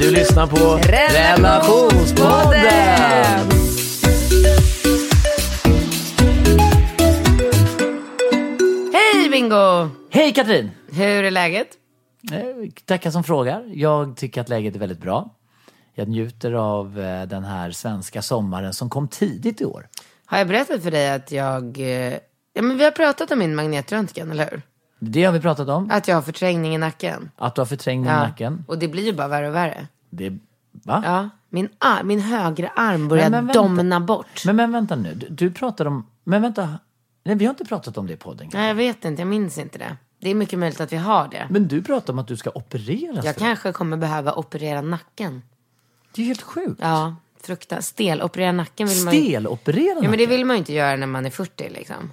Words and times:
Du 0.00 0.10
lyssnar 0.10 0.46
på 0.46 0.80
Relationspodden. 0.88 3.50
Hej 8.92 9.28
Bingo! 9.30 9.88
Hej 10.10 10.32
Katrin! 10.34 10.70
Hur 10.92 11.24
är 11.24 11.30
läget? 11.30 11.68
Eh, 12.32 12.70
Tackar 12.84 13.10
som 13.10 13.24
frågar. 13.24 13.64
Jag 13.74 14.16
tycker 14.16 14.40
att 14.40 14.48
läget 14.48 14.74
är 14.74 14.78
väldigt 14.78 15.00
bra. 15.00 15.34
Jag 15.94 16.08
njuter 16.08 16.52
av 16.52 17.00
eh, 17.00 17.26
den 17.26 17.44
här 17.44 17.70
svenska 17.70 18.22
sommaren 18.22 18.74
som 18.74 18.90
kom 18.90 19.08
tidigt 19.08 19.60
i 19.60 19.64
år. 19.64 19.88
Har 20.26 20.38
jag 20.38 20.48
berättat 20.48 20.82
för 20.82 20.90
dig 20.90 21.10
att 21.10 21.32
jag... 21.32 21.78
eh, 21.80 22.14
Ja 22.52 22.62
men 22.62 22.78
vi 22.78 22.84
har 22.84 22.90
pratat 22.90 23.30
om 23.30 23.38
min 23.38 23.54
magnetröntgen, 23.54 24.30
eller 24.30 24.50
hur? 24.50 24.62
Det 25.02 25.24
har 25.24 25.32
vi 25.32 25.40
pratat 25.40 25.68
om. 25.68 25.90
Att 25.90 26.08
jag 26.08 26.14
har 26.14 26.22
förträngning 26.22 26.74
i 26.74 26.78
nacken. 26.78 27.30
Att 27.36 27.54
du 27.54 27.60
har 27.60 27.66
förträngning 27.66 28.04
i 28.10 28.12
nacken. 28.12 28.64
Och 28.68 28.78
det 28.78 28.88
blir 28.88 29.04
ju 29.04 29.12
bara 29.12 29.28
värre 29.28 29.48
och 29.48 29.54
värre. 29.54 29.86
Det, 30.10 30.38
va? 30.72 31.02
Ja, 31.06 31.28
min, 31.48 31.68
ar- 31.78 32.02
min 32.02 32.20
högra 32.20 32.68
arm 32.68 33.08
börjar 33.08 33.30
Men- 33.30 33.46
vänta. 33.46 33.62
domna 33.62 34.00
bort. 34.00 34.42
Men, 34.46 34.56
men 34.56 34.72
vänta 34.72 34.96
nu, 34.96 35.14
du, 35.14 35.26
du 35.28 35.50
pratar 35.50 35.84
om... 35.86 36.06
Men 36.24 36.42
vänta. 36.42 36.78
Nej, 37.24 37.34
vi 37.34 37.44
har 37.44 37.50
inte 37.50 37.64
pratat 37.64 37.98
om 37.98 38.06
det 38.06 38.12
i 38.12 38.16
podden. 38.16 38.50
Nej, 38.52 38.68
jag 38.68 38.74
vet 38.74 39.04
inte, 39.04 39.22
jag 39.22 39.26
minns 39.28 39.58
inte 39.58 39.78
det. 39.78 39.96
Det 40.20 40.30
är 40.30 40.34
mycket 40.34 40.58
möjligt 40.58 40.80
att 40.80 40.92
vi 40.92 40.96
har 40.96 41.28
det. 41.28 41.46
Men 41.50 41.68
du 41.68 41.82
pratar 41.82 42.12
om 42.12 42.18
att 42.18 42.28
du 42.28 42.36
ska 42.36 42.50
opereras. 42.54 43.24
Jag 43.24 43.34
för- 43.34 43.40
kanske 43.40 43.72
kommer 43.72 43.96
behöva 43.96 44.32
operera 44.34 44.80
nacken. 44.80 45.42
Det 46.14 46.22
är 46.22 46.26
helt 46.26 46.42
sjukt. 46.42 46.80
Ja, 46.82 47.16
fruktansvärt. 47.42 47.84
Stel. 47.84 48.22
Operera 48.22 48.52
nacken 48.52 48.88
vill 48.88 49.04
man 49.04 49.14
ju... 49.14 49.20
Steloperera 49.22 49.86
Ja, 49.88 49.94
men 49.94 50.02
det 50.02 50.16
nacken? 50.16 50.30
vill 50.30 50.44
man 50.44 50.56
ju 50.56 50.58
inte 50.58 50.72
göra 50.72 50.96
när 50.96 51.06
man 51.06 51.26
är 51.26 51.30
40 51.30 51.68
liksom. 51.68 52.12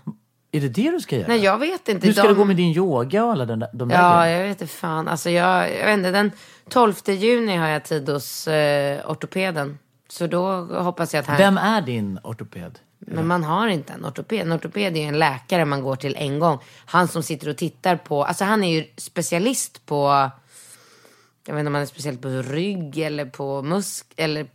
Är 0.58 0.62
det 0.62 0.70
det 0.70 0.92
du 0.92 1.00
ska 1.00 1.16
göra? 1.16 1.28
Nej, 1.28 1.40
jag 1.44 1.58
vet 1.58 1.90
inte. 1.90 2.08
Hur 2.08 2.14
ska 2.14 2.22
De- 2.24 2.28
det 2.28 2.34
gå 2.34 2.46
med 2.46 2.56
din 2.56 2.72
yoga 2.74 3.26
och 3.26 3.32
alla 3.32 3.46
den 3.46 3.60
där, 3.60 3.70
de 3.74 3.90
där 3.90 3.96
Ja, 3.96 4.02
grejerna? 4.22 4.32
jag 4.32 4.48
vet 4.48 4.62
inte 4.62 4.74
fan. 4.74 5.08
Alltså 5.08 5.30
jag, 5.30 5.74
jag 5.76 5.86
vet 5.86 5.98
inte, 5.98 6.12
den 6.12 6.32
12 6.70 6.94
juni 7.08 7.56
har 7.56 7.68
jag 7.68 7.84
tid 7.86 8.10
hos 8.10 8.48
eh, 8.48 9.10
ortopeden. 9.12 9.78
Så 10.10 10.28
då 10.28 10.52
hoppas 10.62 11.14
jag 11.14 11.22
att 11.22 11.28
han... 11.28 11.38
Vem 11.38 11.58
är 11.58 11.82
din 11.82 12.20
ortoped? 12.24 12.80
Men 13.00 13.28
man 13.28 13.44
har 13.44 13.67
inte 13.67 13.94
en 13.94 14.06
ortoped. 14.06 14.40
En 14.42 14.54
ortoped 14.54 14.98
är 14.98 15.02
ju 15.02 15.08
en 15.08 15.20
läkare 15.20 15.66
man 15.66 15.82
går 15.82 15.96
till 15.96 16.16
en 16.16 16.40
gång. 16.40 16.60
Han 16.86 17.08
som 17.08 17.23
sitter 17.23 17.50
och 17.50 17.58
tittar 17.58 17.96
på, 17.96 18.23
alltså 18.26 18.46
han 18.46 18.64
är 18.64 18.72
ju 18.76 18.86
specialist 18.98 19.86
på, 19.86 20.30
jag 21.48 21.54
vet 21.54 21.60
inte 21.60 21.67
om 21.67 21.73
han 21.73 21.82
är 21.82 21.86
specielist 21.86 22.22
på 22.22 22.30
rygg 22.30 22.98
eller 22.98 23.26
på 23.26 23.62
musk 23.62 24.06
eller 24.17 24.48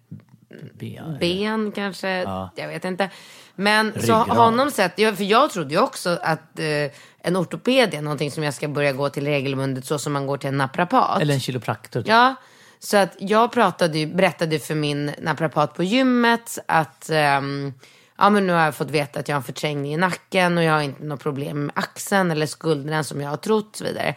Ben. 0.75 1.17
ben 1.21 1.73
kanske. 1.73 2.09
Jag 2.57 2.69
vet 2.69 2.85
inte. 2.85 3.11
Men 3.55 3.93
så 3.93 3.99
Ryggrad. 3.99 4.29
honom 4.29 4.71
sett, 4.71 4.95
för 4.95 5.23
jag 5.23 5.51
trodde 5.51 5.75
ju 5.75 5.81
också 5.81 6.19
att 6.23 6.59
eh, 6.59 6.91
en 7.23 7.37
ortoped 7.37 7.95
är 7.95 8.03
någonting 8.03 8.31
som 8.31 8.43
jag 8.43 8.55
ska 8.55 8.69
börja 8.69 8.93
gå 8.93 9.09
till 9.09 9.27
regelbundet 9.27 9.85
så 9.85 9.99
som 9.99 10.13
man 10.13 10.27
går 10.27 10.37
till 10.37 10.49
en 10.49 10.57
naprapat. 10.57 11.23
Eller 11.23 11.35
en 11.35 11.41
kiropraktor. 11.41 12.01
typ. 12.01 12.09
Ja, 12.09 12.35
så 12.79 12.97
att 12.97 13.17
jag 13.19 13.53
pratade, 13.53 14.07
berättade 14.07 14.59
för 14.59 14.75
min 14.75 15.13
naprapat 15.19 15.75
på 15.75 15.83
gymmet 15.83 16.59
att 16.69 17.11
ehm, 17.11 17.73
ja, 18.19 18.31
men 18.31 18.47
nu 18.47 18.53
har 18.53 18.65
jag 18.65 18.75
fått 18.75 18.91
veta 18.91 19.21
att 19.21 19.29
jag 19.29 19.37
har 19.37 19.41
en 19.41 19.45
förträngning 19.45 19.95
i 19.95 19.97
nacken 19.97 20.59
och 20.59 20.65
jag 20.65 20.73
har 20.73 20.81
inte 20.81 21.05
något 21.05 21.23
problem 21.23 21.65
med 21.67 21.73
axeln 21.79 22.31
eller 22.31 22.47
skuldran 22.47 23.05
som 23.05 23.21
jag 23.21 23.31
har 23.31 23.37
trott 23.37 23.71
och 23.71 23.77
så 23.77 23.85
vidare. 23.85 24.15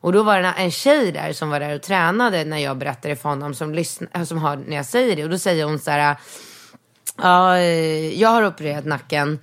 Och 0.00 0.12
då 0.12 0.22
var 0.22 0.42
det 0.42 0.54
en 0.56 0.70
tjej 0.70 1.12
där 1.12 1.32
som 1.32 1.50
var 1.50 1.60
där 1.60 1.74
och 1.74 1.82
tränade 1.82 2.44
när 2.44 2.58
jag 2.58 2.78
berättade 2.78 3.16
för 3.16 3.28
honom 3.28 3.54
som, 3.54 3.74
lyssnar, 3.74 4.24
som 4.24 4.38
hör 4.38 4.56
när 4.56 4.76
jag 4.76 4.86
säger 4.86 5.16
det. 5.16 5.24
Och 5.24 5.30
då 5.30 5.38
säger 5.38 5.64
hon 5.64 5.78
så 5.78 5.90
här, 5.90 6.16
ja, 7.22 7.56
eh, 7.56 8.20
jag 8.20 8.28
har 8.28 8.46
opererat 8.46 8.84
nacken. 8.84 9.38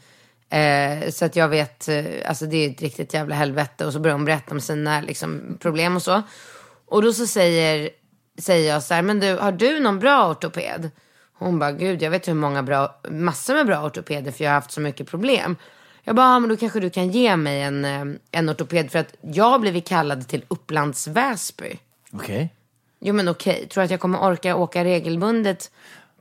Eh, 0.50 1.10
så 1.10 1.26
att 1.26 1.36
jag 1.36 1.48
vet, 1.48 1.88
eh, 1.88 2.06
alltså 2.26 2.46
det 2.46 2.66
är 2.66 2.70
ett 2.70 2.82
riktigt 2.82 3.14
jävla 3.14 3.36
helvete. 3.36 3.86
Och 3.86 3.94
så 3.94 4.00
börjar 4.00 4.16
hon 4.16 4.26
berätta 4.26 4.52
om 4.52 4.62
sina 4.62 5.02
liksom, 5.02 5.58
problem 5.60 5.96
och 5.96 6.02
så. 6.02 6.22
Och 6.86 7.02
då 7.02 7.14
så 7.14 7.28
säger, 7.28 7.90
säger 8.40 8.74
jag 8.74 8.84
så 8.84 8.94
här, 8.94 9.02
men 9.02 9.20
du, 9.20 9.36
har 9.36 9.52
du 9.52 9.80
någon 9.80 10.00
bra 10.00 10.32
ortoped? 10.32 10.92
Hon 11.38 11.60
bara, 11.60 11.72
gud 11.72 12.02
jag 12.02 12.12
vet 12.12 12.28
hur 12.28 12.34
många 12.34 12.64
bra, 12.64 13.00
massor 13.10 13.54
med 13.56 13.66
bra 13.66 13.86
ortopeder 13.86 14.32
för 14.32 14.44
jag 14.44 14.52
har 14.52 14.56
haft 14.56 14.72
så 14.72 14.82
mycket 14.82 15.08
problem. 15.08 15.56
Jag 16.04 16.16
bara, 16.16 16.34
ja, 16.34 16.40
men 16.40 16.50
då 16.50 16.58
kanske 16.58 16.80
du 16.80 16.90
kan 16.90 17.10
ge 17.10 17.36
mig 17.36 17.62
en, 17.62 17.86
eh, 17.86 18.06
en 18.32 18.50
ortoped 18.50 18.92
för 18.92 19.00
att 19.00 19.16
jag 19.22 19.50
har 19.50 19.60
blivit 19.60 19.88
kallad 19.88 20.28
till 20.28 20.46
Upplands 20.48 21.08
Väsby. 21.08 21.80
Okej. 22.12 22.54
Jo 23.00 23.14
men 23.14 23.28
okej, 23.28 23.68
tror 23.70 23.82
du 23.82 23.86
att 23.86 23.92
jag 23.92 24.00
kommer 24.00 24.24
orka 24.24 24.56
åka 24.56 24.84
regelbundet 24.84 25.72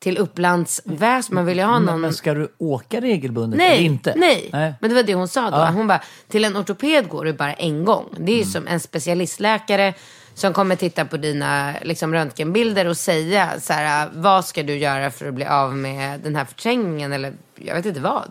till 0.05 0.19
Upplands 0.19 0.83
Väsby? 0.85 1.35
Man 1.35 1.47
vill 1.47 1.59
ju 1.59 1.65
ha 1.65 1.73
någon... 1.73 1.85
Men, 1.85 2.01
men 2.01 2.15
ska 2.15 2.35
du 2.35 2.49
åka 2.59 3.01
regelbundet 3.01 3.59
Nej, 3.59 3.73
eller 3.73 3.85
inte? 3.85 4.15
nej, 4.17 4.51
nej. 4.53 4.75
Men 4.81 4.91
det 4.91 4.97
var 4.97 5.03
det 5.03 5.15
hon 5.15 5.29
sa 5.29 5.51
då. 5.51 5.57
Ja. 5.57 5.71
Hon 5.71 5.87
bara, 5.87 6.01
till 6.29 6.45
en 6.45 6.57
ortoped 6.57 7.09
går 7.09 7.25
du 7.25 7.33
bara 7.33 7.53
en 7.53 7.85
gång. 7.85 8.05
Det 8.19 8.33
är 8.33 8.37
ju 8.37 8.45
som 8.45 8.67
en 8.67 8.81
specialistläkare 8.81 9.95
som 10.35 10.53
kommer 10.53 10.77
titta 10.77 11.05
på 11.05 11.17
dina 11.17 11.75
liksom, 11.83 12.15
röntgenbilder 12.15 12.87
och 12.87 12.97
säga 12.97 13.61
så 13.61 13.73
här, 13.73 14.11
vad 14.15 14.45
ska 14.45 14.63
du 14.63 14.77
göra 14.77 15.11
för 15.11 15.29
att 15.29 15.35
bli 15.35 15.45
av 15.45 15.77
med 15.77 16.21
den 16.21 16.37
här 16.37 16.45
förträngningen 16.45 17.13
eller 17.13 17.33
jag 17.57 17.75
vet 17.75 17.87
inte 17.87 18.01
vad. 18.01 18.31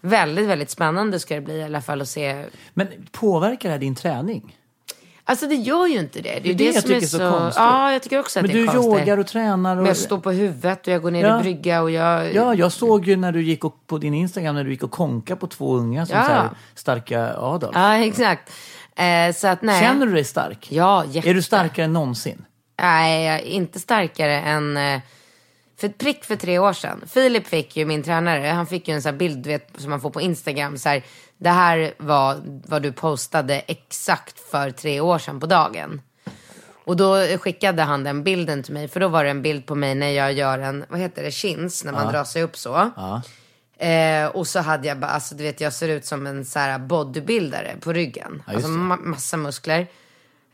Väldigt, 0.00 0.48
väldigt 0.48 0.70
spännande 0.70 1.18
ska 1.20 1.34
det 1.34 1.40
bli 1.40 1.54
i 1.54 1.62
alla 1.62 1.80
fall 1.80 2.00
att 2.00 2.08
se. 2.08 2.44
Men 2.74 2.88
påverkar 3.10 3.68
det 3.68 3.72
här 3.72 3.80
din 3.80 3.94
träning? 3.94 4.56
Alltså 5.24 5.46
det 5.46 5.54
gör 5.54 5.86
ju 5.86 5.98
inte 5.98 6.20
det. 6.20 6.28
Det 6.28 6.36
är 6.36 6.40
Det 6.42 6.52
det, 6.54 6.64
jag 6.64 6.74
som 6.74 6.82
tycker 6.82 6.96
är 6.96 7.00
så... 7.06 7.18
så 7.18 7.30
konstigt. 7.30 7.62
Ja, 7.62 7.92
jag 7.92 8.02
tycker 8.02 8.18
också 8.20 8.38
att 8.38 8.42
Men 8.46 8.54
det 8.54 8.58
är 8.60 8.66
du 8.66 8.66
konstigt. 8.72 8.92
yogar 9.00 9.18
och 9.18 9.26
tränar 9.26 9.70
och... 9.70 9.76
Men 9.76 9.86
jag 9.86 9.96
står 9.96 10.18
på 10.18 10.30
huvudet 10.30 10.86
och 10.86 10.92
jag 10.92 11.02
går 11.02 11.10
ner 11.10 11.24
Ja. 11.24 11.38
i 11.40 11.42
brygga 11.42 11.82
och 11.82 11.90
jag... 11.90 12.34
Ja, 12.34 12.54
jag 12.54 12.72
såg 12.72 13.06
ju 13.08 13.16
när 13.16 13.32
du 13.32 13.42
gick 13.42 13.64
och, 13.64 13.86
på 13.86 13.98
din 13.98 14.14
Instagram 14.14 14.54
när 14.54 14.64
du 14.64 14.70
gick 14.70 14.82
och 14.82 14.90
konka 14.90 15.36
på 15.36 15.46
två 15.46 15.74
unga 15.76 16.06
som 16.06 16.16
Ja. 16.16 16.24
så 16.24 16.30
här, 16.32 16.48
starka 16.74 17.34
Adolf. 17.36 17.72
Ja, 17.74 17.96
exakt. 17.96 18.52
Eh, 18.96 19.34
så 19.34 19.46
att 19.48 19.62
nej. 19.62 19.80
Känner 19.82 20.06
du 20.06 20.12
dig 20.12 20.24
stark? 20.24 20.66
Ja, 20.72 21.04
jätte. 21.10 21.30
Är 21.30 21.34
du 21.34 21.42
starkare 21.42 21.84
än 21.84 21.92
någonsin? 21.92 22.44
Nej, 22.80 23.24
jag 23.26 23.34
är 23.34 23.44
inte 23.44 23.80
starkare 23.80 24.40
än... 24.40 24.76
eh, 24.76 25.00
För 25.82 25.88
prick 25.88 26.24
för 26.24 26.36
tre 26.36 26.58
år 26.58 26.72
sedan. 26.72 27.04
Filip 27.06 27.46
fick 27.46 27.76
ju, 27.76 27.84
min 27.84 28.02
tränare, 28.02 28.46
han 28.48 28.66
fick 28.66 28.88
ju 28.88 28.94
en 28.94 29.02
sån 29.02 29.12
här 29.12 29.18
bild 29.18 29.46
vet, 29.46 29.68
som 29.76 29.90
man 29.90 30.00
får 30.00 30.10
på 30.10 30.20
Instagram. 30.20 30.78
Så 30.78 30.88
här, 30.88 31.02
det 31.38 31.50
här 31.50 31.94
var 31.98 32.36
vad 32.44 32.82
du 32.82 32.92
postade 32.92 33.62
exakt 33.66 34.50
för 34.50 34.70
tre 34.70 35.00
år 35.00 35.18
sedan 35.18 35.40
på 35.40 35.46
dagen. 35.46 36.00
Och 36.84 36.96
då 36.96 37.16
skickade 37.38 37.82
han 37.82 38.04
den 38.04 38.22
bilden 38.22 38.62
till 38.62 38.74
mig. 38.74 38.88
För 38.88 39.00
då 39.00 39.08
var 39.08 39.24
det 39.24 39.30
en 39.30 39.42
bild 39.42 39.66
på 39.66 39.74
mig 39.74 39.94
när 39.94 40.10
jag 40.10 40.32
gör 40.32 40.58
en, 40.58 40.84
vad 40.88 41.00
heter 41.00 41.22
det, 41.22 41.30
chins, 41.30 41.84
när 41.84 41.92
man 41.92 42.12
drar 42.12 42.24
sig 42.24 42.42
upp 42.42 42.56
så. 42.56 42.90
Eh, 43.78 44.26
och 44.26 44.46
så 44.46 44.60
hade 44.60 44.88
jag 44.88 44.98
bara, 44.98 45.10
alltså 45.10 45.34
du 45.34 45.42
vet 45.42 45.60
jag 45.60 45.72
ser 45.72 45.88
ut 45.88 46.06
som 46.06 46.26
en 46.26 46.44
så 46.44 46.58
här 46.58 46.78
bodybuildare 46.78 47.76
på 47.80 47.92
ryggen. 47.92 48.42
Ja, 48.46 48.52
alltså 48.52 48.68
ma- 48.68 49.04
massa 49.04 49.36
muskler. 49.36 49.86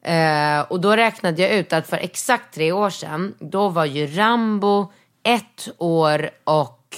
Eh, 0.03 0.61
och 0.61 0.81
då 0.81 0.97
räknade 0.97 1.43
jag 1.43 1.51
ut 1.51 1.73
att 1.73 1.87
för 1.87 1.97
exakt 1.97 2.55
tre 2.55 2.73
år 2.73 2.91
sedan, 2.91 3.35
då 3.39 3.69
var 3.69 3.85
ju 3.85 4.07
Rambo 4.07 4.93
ett 5.23 5.69
år 5.79 6.31
och 6.45 6.97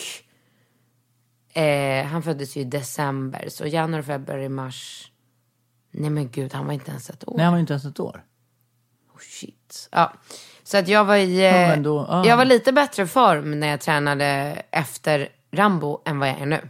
eh, 1.62 2.06
han 2.06 2.22
föddes 2.22 2.56
ju 2.56 2.60
i 2.60 2.64
december. 2.64 3.48
Så 3.48 3.66
januari, 3.66 4.02
februari, 4.02 4.48
mars. 4.48 5.10
Nej 5.90 6.10
men 6.10 6.30
gud, 6.30 6.52
han 6.54 6.66
var 6.66 6.72
inte 6.72 6.90
ens 6.90 7.10
ett 7.10 7.28
år. 7.28 7.34
Nej, 7.36 7.44
han 7.44 7.52
var 7.52 7.60
inte 7.60 7.72
ens 7.72 7.84
ett 7.84 8.00
år. 8.00 8.24
Oh, 9.14 9.18
shit. 9.20 9.88
Ja. 9.92 10.12
Så 10.62 10.76
att 10.78 10.88
jag 10.88 11.04
var 11.04 11.16
i... 11.16 11.38
eh, 11.38 11.44
Ja, 11.70 11.76
då- 11.76 12.06
ja. 12.08 12.26
Jag 12.26 12.36
var 12.36 12.44
lite 12.44 12.72
bättre 12.72 13.06
form 13.06 13.60
när 13.60 13.66
jag 13.66 13.80
tränade 13.80 14.26
efter 14.70 15.28
Rambo 15.52 16.00
än 16.04 16.18
vad 16.18 16.28
jag 16.28 16.40
är 16.40 16.46
nu. 16.46 16.68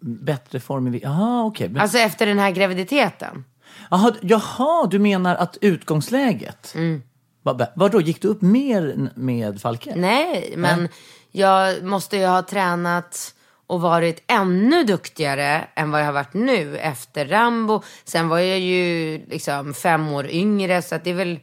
Bättre 0.00 0.60
form 0.60 0.94
i... 0.94 1.00
Jaha, 1.02 1.44
okej. 1.44 1.68
Men, 1.68 1.82
Alltså 1.82 1.98
efter 1.98 2.26
den 2.26 2.38
här 2.38 2.50
graviditeten. 2.50 3.44
Jaha, 3.90 4.12
jaha, 4.22 4.86
du 4.86 4.98
menar 4.98 5.34
att 5.36 5.58
utgångsläget? 5.60 6.72
Mm. 6.76 7.02
Vad, 7.42 7.66
vadå, 7.74 8.00
gick 8.00 8.22
du 8.22 8.28
upp 8.28 8.42
mer 8.42 9.10
med 9.14 9.60
Falke? 9.60 9.92
Nej, 9.96 10.54
men 10.56 10.88
jag 11.30 11.84
måste 11.84 12.16
ju 12.16 12.26
ha 12.26 12.42
tränat 12.42 13.34
och 13.66 13.80
varit 13.80 14.24
ännu 14.26 14.84
duktigare 14.84 15.64
än 15.74 15.90
vad 15.90 16.00
jag 16.00 16.06
har 16.06 16.12
varit 16.12 16.34
nu 16.34 16.78
efter 16.78 17.26
Rambo. 17.26 17.82
Sen 18.04 18.28
var 18.28 18.38
jag 18.38 18.58
ju 18.58 19.20
liksom 19.26 19.74
fem 19.74 20.08
år 20.08 20.26
yngre 20.26 20.82
så 20.82 20.98
det 21.04 21.10
är 21.10 21.14
väl, 21.14 21.40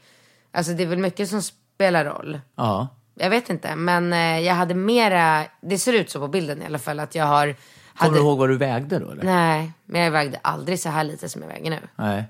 alltså 0.52 0.74
det 0.74 0.84
är 0.84 0.88
väl 0.88 1.00
mycket 1.00 1.30
som 1.30 1.42
spelar 1.42 2.06
roll. 2.06 2.40
Ja. 2.56 2.88
Jag 3.16 3.30
vet 3.30 3.50
inte, 3.50 3.76
men 3.76 4.14
eh, 4.14 4.40
jag 4.40 4.54
hade 4.54 4.74
mera, 4.74 5.44
det 5.62 5.78
ser 5.78 5.94
ut 5.94 6.10
så 6.10 6.20
på 6.20 6.28
bilden 6.28 6.62
i 6.62 6.66
alla 6.66 6.80
fall, 6.80 7.00
att 7.00 7.16
jag 7.16 7.26
har... 7.26 7.46
Kommer 7.46 7.56
Hade, 7.94 8.16
du 8.16 8.20
ihåg 8.20 8.38
vad 8.38 8.50
du 8.50 8.58
vägde 8.58 9.00
då 9.00 9.12
eller? 9.12 9.24
Nej, 9.24 9.72
men 9.86 10.02
jag 10.02 10.12
vägde 10.12 10.40
aldrig 10.42 10.80
så 10.80 10.90
här 10.90 11.04
lite 11.04 11.30
som 11.30 11.42
jag 11.42 11.50
väger 11.50 11.70
nu. 11.70 11.80
Nej. 11.96 12.24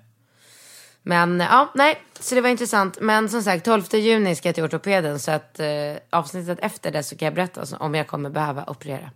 Men 1.09 1.39
ja, 1.39 1.71
nej, 1.75 2.01
så 2.19 2.35
det 2.35 2.41
var 2.41 2.49
intressant. 2.49 2.97
Men 3.01 3.29
som 3.29 3.43
sagt, 3.43 3.65
12 3.65 3.83
juni 3.91 4.35
ska 4.35 4.47
jag 4.47 4.55
till 4.55 4.63
ortopeden 4.63 5.19
så 5.19 5.31
att 5.31 5.59
eh, 5.59 5.67
avsnittet 6.09 6.59
efter 6.61 6.91
det 6.91 7.03
så 7.03 7.15
kan 7.15 7.25
jag 7.25 7.35
berätta 7.35 7.77
om 7.77 7.95
jag 7.95 8.07
kommer 8.07 8.29
behöva 8.29 8.63
operera. 8.67 9.11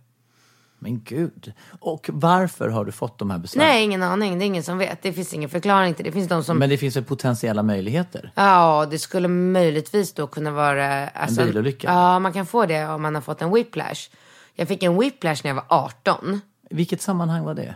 Men 0.78 1.02
gud. 1.04 1.52
Och 1.80 2.10
varför 2.12 2.68
har 2.68 2.84
du 2.84 2.92
fått 2.92 3.18
de 3.18 3.30
här 3.30 3.38
besvären? 3.38 3.68
Nej, 3.68 3.84
ingen 3.84 4.02
aning. 4.02 4.38
Det 4.38 4.44
är 4.44 4.46
ingen 4.46 4.62
som 4.62 4.78
vet. 4.78 5.02
Det 5.02 5.12
finns 5.12 5.34
ingen 5.34 5.50
förklaring 5.50 5.94
till 5.94 6.04
det. 6.04 6.10
Det 6.10 6.14
finns 6.14 6.28
de 6.28 6.44
som... 6.44 6.58
Men 6.58 6.68
det 6.68 6.78
finns 6.78 6.96
väl 6.96 7.04
potentiella 7.04 7.62
möjligheter? 7.62 8.32
Ja, 8.34 8.86
det 8.90 8.98
skulle 8.98 9.28
möjligtvis 9.28 10.12
då 10.12 10.26
kunna 10.26 10.50
vara... 10.50 11.08
Alltså, 11.08 11.44
bilolycka? 11.44 11.86
Ja, 11.88 12.18
man 12.18 12.32
kan 12.32 12.46
få 12.46 12.66
det 12.66 12.86
om 12.86 13.02
man 13.02 13.14
har 13.14 13.22
fått 13.22 13.42
en 13.42 13.54
whiplash. 13.54 14.10
Jag 14.54 14.68
fick 14.68 14.82
en 14.82 14.98
whiplash 14.98 15.40
när 15.44 15.50
jag 15.50 15.54
var 15.54 15.64
18. 15.68 16.40
I 16.70 16.74
vilket 16.74 17.02
sammanhang 17.02 17.44
var 17.44 17.54
det? 17.54 17.74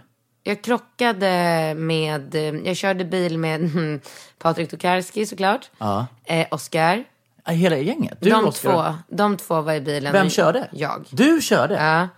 Jag 0.49 0.63
krockade 0.63 1.75
med... 1.77 2.35
Jag 2.65 2.77
körde 2.77 3.05
bil 3.05 3.39
med 3.39 3.61
mm, 3.61 4.01
Patrik 4.39 4.71
Tokarski 4.71 5.27
såklart. 5.27 5.71
Ja. 5.79 6.07
Eh, 6.25 6.47
Oscar. 6.51 7.05
Ah, 7.43 7.53
Hela 7.53 7.77
gänget? 7.77 8.19
Du, 8.21 8.31
de, 8.31 8.45
Oscar? 8.45 8.73
två, 8.73 8.95
de 9.09 9.37
två 9.37 9.61
var 9.61 9.73
i 9.73 9.81
bilen. 9.81 10.13
Vem 10.13 10.31
körde? 10.31 10.69
Jag. 10.73 11.07
Du 11.11 11.41
körde? 11.41 11.75
Ja. 11.75 12.09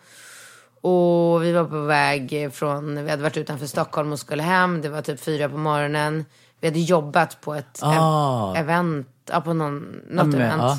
Och 0.91 1.45
vi 1.45 1.53
var 1.53 1.65
på 1.65 1.81
väg 1.81 2.49
från, 2.53 3.05
vi 3.05 3.11
hade 3.11 3.23
varit 3.23 3.37
utanför 3.37 3.67
Stockholm 3.67 4.13
och 4.13 4.19
skulle 4.19 4.43
hem. 4.43 4.83
Det 4.83 4.89
var 4.89 5.03
typ 5.03 5.21
fyra 5.21 5.49
på 5.49 5.57
morgonen. 5.57 6.25
Vi 6.61 6.69
hade 6.69 6.81
jobbat 6.81 7.41
på 7.41 7.55
ett 7.55 7.79
Ah. 7.83 8.55
ev- 8.55 8.61
event, 8.61 9.09
ja, 9.31 9.41
på 9.41 9.53
någon, 9.53 10.01
något 10.09 10.27
men, 10.27 10.35
event. 10.41 10.63
ja. 10.63 10.79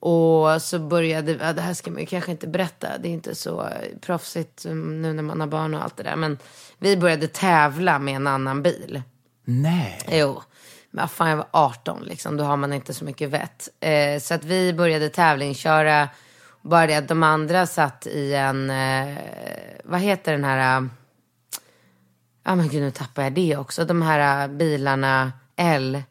Och 0.00 0.62
så 0.62 0.78
började, 0.78 1.32
ja, 1.32 1.52
det 1.52 1.60
här 1.60 1.74
ska 1.74 1.90
man 1.90 2.00
ju 2.00 2.06
kanske 2.06 2.30
inte 2.30 2.46
berätta. 2.46 2.88
Det 2.98 3.08
är 3.08 3.12
inte 3.12 3.34
så 3.34 3.60
eh, 3.62 3.68
proffsigt 4.00 4.66
um, 4.66 5.02
nu 5.02 5.12
när 5.12 5.22
man 5.22 5.40
har 5.40 5.46
barn 5.46 5.74
och 5.74 5.82
allt 5.84 5.96
det 5.96 6.02
där. 6.02 6.16
Men 6.16 6.38
vi 6.78 6.96
började 6.96 7.28
tävla 7.28 7.98
med 7.98 8.16
en 8.16 8.26
annan 8.26 8.62
bil. 8.62 9.02
Nej. 9.44 9.98
Jo, 10.10 10.42
men 10.90 11.08
fan 11.08 11.28
jag 11.30 11.36
var 11.36 11.48
18 11.50 12.02
liksom, 12.04 12.36
då 12.36 12.44
har 12.44 12.56
man 12.56 12.72
inte 12.72 12.94
så 12.94 13.04
mycket 13.04 13.30
vett. 13.30 13.68
Eh, 13.80 14.20
så 14.20 14.34
att 14.34 14.44
vi 14.44 14.72
började 14.72 15.08
tävlingsköra, 15.08 16.08
bara 16.62 16.86
det 16.86 16.94
att 16.94 17.08
de 17.08 17.22
andra 17.22 17.66
satt 17.66 18.06
i 18.06 18.34
en, 18.34 18.70
eh, 18.70 19.18
vad 19.84 20.00
heter 20.00 20.32
den 20.32 20.44
här, 20.44 20.58
ja 20.58 20.88
ah, 22.42 22.54
men 22.54 22.68
gud 22.68 22.82
nu 22.82 22.90
tappar 22.90 23.22
jag 23.22 23.32
det 23.32 23.56
också, 23.56 23.84
de 23.84 24.02
här 24.02 24.42
eh, 24.42 24.56
bilarna 24.56 25.32
L, 25.56 26.02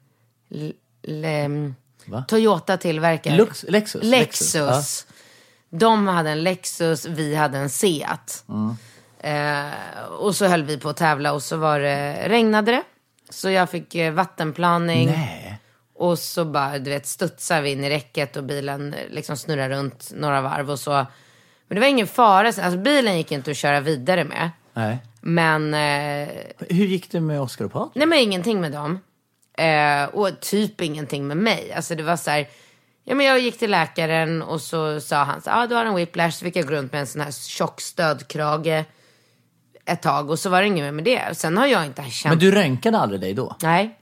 L, 0.49 0.73
L 1.03 1.73
Va? 2.07 2.25
Toyota 2.27 2.77
tillverkar. 2.77 3.35
Lux, 3.35 3.65
Lexus? 3.67 4.03
Lexus. 4.03 5.07
De 5.69 6.07
hade 6.07 6.29
en 6.29 6.43
Lexus, 6.43 7.05
vi 7.05 7.35
hade 7.35 7.57
en 7.57 7.69
Seat. 7.69 8.43
Mm. 8.49 8.75
Eh, 9.27 10.03
och 10.19 10.35
så 10.35 10.45
höll 10.45 10.63
vi 10.63 10.77
på 10.77 10.89
att 10.89 10.97
tävla 10.97 11.33
och 11.33 11.43
så 11.43 11.57
var 11.57 11.79
det, 11.79 12.29
regnade 12.29 12.71
det. 12.71 12.83
Så 13.29 13.49
jag 13.49 13.69
fick 13.69 13.95
eh, 13.95 14.13
vattenplaning. 14.13 15.07
Nej. 15.07 15.59
Och 15.95 16.19
så 16.19 16.45
bara, 16.45 16.79
du 16.79 16.89
vet, 16.89 17.07
studsade 17.07 17.61
vi 17.61 17.71
in 17.71 17.83
i 17.83 17.89
räcket 17.89 18.37
och 18.37 18.43
bilen 18.43 18.93
eh, 18.93 18.99
liksom 19.09 19.37
snurrade 19.37 19.75
runt 19.75 20.11
några 20.15 20.41
varv 20.41 20.71
och 20.71 20.79
så. 20.79 20.91
Men 21.67 21.75
det 21.75 21.79
var 21.79 21.87
ingen 21.87 22.07
fara. 22.07 22.47
Alltså 22.47 22.77
bilen 22.77 23.17
gick 23.17 23.31
inte 23.31 23.51
att 23.51 23.57
köra 23.57 23.79
vidare 23.79 24.23
med. 24.23 24.51
Nej. 24.73 24.97
Men, 25.21 25.73
eh, 25.73 26.29
Hur 26.69 26.85
gick 26.85 27.11
det 27.11 27.19
med 27.19 27.41
Oscar 27.41 27.65
och 27.65 27.71
Patrik? 27.71 27.95
nej 27.95 28.07
men 28.07 28.19
ingenting 28.19 28.61
med 28.61 28.71
dem. 28.71 28.99
Eh, 29.57 30.03
och 30.03 30.39
typ 30.39 30.81
ingenting 30.81 31.27
med 31.27 31.37
mig. 31.37 31.73
Alltså 31.73 31.95
det 31.95 32.03
var 32.03 32.15
så 32.15 32.31
här, 32.31 32.47
ja 33.03 33.15
men 33.15 33.25
jag 33.25 33.39
gick 33.39 33.59
till 33.59 33.71
läkaren 33.71 34.41
och 34.41 34.61
så 34.61 35.01
sa 35.01 35.23
han 35.23 35.41
så 35.41 35.49
ah, 35.53 35.67
du 35.67 35.75
har 35.75 35.85
en 35.85 35.95
whiplash. 35.95 36.31
Så 36.31 36.45
fick 36.45 36.55
jag 36.55 36.65
gå 36.67 36.73
runt 36.73 36.91
med 36.91 37.01
en 37.01 37.07
sån 37.07 37.21
här 37.21 37.31
tjock 37.31 37.81
stödkrage 37.81 38.85
ett 39.87 40.01
tag 40.01 40.29
och 40.29 40.39
så 40.39 40.49
var 40.49 40.61
det 40.61 40.67
inget 40.67 40.83
mer 40.85 40.91
med 40.91 41.03
det. 41.03 41.37
Sen 41.37 41.57
har 41.57 41.65
jag 41.67 41.85
inte 41.85 42.03
känt 42.03 42.31
Men 42.31 42.39
du 42.39 42.51
röntgade 42.51 42.97
aldrig 42.99 43.21
dig 43.21 43.33
då? 43.33 43.55
Nej. 43.63 43.99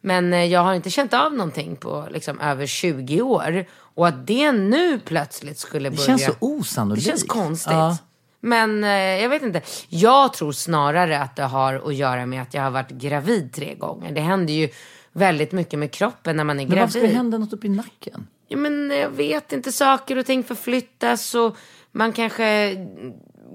Men 0.00 0.32
eh, 0.32 0.44
jag 0.44 0.60
har 0.60 0.74
inte 0.74 0.90
känt 0.90 1.14
av 1.14 1.32
någonting 1.32 1.76
på 1.76 2.08
liksom 2.10 2.40
över 2.40 2.66
20 2.66 3.22
år. 3.22 3.64
Och 3.78 4.08
att 4.08 4.26
det 4.26 4.52
nu 4.52 4.98
plötsligt 4.98 5.58
skulle 5.58 5.88
Det 5.90 5.96
börja. 5.96 6.06
känns 6.06 6.24
så 6.24 6.30
Det 6.30 6.36
osannolikt. 6.40 7.06
känns 7.06 7.22
konstigt. 7.22 7.72
Ja. 7.72 7.98
Men 8.40 8.84
eh, 8.84 8.90
jag 8.90 9.28
vet 9.28 9.42
inte. 9.42 9.60
Jag 9.88 10.32
tror 10.32 10.52
snarare 10.52 11.18
att 11.20 11.36
det 11.36 11.42
har 11.42 11.74
att 11.88 11.94
göra 11.94 12.26
med 12.26 12.42
att 12.42 12.54
jag 12.54 12.62
har 12.62 12.70
varit 12.70 12.90
gravid 12.90 13.52
tre 13.52 13.74
gånger. 13.74 14.12
Det 14.12 14.20
händer 14.20 14.54
ju 14.54 14.68
väldigt 15.12 15.52
mycket 15.52 15.78
med 15.78 15.90
kroppen 15.92 16.36
när 16.36 16.44
man 16.44 16.60
är 16.60 16.66
Men 16.66 16.78
varför 16.78 16.90
ska 16.90 16.98
det 16.98 17.02
gravid. 17.06 17.16
hända 17.16 17.38
något 17.38 17.52
uppe 17.52 17.66
i 17.66 17.70
nacken? 17.70 18.26
Ja, 18.48 18.56
men 18.56 18.90
jag 18.90 19.10
vet 19.10 19.52
inte, 19.52 19.72
saker 19.72 20.18
och 20.18 20.26
ting 20.26 20.44
förflyttas 20.44 21.34
och 21.34 21.56
man 21.92 22.12
kanske 22.12 22.74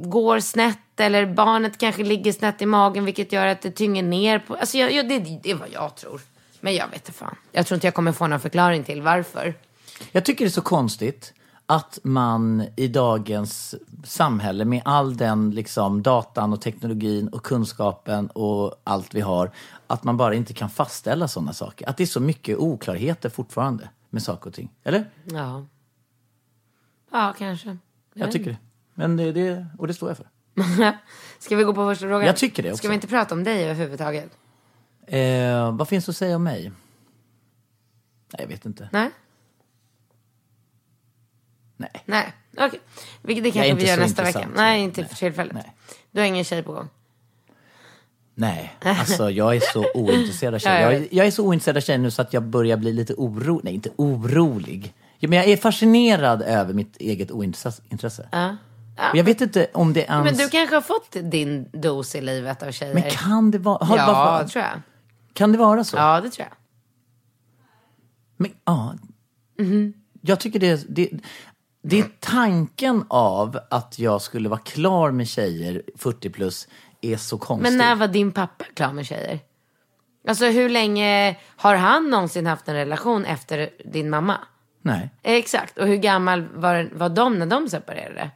går 0.02 0.40
snett 0.40 1.00
eller 1.00 1.26
barnet 1.26 1.78
kanske 1.78 2.04
ligger 2.04 2.32
snett 2.32 2.62
i 2.62 2.66
magen 2.66 3.06
vilket 3.06 3.32
gör 3.32 3.48
att 3.48 3.62
det 3.62 3.72
tynger 3.72 4.04
ner 4.04 4.40
på... 4.40 4.56
Alltså 4.56 4.78
jag, 4.78 4.92
jag, 4.92 5.10
det, 5.10 5.20
det 5.44 5.52
är 5.52 5.56
vad 5.56 5.70
jag 5.74 5.96
tror. 5.96 6.22
Men 6.60 6.76
jag 6.76 6.88
vet 6.88 6.96
inte 6.96 7.12
fan. 7.12 7.36
Jag 7.52 7.68
tror 7.68 7.76
inte 7.76 7.88
jag 7.88 7.94
kommer 7.94 8.12
få 8.12 8.28
någon 8.28 8.40
förklaring 8.40 8.84
till 8.84 9.02
varför. 9.02 9.54
Jag 10.12 10.26
tycker 10.26 10.46
det 10.46 10.50
är 10.50 10.52
så 10.52 10.62
konstigt 10.62 11.34
att 11.66 12.00
man 12.04 12.68
i 12.76 12.88
dagens 12.88 13.76
samhälle 14.04 14.66
med 14.66 14.82
all 14.86 15.18
den 15.18 15.52
liksom 15.52 16.02
datan 16.04 16.54
och 16.54 16.62
teknologin 16.62 17.28
och 17.28 17.44
kunskapen 17.44 18.28
och 18.28 18.82
allt 18.84 19.14
vi 19.14 19.22
har, 19.22 19.52
att 19.88 20.04
man 20.04 20.18
bara 20.18 20.36
inte 20.36 20.54
kan 20.54 20.70
fastställa 20.70 21.28
sådana 21.28 21.54
saker. 21.54 21.90
Att 21.90 21.98
det 21.98 22.04
är 22.04 22.08
så 22.08 22.20
mycket 22.20 22.58
oklarheter 22.58 23.30
fortfarande 23.30 23.90
med 24.10 24.24
saker 24.24 24.48
och 24.48 24.54
ting. 24.54 24.72
Eller? 24.84 25.10
Ja. 25.24 25.66
Ja, 27.12 27.34
kanske. 27.38 27.78
Jag 28.14 28.32
tycker 28.32 28.50
det. 28.50 28.58
Men 28.94 29.18
det, 29.18 29.32
det, 29.32 29.66
och 29.78 29.88
det 29.88 29.94
står 29.94 30.10
jag 30.10 30.18
för. 30.18 30.28
Ska 31.40 31.56
vi 31.56 31.64
gå 31.64 31.74
på 31.74 31.86
första 31.90 32.02
frågan? 32.06 32.26
Jag 32.26 32.38
tycker 32.38 32.64
det 32.64 32.70
också. 32.70 32.78
Ska 32.78 32.88
vi 32.88 32.94
inte 32.96 33.08
prata 33.08 33.36
om 33.36 33.44
dig 33.44 33.64
överhuvudtaget? 33.64 34.30
Eh, 35.08 35.76
vad 35.76 35.88
finns 35.88 36.10
att 36.10 36.16
säga 36.18 36.36
om 36.36 36.44
mig? 36.44 36.72
Nej, 38.34 38.42
jag 38.42 38.48
vet 38.48 38.66
inte. 38.66 38.90
Nej? 38.92 39.10
Nej. 41.78 42.04
Nej. 42.06 42.34
Okej. 42.58 42.80
Vilket 43.22 43.44
det 43.44 43.52
kanske 43.52 43.74
vi 43.76 43.88
gör 43.88 43.98
nästa 43.98 44.24
vecka. 44.24 44.50
Nej, 44.56 44.82
inte 44.82 45.02
Nej. 45.02 45.10
för 45.10 45.16
tillfället. 45.16 45.54
Nej. 45.54 45.76
Du 46.12 46.20
har 46.20 46.28
ingen 46.28 46.44
tjej 46.44 46.64
på 46.64 46.74
gång? 46.74 46.90
Nej, 48.36 48.74
alltså 48.82 49.30
jag 49.30 49.56
är 49.56 49.60
så 49.74 49.86
ointresserad 49.94 50.54
av 50.54 50.60
tjejer. 50.60 50.92
jag 50.92 51.08
Jag, 51.14 51.28
är- 51.28 51.32
så 51.32 51.46
ointresserad 51.48 51.78
av 51.78 51.82
tjejer 51.82 52.00
nu 52.00 52.12
så 52.12 52.22
att 52.22 52.34
jag 52.34 52.44
börjar 52.44 52.78
bli 52.78 52.94
lite 52.94 53.14
orolig. 53.14 53.64
Nej, 53.64 53.74
inte 53.74 53.90
orolig. 53.96 54.94
Ja, 55.20 55.30
Men 55.30 55.38
jag 55.38 55.48
är 55.48 55.58
fascinerad 55.58 56.42
över 56.42 56.74
mitt 56.74 56.98
eget 56.98 57.32
ointresse. 57.32 57.82
intresse. 57.90 58.30
Och 59.10 59.18
Jag 59.18 59.24
vet 59.24 59.42
inte 59.42 59.68
om 59.74 59.94
det 59.94 60.02
ens... 60.02 60.26
Men 60.26 60.34
du 60.38 60.50
kanske 60.50 60.76
har 60.76 60.82
fått 60.82 61.12
din 61.12 61.70
dos 61.74 62.16
i 62.16 62.22
livet 62.22 62.64
av 62.64 62.72
tjejer? 62.72 62.94
Men 62.94 63.04
kan 63.12 63.52
det 63.52 63.58
vara... 63.58 63.86
Har, 63.86 63.98
ja, 63.98 64.06
varför- 64.14 64.48
tror 64.48 64.64
jag. 64.64 64.82
Kan 65.34 65.52
det 65.52 65.58
vara 65.58 65.84
så? 65.84 65.98
Ja, 65.98 66.22
det 66.22 66.30
tror 66.30 66.48
jag. 66.50 66.58
Men, 68.38 68.52
ja. 68.66 68.94
Mhm. 69.60 69.94
Jag 70.22 70.40
tycker 70.40 70.60
det, 70.60 70.86
det, 70.96 71.10
det 71.84 72.00
är 72.00 72.06
tanken 72.20 73.06
av 73.10 73.60
att 73.70 74.00
jag 74.00 74.22
skulle 74.22 74.50
vara 74.50 74.60
klar 74.60 75.12
med 75.12 75.28
tjejer 75.28 75.82
40 75.98 76.30
plus 76.30 76.68
är 77.02 77.18
så 77.18 77.38
konstig. 77.38 77.70
Men 77.70 77.78
när 77.78 77.96
var 77.96 78.08
din 78.08 78.32
pappa 78.32 78.66
klar 78.74 78.94
med 78.94 79.06
tjejer? 79.06 79.40
Alltså 80.28 80.46
hur 80.46 80.70
länge 80.70 81.36
har 81.56 81.76
han 81.76 82.10
någonsin 82.10 82.46
haft 82.48 82.68
en 82.68 82.76
relation 82.76 83.26
efter 83.26 83.70
din 83.86 84.10
mamma? 84.10 84.38
Nej, 84.82 85.10
Exakt. 85.24 85.78
Och 85.78 85.88
hur 85.88 85.96
gammal 85.96 86.48
var, 86.54 86.90
var 86.94 87.10
de 87.10 87.40
när 87.40 87.46
de 87.46 87.70
separerade? 87.70 88.32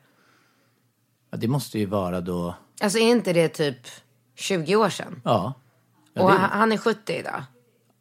Ja, 1.29 1.37
det 1.37 1.47
måste 1.47 1.79
ju 1.79 1.85
vara 1.85 2.21
då... 2.21 2.55
Alltså 2.81 2.99
är 2.99 3.11
inte 3.11 3.33
det 3.33 3.49
typ 3.49 3.87
20 4.35 4.75
år 4.75 4.89
sedan? 4.89 5.21
Ja. 5.23 5.53
ja 6.13 6.23
Och 6.23 6.31
det, 6.31 6.37
han, 6.37 6.49
han 6.59 6.71
är 6.71 6.77
70 6.77 7.13
idag. 7.13 7.43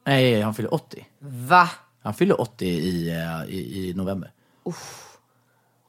nej, 0.04 0.40
han 0.40 0.54
fyller 0.54 0.74
80. 0.74 1.06
Va? 1.18 1.70
Han 2.02 2.14
fyller 2.14 2.40
80 2.40 2.66
i, 2.66 3.10
eh, 3.10 3.54
i, 3.54 3.88
i 3.88 3.94
november. 3.94 4.32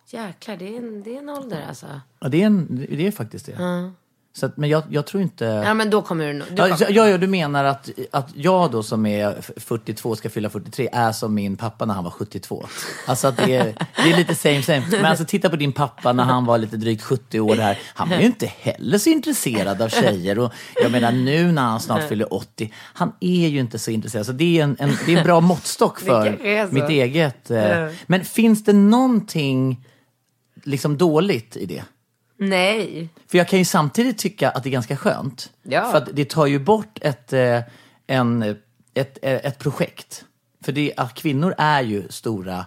Jäklar, 0.08 0.58
det 0.58 0.76
är 0.76 0.78
en, 0.78 1.04
det 1.04 1.16
är 1.16 1.20
en 1.20 1.30
ålder 1.30 1.66
alltså. 1.68 2.02
Ja, 2.20 2.30
det 2.30 2.42
är, 2.42 2.46
en, 2.46 2.86
det 2.90 3.08
är 3.08 3.12
faktiskt 3.12 3.46
det. 3.46 3.92
Så 4.38 4.46
att, 4.46 4.58
men 4.58 4.70
jag, 4.70 4.84
jag 4.90 5.06
tror 5.08 5.24
inte... 5.24 5.46
Ja 5.46 5.74
men 5.74 5.90
då 5.90 6.02
kommer 6.02 6.26
du 6.28 6.34
du 6.34 6.46
Ja, 6.56 6.64
kommer- 6.78 6.92
ja, 6.92 7.10
ja, 7.10 7.18
du 7.18 7.28
menar 7.28 7.64
att, 7.66 7.90
att 8.12 8.30
jag 8.36 8.72
då 8.72 8.84
som 8.84 9.06
är 9.06 9.36
f- 9.40 9.52
42 9.58 10.16
ska 10.16 10.30
fylla 10.30 10.50
43 10.50 10.90
är 10.94 11.12
som 11.12 11.34
min 11.34 11.58
pappa 11.58 11.86
när 11.86 11.94
han 11.94 12.04
var 12.04 12.12
72. 12.12 12.66
Alltså 13.08 13.28
att 13.28 13.38
det 13.38 13.56
är, 13.56 13.64
det 13.96 14.12
är 14.12 14.18
lite 14.18 14.36
same 14.36 14.62
same. 14.62 14.84
Men 14.92 15.06
alltså 15.06 15.26
titta 15.26 15.50
på 15.50 15.56
din 15.56 15.72
pappa 15.74 16.14
när 16.14 16.24
han 16.24 16.46
var 16.46 16.58
lite 16.58 16.78
drygt 16.78 17.04
70 17.04 17.40
år 17.40 17.56
här. 17.56 17.80
Han 17.94 18.10
var 18.10 18.18
ju 18.18 18.26
inte 18.26 18.46
heller 18.46 18.98
så 18.98 19.10
intresserad 19.10 19.82
av 19.82 19.90
tjejer. 19.90 20.40
Och 20.40 20.54
jag 20.84 20.92
menar 20.92 21.12
nu 21.12 21.52
när 21.52 21.62
han 21.62 21.80
snart 21.80 22.10
fyller 22.10 22.34
80, 22.34 22.74
han 22.94 23.12
är 23.20 23.48
ju 23.48 23.60
inte 23.60 23.80
så 23.80 23.92
intresserad. 23.92 24.26
Så 24.26 24.32
det 24.32 24.60
är 24.60 24.64
en, 24.64 24.76
en, 24.80 24.92
det 25.06 25.14
är 25.14 25.18
en 25.18 25.24
bra 25.24 25.42
måttstock 25.42 26.00
för 26.06 26.70
mitt 26.74 26.90
eget. 26.90 27.52
Eh. 27.52 27.88
Men 28.08 28.26
finns 28.26 28.64
det 28.64 28.74
någonting 28.74 29.86
liksom 30.64 30.98
dåligt 30.98 31.58
i 31.58 31.66
det? 31.66 31.84
Nej. 32.38 33.10
För 33.28 33.38
jag 33.38 33.48
kan 33.48 33.60
ju 33.60 33.66
samtidigt 33.66 34.18
tycka 34.18 34.50
att 34.50 34.64
det 34.64 34.70
är 34.70 34.72
ganska 34.72 34.98
skönt. 34.98 35.52
Ja. 35.64 35.92
För 35.92 35.98
att 35.98 36.10
det 36.14 36.30
tar 36.30 36.46
ju 36.46 36.60
bort 36.60 37.00
ett, 37.02 37.34
eh, 37.34 37.62
en, 38.08 38.42
ett, 38.94 39.18
eh, 39.22 39.34
ett 39.34 39.60
projekt. 39.60 40.26
För 40.64 40.72
det, 40.72 40.94
att 40.98 41.14
kvinnor 41.14 41.56
är 41.58 41.82
ju 41.82 42.08
stora, 42.10 42.66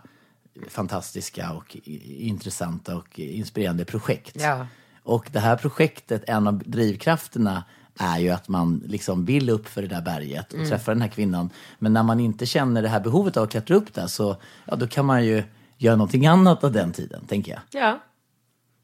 fantastiska 0.68 1.52
och 1.52 1.76
intressanta 2.18 2.96
och 2.96 3.18
inspirerande 3.18 3.84
projekt. 3.84 4.36
Ja. 4.40 4.66
Och 5.02 5.28
det 5.32 5.40
här 5.40 5.56
projektet, 5.56 6.24
en 6.26 6.46
av 6.46 6.58
drivkrafterna 6.58 7.64
är 7.98 8.18
ju 8.18 8.30
att 8.30 8.48
man 8.48 8.82
liksom 8.86 9.24
vill 9.24 9.50
upp 9.50 9.68
för 9.68 9.82
det 9.82 9.88
där 9.88 10.00
berget 10.02 10.52
och 10.52 10.68
träffa 10.68 10.92
den 10.92 11.02
här 11.02 11.08
kvinnan. 11.08 11.50
Men 11.78 11.92
när 11.92 12.02
man 12.02 12.20
inte 12.20 12.46
känner 12.46 12.82
det 12.82 12.88
här 12.88 13.00
behovet 13.00 13.36
av 13.36 13.42
att 13.42 13.50
klättra 13.50 13.76
upp 13.76 13.94
där 13.94 14.06
så 14.06 14.36
ja, 14.64 14.76
då 14.76 14.86
kan 14.86 15.06
man 15.06 15.24
ju 15.24 15.42
göra 15.76 15.96
någonting 15.96 16.26
annat 16.26 16.64
av 16.64 16.72
den 16.72 16.92
tiden, 16.92 17.26
tänker 17.26 17.52
jag. 17.52 17.82
Ja. 17.82 17.98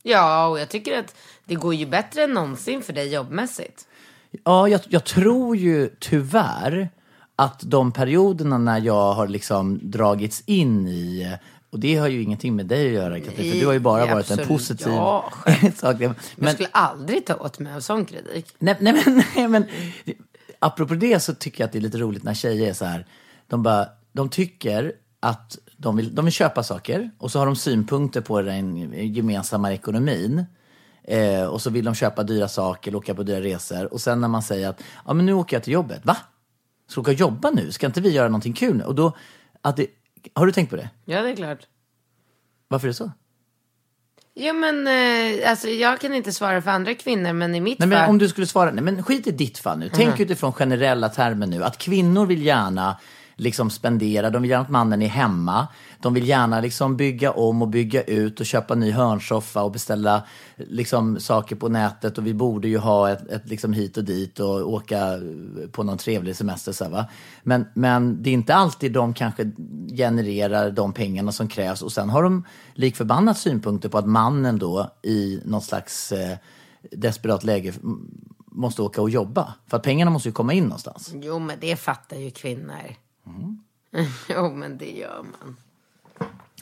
Ja, 0.07 0.47
och 0.47 0.61
jag 0.61 0.69
tycker 0.69 0.99
att 0.99 1.15
det 1.45 1.55
går 1.55 1.75
ju 1.75 1.87
bättre 1.87 2.23
än 2.25 2.31
någonsin 2.31 2.83
för 2.83 2.93
dig 2.93 3.13
jobbmässigt. 3.15 3.87
Ja, 4.45 4.69
jag, 4.69 4.81
jag 4.89 5.05
tror 5.05 5.57
ju 5.57 5.91
tyvärr 6.01 6.89
att 7.37 7.61
de 7.65 7.93
perioderna 7.93 8.59
när 8.59 8.81
jag 8.81 9.13
har 9.13 9.29
liksom 9.29 9.81
dragits 9.83 10.43
in 10.47 10.89
i 10.89 11.37
och 11.71 11.81
det 11.81 11.97
har 11.97 12.09
ju 12.09 12.23
ingenting 12.23 12.57
med 12.57 12.67
dig 12.67 12.87
att 12.87 12.93
göra 12.93 13.21
Katrin, 13.21 13.53
för 13.53 13.61
du 13.61 13.67
har 13.67 13.73
ju 13.73 13.79
bara 13.79 14.05
Nej, 14.05 14.15
varit 14.15 14.31
en 14.31 14.33
absolut. 14.41 14.49
positiv 14.49 14.87
Ja, 14.93 15.33
sak. 15.77 15.97
Jag 16.01 16.15
Men, 16.37 16.55
skulle 16.55 16.69
aldrig 16.73 17.27
ta 17.27 17.35
åt 17.35 17.59
mig 17.59 17.75
av 17.75 17.81
sån 17.81 18.05
kritik. 18.05 18.55
nej, 18.59 18.77
nej, 18.81 19.03
men, 19.07 19.23
nej, 19.37 19.49
men 19.49 19.65
apropå 20.59 20.95
det 20.95 21.21
så 21.21 21.35
tycker 21.35 21.63
jag 21.63 21.67
att 21.67 21.73
det 21.73 21.79
är 21.79 21.81
lite 21.81 21.99
roligt 21.99 22.23
när 22.23 22.35
tjejer 22.35 22.69
är 22.69 22.73
så 22.73 22.85
här, 22.85 23.07
de, 23.47 23.63
bara, 23.63 23.87
de 24.13 24.29
tycker 24.29 24.93
att 25.21 25.59
de 25.77 25.97
vill, 25.97 26.15
de 26.15 26.25
vill 26.25 26.35
köpa 26.35 26.63
saker 26.63 27.11
och 27.19 27.31
så 27.31 27.39
har 27.39 27.47
de 27.47 27.57
synpunkter 27.57 28.21
på 28.21 28.43
den 28.43 28.93
gemensamma 29.15 29.73
ekonomin. 29.73 30.45
Eh, 31.05 31.45
och 31.45 31.63
så 31.63 31.71
vill 31.71 31.85
de 31.85 31.95
köpa 31.95 32.23
dyra 32.23 32.49
saker, 32.49 32.95
åka 32.95 33.15
på 33.15 33.23
dyra 33.23 33.41
resor. 33.41 33.93
Och 33.93 34.01
sen 34.01 34.21
när 34.21 34.29
man 34.29 34.43
säger 34.43 34.69
att 34.69 34.83
ja, 35.07 35.15
men 35.15 35.27
nu 35.27 35.33
åker 35.33 35.57
jag 35.57 35.65
till 35.65 35.73
jobbet. 35.73 36.05
Va? 36.05 36.17
Ska 36.89 37.01
du 37.01 37.01
åka 37.01 37.11
och 37.11 37.21
jobba 37.21 37.51
nu? 37.51 37.73
Ska 37.73 37.87
inte 37.87 38.01
vi 38.01 38.11
göra 38.11 38.29
någonting 38.29 38.53
kul 38.53 38.77
nu? 38.77 38.85
Och 38.85 38.95
då, 38.95 39.17
att 39.63 39.77
det, 39.77 39.87
har 40.35 40.47
du 40.47 40.53
tänkt 40.53 40.71
på 40.71 40.77
det? 40.77 40.91
Ja, 41.05 41.23
det 41.23 41.31
är 41.31 41.37
klart. 41.37 41.67
Varför 42.69 42.87
är 42.87 42.91
det 42.91 42.95
så? 42.95 43.11
Ja, 44.35 44.53
men 44.53 44.87
eh, 44.87 45.51
alltså, 45.51 45.69
jag 45.69 46.01
kan 46.01 46.15
inte 46.15 46.33
svara 46.33 46.63
för 46.63 46.71
andra 46.71 46.95
kvinnor, 46.95 47.33
men 47.33 47.55
i 47.55 47.61
mitt 47.61 47.79
Nej, 47.79 47.89
fall... 47.89 47.99
men 47.99 48.11
om 48.11 48.19
du 48.19 48.29
skulle 48.29 48.47
svara, 48.47 48.71
nej 48.71 48.85
men 48.85 49.03
skit 49.03 49.27
i 49.27 49.31
ditt 49.31 49.59
fall 49.59 49.79
nu. 49.79 49.91
Tänk 49.95 50.21
utifrån 50.21 50.53
generella 50.53 51.09
termer 51.09 51.47
nu. 51.47 51.65
Att 51.65 51.79
kvinnor 51.79 52.27
vill 52.27 52.43
gärna 52.43 52.97
liksom 53.37 53.71
spendera, 53.71 54.31
de 54.31 54.43
vill 54.43 54.51
gärna 54.51 54.65
att 54.65 54.71
mannen 54.71 55.03
är 55.03 55.09
hemma. 55.09 55.69
De 56.01 56.15
vill 56.15 56.29
gärna 56.29 56.61
liksom 56.61 56.97
bygga 56.97 57.33
om 57.33 57.63
och 57.63 57.69
bygga 57.69 58.03
ut 58.03 58.41
och 58.41 58.47
köpa 58.47 58.75
ny 58.75 58.91
hörnsoffa 58.91 59.63
och 59.63 59.73
beställa 59.73 60.23
liksom 60.57 61.21
saker 61.21 61.57
på 61.57 61.69
nätet. 61.69 62.19
Och 62.19 62.27
vi 62.27 62.35
borde 62.35 62.69
ju 62.69 62.79
ha 62.79 63.11
ett, 63.11 63.31
ett 63.31 63.49
liksom 63.49 63.73
hit 63.73 63.97
och 63.97 64.05
dit 64.05 64.41
och 64.41 64.73
åka 64.73 65.19
på 65.73 65.83
någon 65.83 65.99
trevlig 65.99 66.37
semester. 66.37 66.73
Så 66.73 66.89
va? 66.89 67.07
Men, 67.43 67.67
men 67.75 68.23
det 68.23 68.31
är 68.31 68.35
inte 68.35 68.55
alltid 68.55 68.93
de 68.93 69.15
kanske 69.15 69.51
genererar 69.97 70.71
de 70.71 70.93
pengarna 70.93 71.33
som 71.33 71.49
krävs. 71.49 71.83
Och 71.83 71.93
sen 71.93 72.11
har 72.11 72.23
de 72.23 72.45
likförbannat 72.75 73.39
synpunkter 73.39 73.89
på 73.89 73.99
att 73.99 74.07
mannen 74.07 74.59
då 74.59 74.91
i 75.03 75.41
någon 75.45 75.63
slags 75.63 76.13
eh, 76.13 76.37
desperat 76.91 77.45
läge 77.45 77.73
måste 78.47 78.83
åka 78.83 79.03
och 79.03 79.11
jobba. 79.11 79.55
För 79.67 79.77
att 79.77 79.83
pengarna 79.83 80.11
måste 80.11 80.29
ju 80.29 80.33
komma 80.33 80.53
in 80.53 80.65
någonstans. 80.65 81.13
Jo, 81.15 81.39
men 81.39 81.57
det 81.61 81.77
fattar 81.77 82.17
ju 82.17 82.31
kvinnor. 82.31 82.97
Mm. 83.27 83.59
jo, 84.29 84.51
men 84.51 84.79
det 84.79 84.91
gör 84.91 85.23
man. 85.23 85.57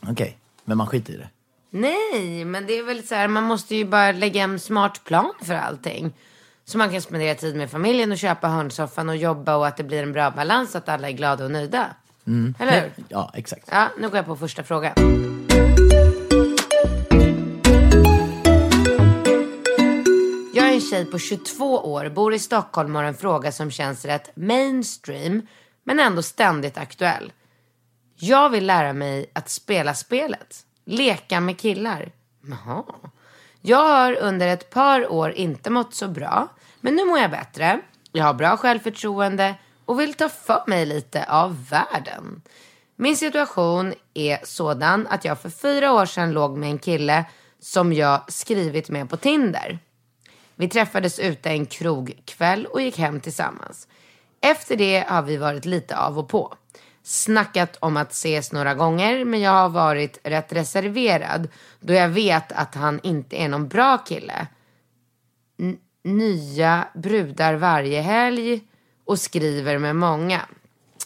Okej, 0.08 0.38
men 0.64 0.76
man 0.78 0.86
skiter 0.86 1.12
i 1.12 1.16
det. 1.16 1.28
Nej, 1.70 2.44
men 2.44 2.66
det 2.66 2.78
är 2.78 2.82
väl 2.82 3.06
så 3.06 3.14
här, 3.14 3.28
man 3.28 3.44
måste 3.44 3.76
ju 3.76 3.84
bara 3.84 4.12
lägga 4.12 4.42
en 4.42 4.58
smart 4.58 5.04
plan 5.04 5.32
för 5.42 5.54
allting. 5.54 6.12
Så 6.64 6.78
man 6.78 6.90
kan 6.90 7.02
spendera 7.02 7.34
tid 7.34 7.56
med 7.56 7.70
familjen 7.70 8.12
och 8.12 8.18
köpa 8.18 8.48
hörnsoffan 8.48 9.08
och 9.08 9.16
jobba 9.16 9.56
och 9.56 9.66
att 9.66 9.76
det 9.76 9.84
blir 9.84 10.02
en 10.02 10.12
bra 10.12 10.30
balans 10.30 10.70
så 10.70 10.78
att 10.78 10.88
alla 10.88 11.08
är 11.08 11.12
glada 11.12 11.44
och 11.44 11.50
nöjda. 11.50 11.86
Eller 12.58 12.80
hur? 12.80 12.92
Ja, 13.08 13.30
exakt. 13.34 13.68
Ja, 13.70 13.88
nu 13.98 14.08
går 14.08 14.16
jag 14.16 14.26
på 14.26 14.36
första 14.36 14.62
frågan. 14.62 14.92
Jag 20.54 20.68
är 20.68 20.74
en 20.74 20.80
tjej 20.80 21.04
på 21.04 21.18
22 21.18 21.78
år, 21.78 22.08
bor 22.08 22.34
i 22.34 22.38
Stockholm 22.38 22.96
och 22.96 23.02
har 23.02 23.08
en 23.08 23.14
fråga 23.14 23.52
som 23.52 23.70
känns 23.70 24.04
rätt 24.04 24.36
mainstream, 24.36 25.46
men 25.84 26.00
ändå 26.00 26.22
ständigt 26.22 26.78
aktuell. 26.78 27.32
Jag 28.16 28.50
vill 28.50 28.66
lära 28.66 28.92
mig 28.92 29.30
att 29.32 29.50
spela 29.50 29.94
spelet. 29.94 30.66
Leka 30.84 31.40
med 31.40 31.58
killar. 31.58 32.12
Jaha. 32.46 32.84
Jag 33.60 33.88
har 33.88 34.16
under 34.16 34.48
ett 34.48 34.70
par 34.70 35.12
år 35.12 35.32
inte 35.32 35.70
mått 35.70 35.94
så 35.94 36.08
bra, 36.08 36.48
men 36.80 36.94
nu 36.94 37.04
mår 37.04 37.18
jag 37.18 37.30
bättre. 37.30 37.80
Jag 38.12 38.24
har 38.24 38.34
bra 38.34 38.56
självförtroende 38.56 39.54
och 39.84 40.00
vill 40.00 40.14
ta 40.14 40.28
för 40.28 40.62
mig 40.66 40.86
lite 40.86 41.24
av 41.24 41.68
världen. 41.68 42.42
Min 42.96 43.16
situation 43.16 43.94
är 44.14 44.38
sådan 44.44 45.06
att 45.06 45.24
jag 45.24 45.40
för 45.40 45.50
fyra 45.50 45.92
år 45.92 46.06
sedan 46.06 46.32
låg 46.32 46.56
med 46.56 46.70
en 46.70 46.78
kille 46.78 47.24
som 47.60 47.92
jag 47.92 48.32
skrivit 48.32 48.90
med 48.90 49.10
på 49.10 49.16
Tinder. 49.16 49.78
Vi 50.54 50.68
träffades 50.68 51.18
ute 51.18 51.50
en 51.50 51.66
krogkväll 51.66 52.66
och 52.66 52.82
gick 52.82 52.98
hem 52.98 53.20
tillsammans. 53.20 53.88
Efter 54.42 54.76
det 54.76 55.04
har 55.08 55.22
vi 55.22 55.36
varit 55.36 55.64
lite 55.64 55.96
av 55.96 56.18
och 56.18 56.28
på. 56.28 56.54
Snackat 57.02 57.76
om 57.80 57.96
att 57.96 58.12
ses 58.12 58.52
några 58.52 58.74
gånger 58.74 59.24
men 59.24 59.40
jag 59.40 59.50
har 59.50 59.68
varit 59.68 60.18
rätt 60.22 60.52
reserverad 60.52 61.48
då 61.80 61.92
jag 61.92 62.08
vet 62.08 62.52
att 62.52 62.74
han 62.74 63.00
inte 63.02 63.36
är 63.36 63.48
någon 63.48 63.68
bra 63.68 63.98
kille. 63.98 64.46
N- 65.60 65.78
nya 66.04 66.88
brudar 66.94 67.54
varje 67.54 68.00
helg 68.00 68.60
och 69.04 69.18
skriver 69.18 69.78
med 69.78 69.96
många. 69.96 70.40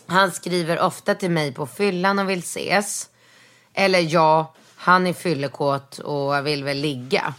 Han 0.06 0.32
skriver 0.32 0.80
ofta 0.80 1.14
till 1.14 1.30
mig 1.30 1.54
på 1.54 1.66
fyllan 1.66 2.18
och 2.18 2.30
vill 2.30 2.38
ses. 2.38 3.10
Eller 3.74 4.00
ja, 4.00 4.54
han 4.76 5.06
är 5.06 5.12
fyllekåt 5.12 5.98
och 5.98 6.46
vill 6.46 6.64
väl 6.64 6.76
ligga. 6.78 7.34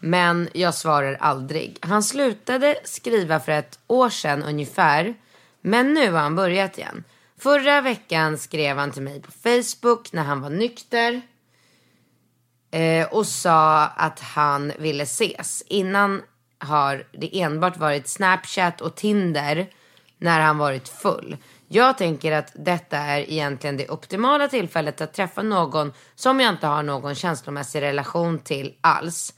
Men 0.00 0.48
jag 0.52 0.74
svarar 0.74 1.14
aldrig. 1.20 1.78
Han 1.80 2.02
slutade 2.02 2.76
skriva 2.84 3.40
för 3.40 3.52
ett 3.52 3.78
år 3.86 4.10
sedan 4.10 4.42
ungefär. 4.42 5.14
Men 5.60 5.94
nu 5.94 6.12
har 6.12 6.20
han 6.20 6.36
börjat 6.36 6.78
igen. 6.78 7.04
Förra 7.38 7.80
veckan 7.80 8.38
skrev 8.38 8.76
han 8.76 8.90
till 8.90 9.02
mig 9.02 9.22
på 9.22 9.32
Facebook 9.32 10.12
när 10.12 10.22
han 10.22 10.40
var 10.40 10.50
nykter. 10.50 11.22
Eh, 12.70 13.06
och 13.06 13.26
sa 13.26 13.86
att 13.86 14.20
han 14.20 14.72
ville 14.78 15.02
ses. 15.02 15.62
Innan 15.66 16.22
har 16.58 17.06
det 17.12 17.40
enbart 17.40 17.76
varit 17.76 18.08
Snapchat 18.08 18.80
och 18.80 18.94
Tinder 18.94 19.70
när 20.18 20.40
han 20.40 20.58
varit 20.58 20.88
full. 20.88 21.36
Jag 21.68 21.98
tänker 21.98 22.32
att 22.32 22.52
detta 22.54 22.98
är 22.98 23.30
egentligen 23.30 23.76
det 23.76 23.88
optimala 23.88 24.48
tillfället 24.48 25.00
att 25.00 25.14
träffa 25.14 25.42
någon 25.42 25.92
som 26.14 26.40
jag 26.40 26.52
inte 26.54 26.66
har 26.66 26.82
någon 26.82 27.14
känslomässig 27.14 27.80
relation 27.80 28.38
till 28.38 28.74
alls. 28.80 29.34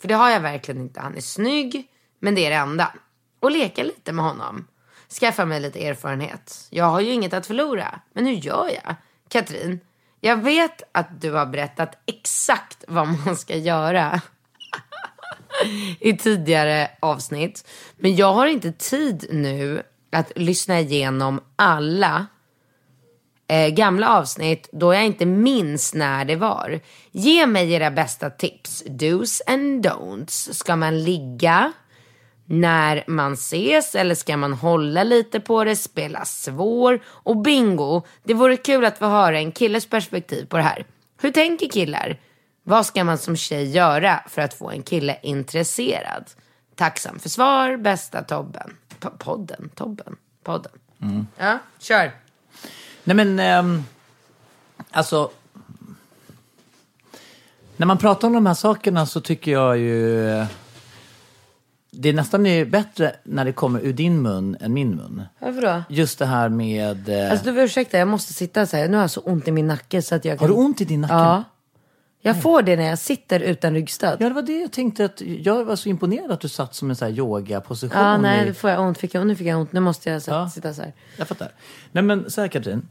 För 0.00 0.08
det 0.08 0.14
har 0.14 0.30
jag 0.30 0.40
verkligen 0.40 0.80
inte. 0.80 1.00
Han 1.00 1.16
är 1.16 1.20
snygg, 1.20 1.88
men 2.20 2.34
det 2.34 2.46
är 2.46 2.50
det 2.50 2.56
enda. 2.56 2.92
Och 3.40 3.50
leka 3.50 3.82
lite 3.82 4.12
med 4.12 4.24
honom. 4.24 4.66
Skaffa 5.08 5.44
mig 5.44 5.60
lite 5.60 5.86
erfarenhet. 5.86 6.66
Jag 6.70 6.84
har 6.84 7.00
ju 7.00 7.12
inget 7.12 7.32
att 7.32 7.46
förlora. 7.46 8.00
Men 8.12 8.26
hur 8.26 8.34
gör 8.34 8.68
jag? 8.68 8.94
Katrin, 9.28 9.80
jag 10.20 10.36
vet 10.36 10.82
att 10.92 11.20
du 11.20 11.32
har 11.32 11.46
berättat 11.46 11.98
exakt 12.06 12.84
vad 12.88 13.08
man 13.08 13.36
ska 13.36 13.56
göra 13.56 14.20
i 16.00 16.16
tidigare 16.16 16.90
avsnitt. 17.00 17.68
Men 17.96 18.16
jag 18.16 18.32
har 18.32 18.46
inte 18.46 18.72
tid 18.72 19.26
nu 19.30 19.82
att 20.12 20.32
lyssna 20.36 20.80
igenom 20.80 21.40
alla 21.56 22.26
eh, 23.48 23.68
gamla 23.68 24.08
avsnitt 24.08 24.68
då 24.72 24.94
jag 24.94 25.04
inte 25.04 25.26
minns 25.26 25.94
när 25.94 26.24
det 26.24 26.36
var. 26.36 26.80
Ge 27.10 27.46
mig 27.46 27.72
era 27.72 27.90
bästa 27.90 28.30
tips. 28.30 28.84
Do's 28.86 29.40
and 29.46 29.86
don'ts. 29.86 30.52
Ska 30.52 30.76
man 30.76 31.04
ligga 31.04 31.72
när 32.46 33.04
man 33.06 33.32
ses 33.32 33.94
eller 33.94 34.14
ska 34.14 34.36
man 34.36 34.52
hålla 34.52 35.04
lite 35.04 35.40
på 35.40 35.64
det, 35.64 35.76
spela 35.76 36.24
svår? 36.24 37.00
Och 37.06 37.36
bingo, 37.36 38.02
det 38.22 38.34
vore 38.34 38.56
kul 38.56 38.84
att 38.84 38.98
få 38.98 39.06
höra 39.06 39.38
en 39.38 39.52
killes 39.52 39.86
perspektiv 39.86 40.46
på 40.46 40.56
det 40.56 40.62
här. 40.62 40.84
Hur 41.20 41.30
tänker 41.30 41.68
killar? 41.68 42.18
Vad 42.62 42.86
ska 42.86 43.04
man 43.04 43.18
som 43.18 43.36
tjej 43.36 43.70
göra 43.70 44.20
för 44.28 44.42
att 44.42 44.54
få 44.54 44.70
en 44.70 44.82
kille 44.82 45.18
intresserad? 45.22 46.24
tacksam 46.76 47.18
för 47.18 47.28
svar, 47.28 47.76
bästa 47.76 48.22
Tobben. 48.22 48.76
P- 49.00 49.08
podden, 49.18 49.70
Tobben, 49.74 50.16
podden. 50.44 50.72
Mm. 51.02 51.26
Ja, 51.38 51.58
kör. 51.78 52.10
Nej 53.04 53.16
men, 53.16 53.40
ehm, 53.40 53.84
alltså. 54.90 55.30
När 57.76 57.86
man 57.86 57.98
pratar 57.98 58.28
om 58.28 58.34
de 58.34 58.46
här 58.46 58.54
sakerna 58.54 59.06
så 59.06 59.20
tycker 59.20 59.52
jag 59.52 59.78
ju... 59.78 60.46
Det 61.98 62.08
är 62.08 62.12
nästan 62.12 62.46
är 62.46 62.64
bättre 62.64 63.16
när 63.24 63.44
det 63.44 63.52
kommer 63.52 63.80
ur 63.80 63.92
din 63.92 64.22
mun 64.22 64.56
än 64.60 64.72
min 64.72 64.90
mun. 64.96 65.22
Varför 65.38 65.62
då? 65.62 65.82
Just 65.88 66.18
det 66.18 66.26
här 66.26 66.48
med... 66.48 67.08
eh, 67.08 67.30
Alltså 67.30 67.46
du 67.46 67.54
får 67.54 67.62
ursäkta, 67.62 67.98
jag 67.98 68.08
måste 68.08 68.32
sitta 68.32 68.66
så 68.66 68.76
här. 68.76 68.88
Nu 68.88 68.96
har 68.96 69.02
jag 69.02 69.10
så 69.10 69.20
ont 69.20 69.48
i 69.48 69.52
min 69.52 69.66
nacke 69.66 70.02
så 70.02 70.14
att 70.14 70.24
jag 70.24 70.32
har 70.32 70.38
kan... 70.38 70.48
du 70.48 70.54
ont 70.54 70.80
i 70.80 70.84
din 70.84 71.00
nacke? 71.00 71.14
Ja. 71.14 71.44
Jag 72.20 72.42
får 72.42 72.62
det 72.62 72.76
när 72.76 72.84
jag 72.84 72.98
sitter 72.98 73.40
utan 73.40 73.74
ryggstöd. 73.74 74.16
Ja, 74.20 74.28
det 74.28 74.34
var 74.34 74.42
det 74.42 74.60
jag 74.60 74.72
tänkte. 74.72 75.04
att 75.04 75.20
Jag 75.20 75.64
var 75.64 75.76
så 75.76 75.88
imponerad 75.88 76.30
att 76.32 76.40
du 76.40 76.48
satt 76.48 76.74
som 76.74 76.90
en 76.90 76.96
sån 76.96 77.08
här 77.08 77.14
yogaposition. 77.14 77.98
Ja, 78.02 78.16
nej, 78.18 78.42
i- 78.42 78.46
nu 78.46 78.54
får 78.54 78.70
jag 78.70 78.80
ont. 78.80 78.98
Fick 78.98 79.14
jag, 79.14 79.26
nu 79.26 79.36
fick 79.36 79.46
jag 79.46 79.60
ont. 79.60 79.72
Nu 79.72 79.80
måste 79.80 80.10
jag 80.10 80.22
så, 80.22 80.30
Ja. 80.30 80.50
sitta 80.50 80.74
så 80.74 80.82
här. 80.82 80.92
Jag 81.16 81.28
fattar. 81.28 81.48
Nej 81.92 82.02
men 82.04 82.30
så 82.30 82.40
här 82.40 82.48
Katrin. 82.48 82.88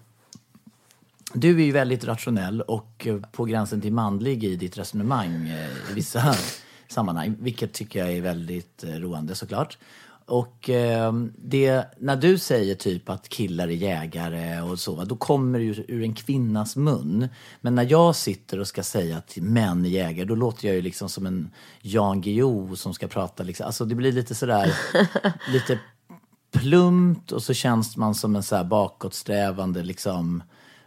Du 1.34 1.62
är 1.62 1.66
ju 1.66 1.72
väldigt 1.72 2.06
rationell 2.06 2.62
och 2.62 3.08
eh, 3.08 3.18
på 3.32 3.46
gränsen 3.46 3.82
till 3.82 3.94
manlig 3.94 4.44
i 4.44 4.56
ditt 4.56 4.78
resonemang 4.78 5.48
eh, 5.50 5.92
i 5.92 5.94
vissa 5.94 6.36
sammanhang. 6.92 7.36
Vilket 7.40 7.74
tycker 7.74 8.00
jag 8.00 8.12
är 8.12 8.22
väldigt 8.22 8.84
eh, 8.84 8.90
roande 8.90 9.36
såklart. 9.36 9.78
Och 10.28 10.70
eh, 10.70 11.14
det, 11.38 11.86
när 12.00 12.16
du 12.16 12.38
säger 12.38 12.76
typ 12.76 13.10
att 13.10 13.30
killar 13.30 13.68
är 13.68 13.72
jägare 13.72 14.62
och 14.62 14.80
så, 14.80 15.04
då 15.04 15.16
kommer 15.16 15.60
det 15.60 15.66
ju 15.66 15.86
ur 15.88 16.04
en 16.04 16.14
kvinnas 16.14 16.76
mun. 16.76 17.28
Men 17.62 17.76
när 17.76 17.92
jag 17.92 18.16
sitter 18.16 18.60
och 18.60 18.68
ska 18.68 18.84
säga 18.84 19.18
att 19.18 19.38
män 19.38 19.86
är 19.86 19.90
jägare, 19.90 20.26
då 20.26 20.36
låter 20.36 20.68
jag 20.68 20.76
ju 20.76 20.82
liksom 20.82 21.10
som 21.10 21.26
en 21.26 21.52
Jan 21.82 22.22
Guillou 22.22 22.76
som 22.76 22.94
ska 22.94 23.08
prata 23.08 23.44
liksom. 23.44 23.66
Alltså 23.66 23.86
det 23.86 23.96
blir 23.96 24.12
lite 24.12 24.36
sådär, 24.36 24.74
lite 25.52 25.80
plumpt 26.52 27.32
och 27.32 27.44
så 27.44 27.54
känns 27.54 27.98
man 27.98 28.16
som 28.16 28.36
en 28.36 28.44
så 28.44 28.56
här 28.56 28.64
bakåtsträvande 28.64 29.84
liksom 29.84 30.44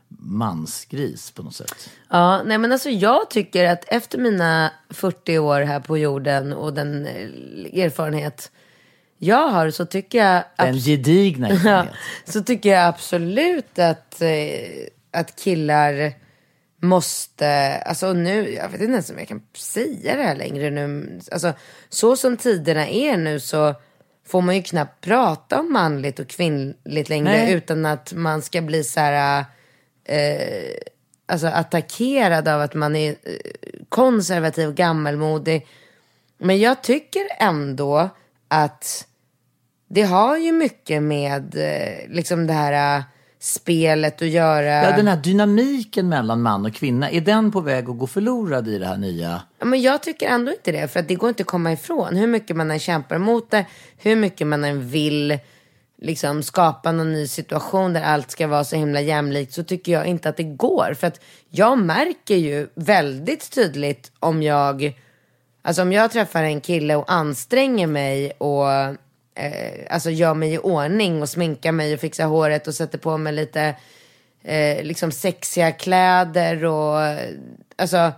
mansgris 0.09 1.31
på 1.31 1.43
något 1.43 1.55
sätt. 1.55 1.91
Ja, 2.09 2.43
nej 2.43 2.59
men 2.59 2.73
alltså 2.73 2.91
jag 2.91 3.31
tycker 3.31 3.65
att 3.65 3.85
efter 3.88 4.19
mina 4.19 4.73
40 4.91 5.38
år 5.38 5.61
här 5.61 5.81
på 5.81 5.99
jorden 5.99 6.53
och 6.53 6.75
den 6.75 7.07
eh, 7.07 7.85
erfarenhet 7.85 8.50
jag 9.19 9.49
har 9.49 9.71
så 9.71 9.87
tycker 9.87 10.19
jag... 10.19 10.45
Den 10.57 10.79
gedigna 10.79 11.49
Ja, 11.50 11.55
erfarenhet. 11.55 11.95
så 12.25 12.43
tycker 12.43 12.71
jag 12.71 12.87
absolut 12.87 13.79
att, 13.79 14.23
eh, 14.23 14.87
att 15.12 15.37
killar 15.37 16.12
måste, 16.83 17.79
alltså 17.79 18.12
nu, 18.12 18.53
jag 18.53 18.69
vet 18.69 18.81
inte 18.81 18.93
ens 18.93 19.11
om 19.11 19.19
jag 19.19 19.29
kan 19.29 19.43
säga 19.57 20.17
det 20.17 20.23
här 20.23 20.37
längre 20.37 20.71
nu. 20.71 21.19
Alltså 21.33 21.53
så 21.88 22.17
som 22.17 22.37
tiderna 22.37 22.88
är 22.88 23.17
nu 23.17 23.41
så 23.41 23.75
får 24.27 24.41
man 24.41 24.57
ju 24.57 24.62
knappt 24.62 25.05
prata 25.05 25.61
om 25.61 25.73
manligt 25.73 26.19
och 26.19 26.29
kvinnligt 26.29 27.09
längre 27.09 27.33
Nej. 27.33 27.53
utan 27.53 27.87
att 27.87 28.12
man 28.12 28.43
ska 28.43 28.61
bli 28.62 28.85
så 28.85 29.00
här, 29.00 29.45
eh, 30.09 30.75
alltså 31.27 31.47
attackerad 31.47 32.49
av 32.49 32.61
att 32.61 32.75
man 32.75 32.97
är 32.97 33.11
eh, 33.11 33.17
konservativ 33.88 34.69
och 34.69 34.75
gammalmodig. 34.75 35.67
Men 36.38 36.59
jag 36.59 36.83
tycker 36.83 37.23
ändå 37.38 38.09
att 38.49 39.07
det 39.88 40.03
har 40.03 40.37
ju 40.37 40.53
mycket 40.53 41.03
med 41.03 41.55
eh, 41.57 42.15
liksom 42.15 42.47
det 42.47 42.53
här 42.53 42.99
eh, 42.99 43.05
spelet 43.38 44.23
att 44.23 44.29
göra. 44.29 44.85
Ja, 44.85 44.97
den 44.97 45.09
här 45.09 45.17
dynamiken 45.17 46.09
mellan 46.09 46.43
man 46.43 46.67
och 46.67 46.75
kvinna, 46.75 47.11
är 47.11 47.21
den 47.21 47.53
på 47.53 47.61
väg 47.61 47.91
att 47.91 47.99
gå 47.99 48.07
förlorad 48.07 48.69
i 48.69 48.79
det 48.79 48.87
här 48.87 48.97
nya? 48.97 49.43
Ja, 49.59 49.67
men 49.67 49.83
jag 49.83 50.03
tycker 50.03 50.29
ändå 50.29 50.53
inte 50.53 50.73
det, 50.73 50.88
för 50.88 51.00
att 51.00 51.09
det 51.09 51.15
går 51.15 51.29
inte 51.29 51.43
att 51.43 51.47
komma 51.47 51.73
ifrån. 51.73 52.17
Hur 52.17 52.27
mycket 52.27 52.57
man 52.57 52.71
än 52.71 52.79
kämpar 52.79 53.17
emot 53.17 53.50
det, 53.50 53.67
hur 53.97 54.17
mycket 54.17 54.47
man 54.47 54.65
än 54.65 54.88
vill 54.88 55.38
liksom, 56.02 56.43
skapa 56.43 56.93
någon 56.93 57.12
ny 57.12 57.26
situation 57.26 57.93
där 57.93 58.02
allt 58.02 58.31
ska 58.31 58.47
vara 58.47 58.64
så 58.64 58.76
himla 58.76 59.00
jämlikt, 59.00 59.52
så 59.52 59.64
tycker 59.64 59.93
jag 59.93 60.07
inte 60.07 60.28
att 60.28 60.37
det 60.37 60.43
går. 60.43 60.95
För 60.95 61.07
att 61.07 61.21
jag 61.50 61.78
märker 61.78 62.37
ju 62.37 62.69
väldigt 62.75 63.50
tydligt 63.50 64.12
om 64.21 64.43
jag, 64.43 64.99
alltså 65.62 65.83
om 65.83 65.93
jag 65.93 66.11
träffar 66.11 66.43
en 66.43 66.61
kille 66.61 66.97
och 66.97 67.12
anstränger 67.12 67.87
mig 67.87 68.31
och 68.31 68.73
eh, 68.73 69.87
alltså 69.90 70.11
gör 70.11 70.35
mig 70.35 70.55
i 70.55 70.59
ordning 70.59 71.23
och 71.23 71.28
sminkar 71.28 71.73
mig 71.73 71.95
och 71.95 72.00
fixar 72.00 72.26
håret 72.26 72.67
och 72.67 72.75
sätter 72.75 72.99
på 72.99 73.19
mig 73.19 73.33
lite 73.33 73.76
eh, 74.43 74.83
liksom 74.83 75.12
sexiga 75.12 75.73
kläder 75.73 76.64
och 76.64 76.99
alltså 77.76 78.12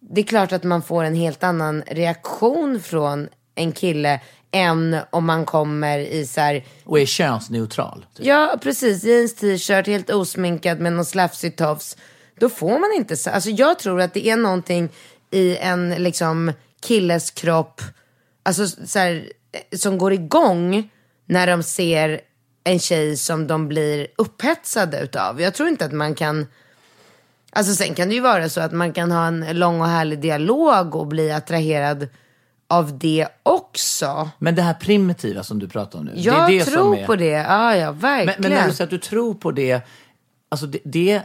det 0.00 0.20
är 0.20 0.24
klart 0.24 0.52
att 0.52 0.64
man 0.64 0.82
får 0.82 1.04
en 1.04 1.14
helt 1.14 1.44
annan 1.44 1.82
reaktion 1.86 2.80
från 2.80 3.28
en 3.54 3.72
kille 3.72 4.20
än 4.54 4.96
om 5.10 5.26
man 5.26 5.44
kommer 5.44 5.98
i 5.98 6.26
så 6.26 6.40
här, 6.40 6.64
Och 6.84 7.00
är 7.00 7.06
könsneutral? 7.06 8.06
Typ. 8.16 8.26
ja 8.26 8.58
precis, 8.62 9.04
jeans, 9.04 9.34
t-shirt, 9.34 9.86
helt 9.86 10.10
osminkad 10.10 10.80
med 10.80 10.92
någon 10.92 11.04
slafsig 11.04 11.56
tofs. 11.56 11.96
Då 12.38 12.48
får 12.48 12.78
man 12.78 12.92
inte 12.96 13.16
så, 13.16 13.30
alltså 13.30 13.50
jag 13.50 13.78
tror 13.78 14.00
att 14.00 14.14
det 14.14 14.28
är 14.28 14.36
någonting 14.36 14.88
i 15.30 15.56
en 15.56 15.90
liksom 15.90 16.52
killes 16.82 17.30
kropp, 17.30 17.80
alltså 18.42 18.66
så 18.66 18.98
här, 18.98 19.32
som 19.76 19.98
går 19.98 20.12
igång 20.12 20.90
när 21.26 21.46
de 21.46 21.62
ser 21.62 22.20
en 22.64 22.78
tjej 22.78 23.16
som 23.16 23.46
de 23.46 23.68
blir 23.68 24.06
upphetsade 24.18 25.00
utav. 25.00 25.40
Jag 25.40 25.54
tror 25.54 25.68
inte 25.68 25.84
att 25.84 25.92
man 25.92 26.14
kan 26.14 26.46
Alltså 27.56 27.74
sen 27.74 27.94
kan 27.94 28.08
det 28.08 28.14
ju 28.14 28.20
vara 28.20 28.48
så 28.48 28.60
att 28.60 28.72
man 28.72 28.92
kan 28.92 29.12
ha 29.12 29.26
en 29.26 29.46
lång 29.52 29.80
och 29.80 29.86
härlig 29.86 30.18
dialog 30.18 30.94
och 30.94 31.06
bli 31.06 31.32
attraherad 31.32 32.08
av 32.78 32.98
det 32.98 33.28
också. 33.42 34.30
Men 34.38 34.54
det 34.54 34.62
här 34.62 34.74
primitiva 34.74 35.42
som 35.42 35.58
du 35.58 35.68
pratar 35.68 35.98
om 35.98 36.04
nu. 36.04 36.12
Jag 36.16 36.50
det 36.50 36.54
är 36.54 36.58
det 36.58 36.64
tror 36.64 36.82
som 36.94 37.02
är... 37.02 37.06
på 37.06 37.16
det, 37.16 37.26
ja 37.26 37.76
ja 37.76 37.92
Men, 37.92 38.00
verkligen. 38.00 38.42
men 38.42 38.50
när 38.50 38.66
du 38.68 38.72
säger 38.74 38.84
att 38.86 38.90
du 38.90 38.98
tror 38.98 39.34
på 39.34 39.50
det, 39.50 39.82
alltså 40.48 40.66
det, 40.66 40.78
det 40.84 41.22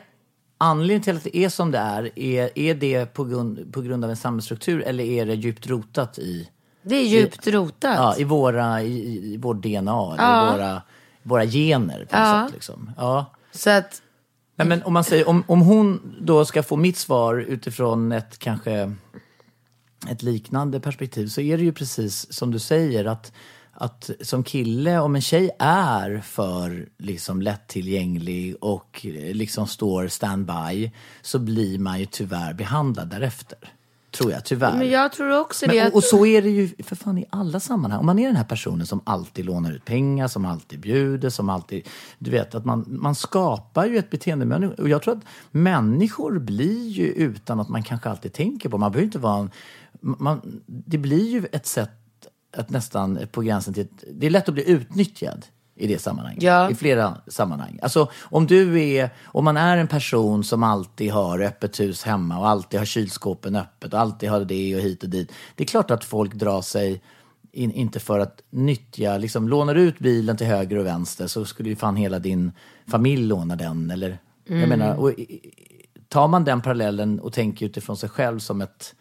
anledningen 0.57 1.01
till 1.03 1.17
att 1.17 1.23
det 1.23 1.37
är 1.37 1.49
som 1.49 1.71
det 1.71 1.77
är, 1.77 2.19
är, 2.19 2.59
är 2.59 2.75
det 2.75 3.05
på 3.13 3.23
grund, 3.23 3.73
på 3.73 3.81
grund 3.81 4.03
av 4.03 4.09
en 4.09 4.17
samhällsstruktur 4.17 4.81
eller 4.81 5.03
är 5.03 5.25
det 5.25 5.33
djupt 5.35 5.67
rotat 5.67 6.19
i, 6.19 6.49
det 6.83 6.95
är 6.95 7.03
djupt 7.05 7.47
rotat. 7.47 7.95
ja, 7.97 8.15
i, 8.17 8.23
våra, 8.23 8.81
i, 8.81 9.33
i 9.33 9.37
vår 9.37 9.53
DNA, 9.53 10.15
eller 10.17 10.47
i 10.47 10.57
våra, 10.57 10.81
våra 11.23 11.45
gener 11.45 12.05
på 12.05 12.15
Ja. 12.17 12.43
sätt? 12.45 12.53
Liksom. 12.53 12.91
Ja. 12.97 13.25
Så 13.51 13.69
att, 13.69 14.01
Nej, 14.55 14.67
men 14.67 14.83
om 14.83 14.93
man 14.93 15.03
säger, 15.03 15.29
om, 15.29 15.43
om 15.47 15.61
hon 15.61 16.15
då 16.21 16.45
ska 16.45 16.63
få 16.63 16.75
mitt 16.75 16.97
svar 16.97 17.35
utifrån 17.35 18.11
ett 18.11 18.39
kanske 18.39 18.93
ett 20.07 20.23
liknande 20.23 20.79
perspektiv 20.79 21.27
så 21.27 21.41
är 21.41 21.57
det 21.57 21.63
ju 21.63 21.73
precis 21.73 22.33
som 22.33 22.51
du 22.51 22.59
säger 22.59 23.05
att, 23.05 23.31
att 23.73 24.09
som 24.21 24.43
kille, 24.43 24.99
om 24.99 25.15
en 25.15 25.21
tjej 25.21 25.49
är 25.59 26.21
för 26.25 26.89
liksom 26.97 27.41
lättillgänglig 27.41 28.55
och 28.61 29.05
eh, 29.05 29.35
liksom 29.35 29.67
står 29.67 30.07
standby 30.07 30.91
så 31.21 31.39
blir 31.39 31.79
man 31.79 31.99
ju 31.99 32.05
tyvärr 32.05 32.53
behandlad 32.53 33.09
därefter. 33.09 33.73
Tror 34.11 34.31
jag, 34.31 34.45
tyvärr. 34.45 34.77
men 34.77 34.89
jag 34.89 35.11
tror 35.11 35.39
också 35.39 35.65
det. 35.65 35.75
Men, 35.75 35.87
att, 35.87 35.93
och, 35.93 35.97
och 35.97 36.03
så 36.03 36.25
är 36.25 36.41
det 36.41 36.49
ju 36.49 36.69
för 36.83 36.95
fan 36.95 37.17
i 37.17 37.25
alla 37.29 37.59
sammanhang. 37.59 37.99
Om 37.99 38.05
man 38.05 38.19
är 38.19 38.27
den 38.27 38.35
här 38.35 38.43
personen 38.43 38.87
som 38.87 39.01
alltid 39.03 39.45
lånar 39.45 39.71
ut 39.71 39.85
pengar, 39.85 40.27
som 40.27 40.45
alltid 40.45 40.79
bjuder, 40.79 41.29
som 41.29 41.49
alltid... 41.49 41.87
Du 42.19 42.31
vet, 42.31 42.55
att 42.55 42.65
man, 42.65 42.85
man 42.87 43.15
skapar 43.15 43.85
ju 43.85 43.97
ett 43.97 44.09
beteendemönster. 44.09 44.81
Och 44.81 44.89
jag 44.89 45.01
tror 45.01 45.13
att 45.17 45.23
människor 45.51 46.39
blir 46.39 46.87
ju 46.87 47.05
utan 47.05 47.59
att 47.59 47.69
man 47.69 47.83
kanske 47.83 48.09
alltid 48.09 48.33
tänker 48.33 48.69
på. 48.69 48.77
Man 48.77 48.91
behöver 48.91 49.05
inte 49.05 49.19
vara 49.19 49.39
en... 49.39 49.51
Man, 50.01 50.61
det 50.65 50.97
blir 50.97 51.29
ju 51.29 51.47
ett 51.51 51.65
sätt 51.65 51.91
att 52.57 52.69
nästan 52.69 53.19
på 53.31 53.41
gränsen 53.41 53.73
till... 53.73 53.83
Ett, 53.83 54.03
det 54.13 54.25
är 54.25 54.29
lätt 54.29 54.47
att 54.49 54.53
bli 54.53 54.69
utnyttjad 54.69 55.45
i 55.75 55.87
det 55.87 55.99
sammanhanget. 55.99 56.43
Ja. 56.43 56.69
I 56.69 56.75
flera 56.75 57.17
sammanhang. 57.27 57.79
Alltså 57.81 58.09
om 58.21 58.47
du 58.47 58.81
är, 58.81 59.09
om 59.25 59.45
man 59.45 59.57
är 59.57 59.77
en 59.77 59.87
person 59.87 60.43
som 60.43 60.63
alltid 60.63 61.11
har 61.11 61.39
öppet 61.39 61.79
hus 61.79 62.03
hemma 62.03 62.39
och 62.39 62.49
alltid 62.49 62.79
har 62.79 62.85
kylskåpen 62.85 63.55
öppet 63.55 63.93
och 63.93 63.99
alltid 63.99 64.29
har 64.29 64.45
det 64.45 64.75
och 64.75 64.81
hit 64.81 65.03
och 65.03 65.09
dit. 65.09 65.31
Det 65.55 65.63
är 65.63 65.67
klart 65.67 65.91
att 65.91 66.03
folk 66.03 66.33
drar 66.33 66.61
sig 66.61 67.01
in, 67.51 67.71
inte 67.71 67.99
för 67.99 68.19
att 68.19 68.41
nyttja, 68.49 69.17
liksom 69.17 69.49
lånar 69.49 69.75
du 69.75 69.81
ut 69.81 69.99
bilen 69.99 70.37
till 70.37 70.47
höger 70.47 70.77
och 70.77 70.85
vänster 70.85 71.27
så 71.27 71.45
skulle 71.45 71.69
ju 71.69 71.75
fan 71.75 71.95
hela 71.95 72.19
din 72.19 72.51
familj 72.87 73.27
låna 73.27 73.55
den. 73.55 73.91
Eller, 73.91 74.17
jag 74.45 74.69
menar, 74.69 74.95
och, 74.95 75.13
tar 76.07 76.27
man 76.27 76.43
den 76.43 76.61
parallellen 76.61 77.19
och 77.19 77.33
tänker 77.33 77.65
utifrån 77.65 77.97
sig 77.97 78.09
själv 78.09 78.39
som 78.39 78.61
ett 78.61 78.95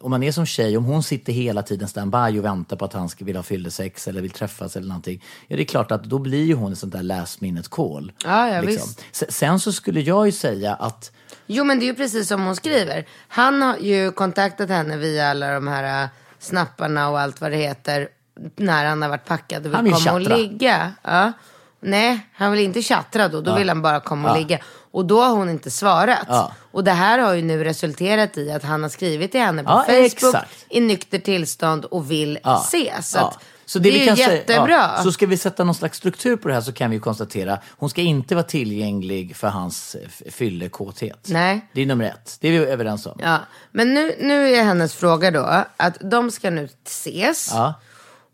om 0.00 0.10
man 0.10 0.22
är 0.22 0.32
som 0.32 0.46
tjej, 0.46 0.76
om 0.76 0.84
hon 0.84 1.02
sitter 1.02 1.32
hela 1.32 1.62
tiden 1.62 1.88
standby 1.88 2.38
och 2.40 2.44
väntar 2.44 2.76
på 2.76 2.84
att 2.84 2.92
han 2.92 3.08
ska 3.08 3.24
vilja 3.24 3.38
ha 3.38 3.42
fyllesex 3.42 4.08
eller 4.08 4.20
vill 4.22 4.30
träffas 4.30 4.76
eller 4.76 4.88
någonting. 4.88 5.24
Ja, 5.48 5.56
det 5.56 5.62
är 5.62 5.66
klart 5.66 5.90
att 5.92 6.04
då 6.04 6.18
blir 6.18 6.44
ju 6.44 6.54
hon 6.54 6.72
ett 6.72 6.78
sånt 6.78 6.92
där 6.92 7.02
last 7.02 7.40
minute 7.40 7.68
call. 7.70 8.06
liksom. 8.06 8.30
Ja, 8.30 8.48
ja. 8.48 8.78
Se- 9.12 9.32
Sen 9.32 9.60
så 9.60 9.72
skulle 9.72 10.00
jag 10.00 10.26
ju 10.26 10.32
säga 10.32 10.74
att 10.74 11.12
Jo 11.46 11.64
men 11.64 11.78
det 11.78 11.84
är 11.84 11.86
ju 11.86 11.94
precis 11.94 12.28
som 12.28 12.44
hon 12.44 12.56
skriver. 12.56 13.06
Han 13.28 13.62
har 13.62 13.76
ju 13.76 14.12
kontaktat 14.12 14.68
henne 14.68 14.96
via 14.96 15.28
alla 15.30 15.52
de 15.54 15.68
här 15.68 16.02
äh, 16.04 16.08
snapparna 16.38 17.08
och 17.08 17.20
allt 17.20 17.40
vad 17.40 17.50
det 17.50 17.56
heter. 17.56 18.08
När 18.56 18.84
han 18.84 19.02
har 19.02 19.08
varit 19.08 19.24
packad 19.24 19.58
och 19.58 19.66
vill 19.66 19.74
Han 19.74 19.84
vill 19.84 19.92
komma 19.94 20.12
och 20.12 20.20
tjattra. 20.22 20.36
ligga. 20.36 20.92
Ja. 21.02 21.32
nej, 21.80 22.26
han 22.32 22.52
vill 22.52 22.60
inte 22.60 22.82
chattra 22.82 23.28
då. 23.28 23.40
Då 23.40 23.54
vill 23.56 23.68
han 23.68 23.82
bara 23.82 24.00
komma 24.00 24.30
och 24.30 24.36
Ja. 24.36 24.40
ligga. 24.40 24.58
Och 24.96 25.04
då 25.04 25.20
har 25.22 25.30
hon 25.36 25.50
inte 25.50 25.70
svarat. 25.70 26.26
Ja. 26.28 26.52
Och 26.72 26.84
det 26.84 26.92
här 26.92 27.18
har 27.18 27.34
ju 27.34 27.42
nu 27.42 27.64
resulterat 27.64 28.38
i 28.38 28.50
att 28.52 28.62
han 28.62 28.82
har 28.82 28.90
skrivit 28.90 29.30
till 29.32 29.40
henne 29.40 29.64
på 29.64 29.70
Ja, 29.70 29.84
Facebook 29.86 30.04
exakt. 30.04 30.66
i 30.68 30.80
nykter 30.80 31.18
tillstånd 31.18 31.84
och 31.84 32.10
vill 32.10 32.38
Ja. 32.42 32.62
ses. 32.66 33.08
Så, 33.10 33.18
att, 33.18 33.82
det, 33.82 33.88
är 33.88 33.92
vi 33.92 34.06
kan 34.06 34.16
säga- 34.16 34.34
jättebra. 34.34 34.90
ja, 34.96 35.02
så 35.02 35.12
ska 35.12 35.26
vi 35.26 35.36
sätta 35.36 35.64
någon 35.64 35.74
slags 35.74 35.98
struktur 35.98 36.36
på 36.36 36.48
det 36.48 36.54
här 36.54 36.60
så 36.60 36.72
kan 36.72 36.90
vi 36.90 36.98
konstatera 37.00 37.58
hon 37.78 37.90
ska 37.90 38.00
inte 38.00 38.34
vara 38.34 38.44
tillgänglig 38.44 39.36
för 39.36 39.48
hans 39.48 39.96
fyllekåthet. 40.30 41.26
Nej. 41.28 41.66
Det 41.72 41.82
är 41.82 41.86
nummer 41.86 42.04
ett. 42.04 42.36
Det 42.40 42.48
är 42.48 42.52
vi 42.52 42.58
överens 42.66 43.06
om. 43.06 43.18
Ja, 43.22 43.38
men 43.72 43.94
nu, 43.94 44.14
nu 44.20 44.48
är 44.54 44.62
hennes 44.64 44.94
fråga 44.94 45.30
då 45.30 45.64
att 45.76 45.96
de 46.10 46.30
ska 46.30 46.50
nu 46.50 46.68
ses 46.86 47.50
Ja. 47.52 47.74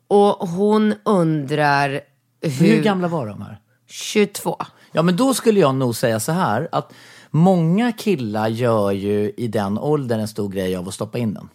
och 0.09 0.49
hon 0.49 0.95
undrar 1.05 2.01
hur... 2.41 2.51
Hur 2.51 2.83
gamla 2.83 3.09
var 3.09 3.27
de 3.27 3.43
här? 3.43 3.59
22. 3.89 4.57
Ja, 4.93 5.03
men 5.03 5.17
då 5.17 5.35
skulle 5.35 5.61
jag 5.61 5.75
nog 5.75 5.97
säga 5.97 6.21
så 6.21 6.33
här 6.33 6.69
att 6.73 6.93
många 7.31 7.93
killar 7.93 8.49
gör 8.49 8.91
ju 8.91 9.33
i 9.37 9.49
den 9.49 9.79
åldern 9.79 10.21
en 10.21 10.29
stor 10.29 10.49
grej 10.49 10.77
av 10.77 10.89
att 10.89 10.95
stoppa 10.95 11.19
in 11.19 11.35
den. 11.35 11.49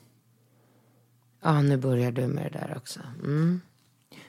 Ja, 1.44 1.62
nu 1.62 1.78
börjar 1.78 2.12
du 2.12 2.28
med 2.28 2.52
det 2.52 2.60
där 2.60 2.78
också. 2.78 3.00
Mm. 3.24 3.62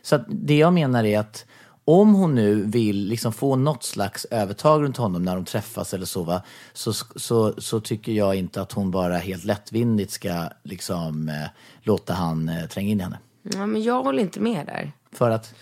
Så 0.03 0.18
det 0.29 0.57
jag 0.57 0.73
menar 0.73 1.05
är 1.05 1.18
att 1.18 1.47
om 1.85 2.14
hon 2.14 2.35
nu 2.35 2.64
vill 2.64 3.07
liksom 3.07 3.33
få 3.33 3.57
något 3.57 3.85
slags 3.85 4.25
övertag 4.25 4.83
runt 4.83 4.97
honom 4.97 5.23
när 5.23 5.35
de 5.35 5.44
träffas 5.44 5.94
eller 5.94 6.07
så, 6.07 6.23
va, 6.23 6.42
så, 6.73 6.92
så, 7.16 7.55
så 7.59 7.81
tycker 7.81 8.12
jag 8.12 8.35
inte 8.35 8.62
att 8.62 8.73
hon 8.73 8.90
bara 8.90 9.16
helt 9.16 9.44
lättvindigt 9.44 10.12
ska 10.12 10.49
liksom, 10.62 11.29
eh, 11.29 11.49
låta 11.83 12.14
han 12.14 12.49
eh, 12.49 12.66
tränga 12.66 12.88
in 12.88 13.01
i 13.01 13.03
henne. 13.03 13.18
Ja, 13.42 13.66
men 13.66 13.83
jag 13.83 14.03
håller 14.03 14.23
inte 14.23 14.40
med 14.40 14.66
där. 14.66 14.92
För 15.12 15.31
att, 15.31 15.55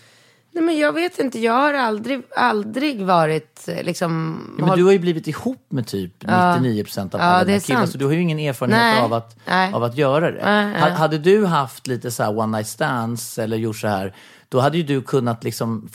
Nej, 0.57 0.65
men 0.65 0.77
jag 0.77 0.93
vet 0.93 1.19
inte, 1.19 1.39
jag 1.39 1.53
har 1.53 1.73
aldrig, 1.73 2.21
aldrig 2.35 3.01
varit 3.05 3.67
eh, 3.67 3.83
liksom... 3.83 4.41
ja, 4.59 4.65
men 4.65 4.77
du 4.77 4.83
har 4.83 4.91
ju 4.91 4.99
blivit 4.99 5.27
ihop 5.27 5.65
med 5.69 5.87
typ 5.87 6.13
99 6.57 6.83
procent 6.83 7.13
av 7.15 7.19
Ja, 7.21 7.25
alla 7.25 7.43
dina 7.45 7.59
killar, 7.59 7.79
sant. 7.79 7.91
så 7.91 7.97
du 7.97 8.05
har 8.05 8.11
ju 8.11 8.21
ingen 8.21 8.39
erfarenhet 8.39 8.79
Nej. 8.79 9.01
av, 9.01 9.13
att, 9.13 9.35
Nej. 9.45 9.73
av 9.73 9.83
att 9.83 9.97
göra 9.97 10.31
det. 10.31 10.41
Nej. 10.45 10.81
Ha- 10.81 10.89
Hade 10.89 11.17
du 11.17 11.45
haft 11.45 11.87
lite 11.87 12.11
så 12.11 12.27
one 12.27 12.57
night 12.57 12.67
stands 12.67 13.39
eller 13.39 13.57
gjort 13.57 13.77
så 13.77 13.87
här, 13.87 14.15
då 14.49 14.59
hade 14.59 14.77
ju 14.77 14.83
du 14.83 15.01
kunnat 15.01 15.43
liksom 15.43 15.89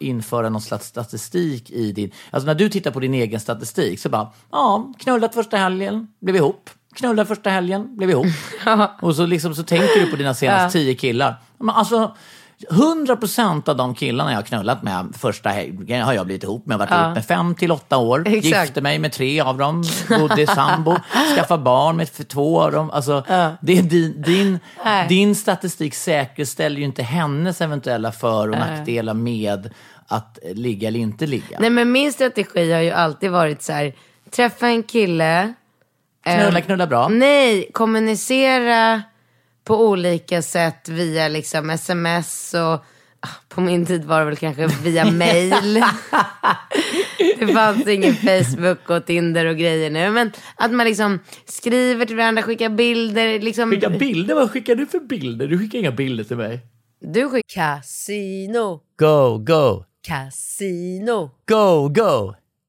införa 0.00 0.48
någon 0.48 0.60
slags 0.62 0.86
statistik 0.86 1.70
i 1.70 1.92
din... 1.92 2.10
Alltså 2.30 2.46
när 2.46 2.54
du 2.54 2.68
tittar 2.68 2.90
på 2.90 3.00
din 3.00 3.14
egen 3.14 3.40
statistik 3.40 4.00
så 4.00 4.08
bara, 4.08 4.28
ja, 4.52 4.92
knullat 4.98 5.34
första 5.34 5.56
helgen, 5.56 6.08
blev 6.20 6.36
ihop. 6.36 6.70
Knullat 6.94 7.28
första 7.28 7.50
helgen, 7.50 7.96
blev 7.96 8.10
ihop. 8.10 8.26
Och 9.02 9.16
så, 9.16 9.26
liksom, 9.26 9.54
så 9.54 9.62
tänker 9.62 10.00
du 10.04 10.10
på 10.10 10.16
dina 10.16 10.34
senaste 10.34 10.78
tio 10.78 10.94
killar. 10.94 11.34
Men 11.58 11.70
alltså, 11.70 12.16
100% 12.70 13.68
av 13.68 13.76
de 13.76 13.94
killarna 13.94 14.30
jag 14.30 14.38
har 14.38 14.42
knullat 14.42 14.82
med 14.82 15.06
första 15.18 15.48
helgen 15.48 16.02
har 16.02 16.12
jag 16.12 16.26
blivit 16.26 16.42
ihop 16.42 16.66
med. 16.66 16.78
Varit 16.78 16.90
ihop 16.90 17.14
med 17.14 17.24
fem 17.24 17.54
till 17.54 17.72
åtta 17.72 17.96
år. 17.96 18.22
Exakt. 18.26 18.44
Gifte 18.44 18.80
mig 18.80 18.98
med 18.98 19.12
tre 19.12 19.40
av 19.40 19.58
dem. 19.58 19.84
Bodde 20.08 20.46
sambo. 20.46 20.96
Skaffade 21.34 21.62
barn 21.62 21.96
med 21.96 22.28
två 22.28 22.62
av 22.62 22.72
dem. 22.72 22.90
Alltså, 22.90 23.24
det 23.60 23.78
är 23.78 23.82
din, 23.82 24.22
din, 24.22 24.58
din 25.08 25.34
statistik 25.34 25.94
säkerställer 25.94 26.76
ju 26.76 26.84
inte 26.84 27.02
hennes 27.02 27.60
eventuella 27.60 28.12
för 28.12 28.48
och 28.48 28.58
nackdelar 28.58 29.14
med 29.14 29.70
att 30.06 30.38
ligga 30.52 30.88
eller 30.88 31.00
inte 31.00 31.26
ligga. 31.26 31.58
Nej, 31.60 31.70
men 31.70 31.92
min 31.92 32.12
strategi 32.12 32.72
har 32.72 32.80
ju 32.80 32.90
alltid 32.90 33.30
varit 33.30 33.62
så 33.62 33.72
här, 33.72 33.94
träffa 34.30 34.68
en 34.68 34.82
kille. 34.82 35.54
Knulla, 36.24 36.58
ehm, 36.58 36.62
knulla 36.62 36.86
bra. 36.86 37.08
Nej, 37.08 37.70
kommunicera 37.72 39.02
på 39.66 39.86
olika 39.88 40.42
sätt 40.42 40.88
via 40.88 41.28
liksom 41.28 41.70
sms 41.70 42.54
och 42.54 42.60
ah, 42.60 43.28
på 43.48 43.60
min 43.60 43.86
tid 43.86 44.04
var 44.04 44.18
det 44.18 44.24
väl 44.24 44.36
kanske 44.36 44.66
via 44.66 45.10
mail. 45.10 45.82
det 47.38 47.46
fanns 47.46 47.88
ingen 47.88 48.14
Facebook 48.14 48.90
och 48.90 49.06
Tinder 49.06 49.46
och 49.46 49.56
grejer 49.56 49.90
nu. 49.90 50.10
Men 50.10 50.32
att 50.56 50.72
man 50.72 50.86
liksom 50.86 51.18
skriver 51.44 52.06
till 52.06 52.16
varandra, 52.16 52.42
skickar 52.42 52.68
bilder. 52.68 53.40
Liksom, 53.40 53.70
Skicka 53.70 53.90
bilder? 53.90 54.34
Vad 54.34 54.50
skickar 54.50 54.74
du 54.74 54.86
för 54.86 55.00
bilder? 55.00 55.48
Du 55.48 55.58
skickar 55.58 55.78
inga 55.78 55.92
bilder 55.92 56.24
till 56.24 56.36
mig. 56.36 56.60
Du 57.00 57.30
skickar 57.30 57.76
casino, 57.76 58.80
Go, 58.98 59.38
go, 59.38 59.84
casino, 60.06 61.30
go, 61.48 61.88
go. 61.88 62.34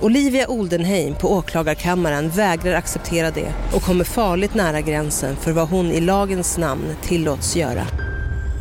Olivia 0.00 0.48
Oldenheim 0.48 1.14
på 1.14 1.32
åklagarkammaren 1.32 2.28
vägrar 2.28 2.74
acceptera 2.74 3.30
det 3.30 3.52
och 3.74 3.82
kommer 3.82 4.04
farligt 4.04 4.54
nära 4.54 4.80
gränsen 4.80 5.36
för 5.36 5.52
vad 5.52 5.68
hon 5.68 5.86
i 5.86 6.00
lagens 6.00 6.58
namn 6.58 6.94
tillåts 7.02 7.56
göra. 7.56 7.86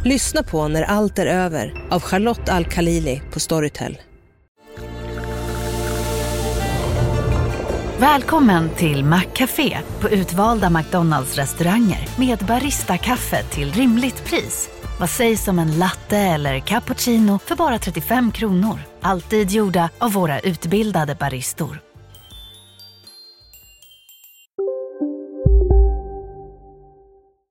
Lyssna 0.05 0.43
på 0.43 0.67
När 0.67 0.83
allt 0.83 1.19
är 1.19 1.25
över 1.25 1.87
av 1.89 2.01
Charlotte 2.01 2.49
Al-Khalili 2.49 3.21
på 3.33 3.39
Storytel. 3.39 3.97
Välkommen 7.99 8.69
till 8.69 9.03
Maccafé 9.03 9.77
på 9.99 10.09
utvalda 10.09 10.69
McDonalds 10.69 11.35
restauranger 11.35 12.07
med 12.17 12.37
Baristakaffe 12.37 13.43
till 13.43 13.71
rimligt 13.71 14.25
pris. 14.25 14.69
Vad 14.99 15.09
sägs 15.09 15.47
om 15.47 15.59
en 15.59 15.79
latte 15.79 16.17
eller 16.17 16.59
cappuccino 16.59 17.39
för 17.39 17.55
bara 17.55 17.79
35 17.79 18.31
kronor? 18.31 18.79
Alltid 19.01 19.51
gjorda 19.51 19.89
av 19.97 20.11
våra 20.13 20.39
utbildade 20.39 21.15
baristor. 21.15 21.79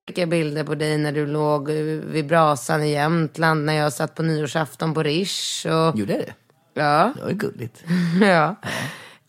Skicka 0.09 0.27
bilder 0.27 0.65
på 0.65 0.75
dig 0.75 0.99
när 0.99 1.13
du 1.13 1.27
låg 1.27 1.71
vid 1.71 2.27
brasan 2.27 2.83
i 2.83 2.91
Jämtland 2.91 3.65
när 3.65 3.73
jag 3.73 3.93
satt 3.93 4.15
på 4.15 4.23
nyårsafton 4.23 4.95
på 4.95 5.03
Rish. 5.03 5.67
Och, 5.67 5.99
Gjorde 5.99 6.13
det? 6.13 6.35
ja. 6.75 7.13
Det 7.17 7.23
var 7.23 7.29
ju 7.29 7.35
gulligt. 7.37 7.85
ja. 8.21 8.57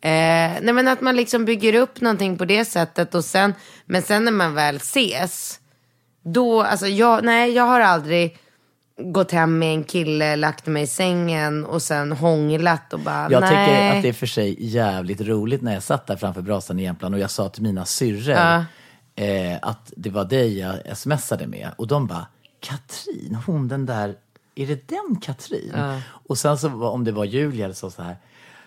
Eh, 0.01 0.53
nej 0.61 0.73
men 0.73 0.87
att 0.87 1.01
man 1.01 1.15
liksom 1.15 1.45
bygger 1.45 1.73
upp 1.73 2.01
någonting 2.01 2.37
på 2.37 2.45
det 2.45 2.65
sättet 2.65 3.15
och 3.15 3.25
sen, 3.25 3.53
men 3.85 4.01
sen 4.01 4.25
när 4.25 4.31
man 4.31 4.53
väl 4.53 4.75
ses, 4.75 5.59
då, 6.33 6.61
alltså 6.61 6.87
jag, 6.87 7.23
nej 7.23 7.51
jag 7.51 7.63
har 7.63 7.79
aldrig 7.81 8.37
gått 8.99 9.31
hem 9.31 9.59
med 9.59 9.73
en 9.73 9.83
kille, 9.83 10.35
lagt 10.35 10.65
mig 10.65 10.83
i 10.83 10.87
sängen 10.87 11.65
och 11.65 11.81
sen 11.81 12.11
hånglat 12.11 12.93
och 12.93 12.99
bara 12.99 13.27
Jag 13.31 13.41
nej. 13.41 13.49
tycker 13.49 13.95
att 13.97 14.03
det 14.03 14.09
är 14.09 14.13
för 14.13 14.25
sig 14.27 14.55
jävligt 14.59 15.21
roligt 15.21 15.61
när 15.61 15.73
jag 15.73 15.83
satt 15.83 16.07
där 16.07 16.15
framför 16.15 16.41
brasan 16.41 16.79
i 16.79 16.83
Jämtland 16.83 17.15
och 17.15 17.21
jag 17.21 17.31
sa 17.31 17.49
till 17.49 17.63
mina 17.63 17.85
syrror 17.85 18.35
Ja. 18.35 18.65
eh, 19.23 19.57
att 19.61 19.93
det 19.97 20.09
var 20.09 20.25
dig 20.25 20.59
jag 20.59 20.97
smsade 20.97 21.47
med. 21.47 21.69
Och 21.75 21.87
de 21.87 22.07
bara, 22.07 22.27
Katrin, 22.59 23.37
hon 23.45 23.67
den 23.67 23.85
där, 23.85 24.15
är 24.55 24.67
det 24.67 24.87
den 24.87 25.19
Katrin? 25.21 25.73
Och 26.27 26.37
sen 26.37 26.57
så 26.57 26.87
om 26.87 27.03
det 27.03 27.11
var 27.11 27.25
Julia 27.25 27.65
eller 27.65 27.75
så, 27.75 27.91
så 27.91 28.01
här, 28.01 28.15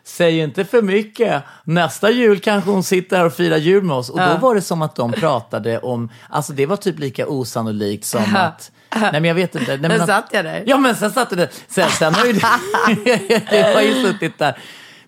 säg 0.05 0.39
inte 0.39 0.65
för 0.65 0.83
mycket. 0.83 1.43
Nästa 1.65 2.11
jul 2.11 2.41
kanske 2.41 2.71
hon 2.71 2.85
sitter 2.85 3.17
här 3.17 3.27
och 3.27 3.33
firar 3.33 3.57
jul 3.57 3.83
med 3.83 3.97
oss. 3.97 4.11
Och 4.11 4.19
då 4.19 4.37
var 4.41 4.55
det 4.55 4.63
som 4.63 4.83
att 4.83 4.97
de 4.97 5.13
pratade 5.13 5.79
om, 5.79 6.09
alltså 6.29 6.53
det 6.53 6.67
var 6.67 6.77
typ 6.77 6.99
lika 6.99 7.27
osannolikt 7.27 8.05
som 8.05 8.37
att 8.37 8.71
Nej 8.95 9.13
men 9.13 9.25
jag 9.25 9.35
vet 9.35 9.55
inte. 9.55 9.71
Nej, 9.71 9.79
men 9.79 9.91
Men 9.91 10.01
att- 10.01 10.07
satt 10.07 10.29
jag 10.33 10.45
där? 10.45 10.63
Ja 10.67 10.77
men 10.77 10.97
sen 10.97 11.11
satt 11.11 11.31
du 11.31 11.37
där. 11.37 11.49
Sen, 11.69 11.91
sen 11.91 12.15
har 12.15 12.27
ju 12.27 12.33
du 12.33 12.41
har 13.75 13.81
ju 13.81 14.07
suttit 14.07 14.39
där. 14.39 14.59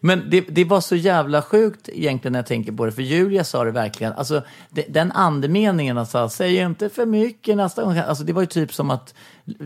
Men 0.05 0.31
det, 0.31 0.41
det 0.41 0.65
var 0.65 0.81
så 0.81 0.97
jävla 0.97 1.43
sjukt 1.43 1.89
egentligen 1.89 2.33
när 2.33 2.39
jag 2.39 2.47
tänker 2.47 2.73
på 2.73 2.87
det. 2.87 2.93
För 2.93 3.03
Julia 3.03 3.45
sa 3.45 3.65
det 3.65 3.71
verkligen. 3.71 4.13
Alltså 4.13 4.43
det, 4.71 4.85
den 4.89 5.13
andemeningen, 5.13 5.99
alltså, 5.99 6.29
säg 6.29 6.57
inte 6.57 6.89
för 6.89 7.07
mycket 7.07 7.57
nästa 7.57 7.85
gång. 7.85 7.99
Alltså 7.99 8.25
det 8.25 8.33
var 8.33 8.43
ju 8.43 8.47
typ 8.47 8.75
som 8.75 8.91
att, 8.91 9.15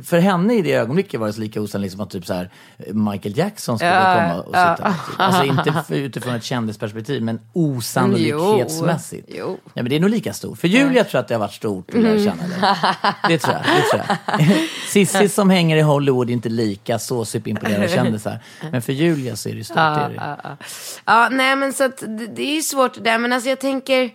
för 0.04 0.18
henne 0.18 0.54
i 0.54 0.62
det 0.62 0.72
ögonblicket 0.72 1.20
var 1.20 1.26
det 1.26 1.32
så 1.32 1.40
lika 1.40 1.60
osannolikt 1.60 1.92
som 1.92 2.00
att 2.00 2.10
typ 2.10 2.26
så 2.26 2.34
här, 2.34 2.50
Michael 2.92 3.38
Jackson 3.38 3.78
skulle 3.78 3.90
Ja, 3.94 4.14
komma 4.14 4.40
och 4.40 4.46
sitta 4.46 4.76
där. 4.76 4.90
Typ. 4.90 5.20
Alltså 5.20 5.44
inte 5.44 5.72
för, 5.88 5.94
utifrån 5.94 6.34
ett 6.34 6.44
kändisperspektiv, 6.44 7.22
men 7.22 7.40
osannolikhetsmässigt. 7.52 9.28
Jo, 9.28 9.36
jo. 9.38 9.58
Nej, 9.64 9.82
men 9.82 9.88
det 9.88 9.96
är 9.96 10.00
nog 10.00 10.10
lika 10.10 10.32
stort. 10.32 10.58
För 10.58 10.68
Julia 10.68 11.04
tror 11.04 11.14
jag 11.14 11.20
att 11.22 11.28
det 11.28 11.34
har 11.34 11.40
varit 11.40 11.52
stort 11.52 11.94
att 11.94 12.00
lära 12.00 12.18
känna 12.18 12.42
dig. 12.48 12.58
Det 13.28 13.38
tror 13.38 13.54
jag. 13.54 13.62
Det 13.76 13.82
tror 13.90 14.02
jag. 14.08 14.58
Cissi 14.88 15.28
som 15.28 15.50
hänger 15.50 15.76
i 15.76 15.80
Hollywood 15.80 16.28
är 16.28 16.32
inte 16.32 16.48
lika 16.48 16.98
så 16.98 17.24
superimponerad 17.24 17.90
kändisar. 17.90 18.38
Men 18.72 18.82
för 18.82 18.92
Julia 18.92 19.36
så 19.36 19.48
är 19.48 19.54
det 19.54 19.64
stort. 19.64 19.76
det 19.76 19.82
är 19.82 20.08
det. 20.08 20.56
Ja, 21.04 21.28
nej 21.32 21.56
men 21.56 21.72
så 21.72 21.84
att 21.84 21.96
det, 21.98 22.26
det 22.26 22.42
är 22.42 22.54
ju 22.54 22.62
svårt 22.62 22.94
det 22.94 23.00
där. 23.00 23.18
Men 23.18 23.32
alltså 23.32 23.48
jag 23.48 23.60
tänker, 23.60 24.10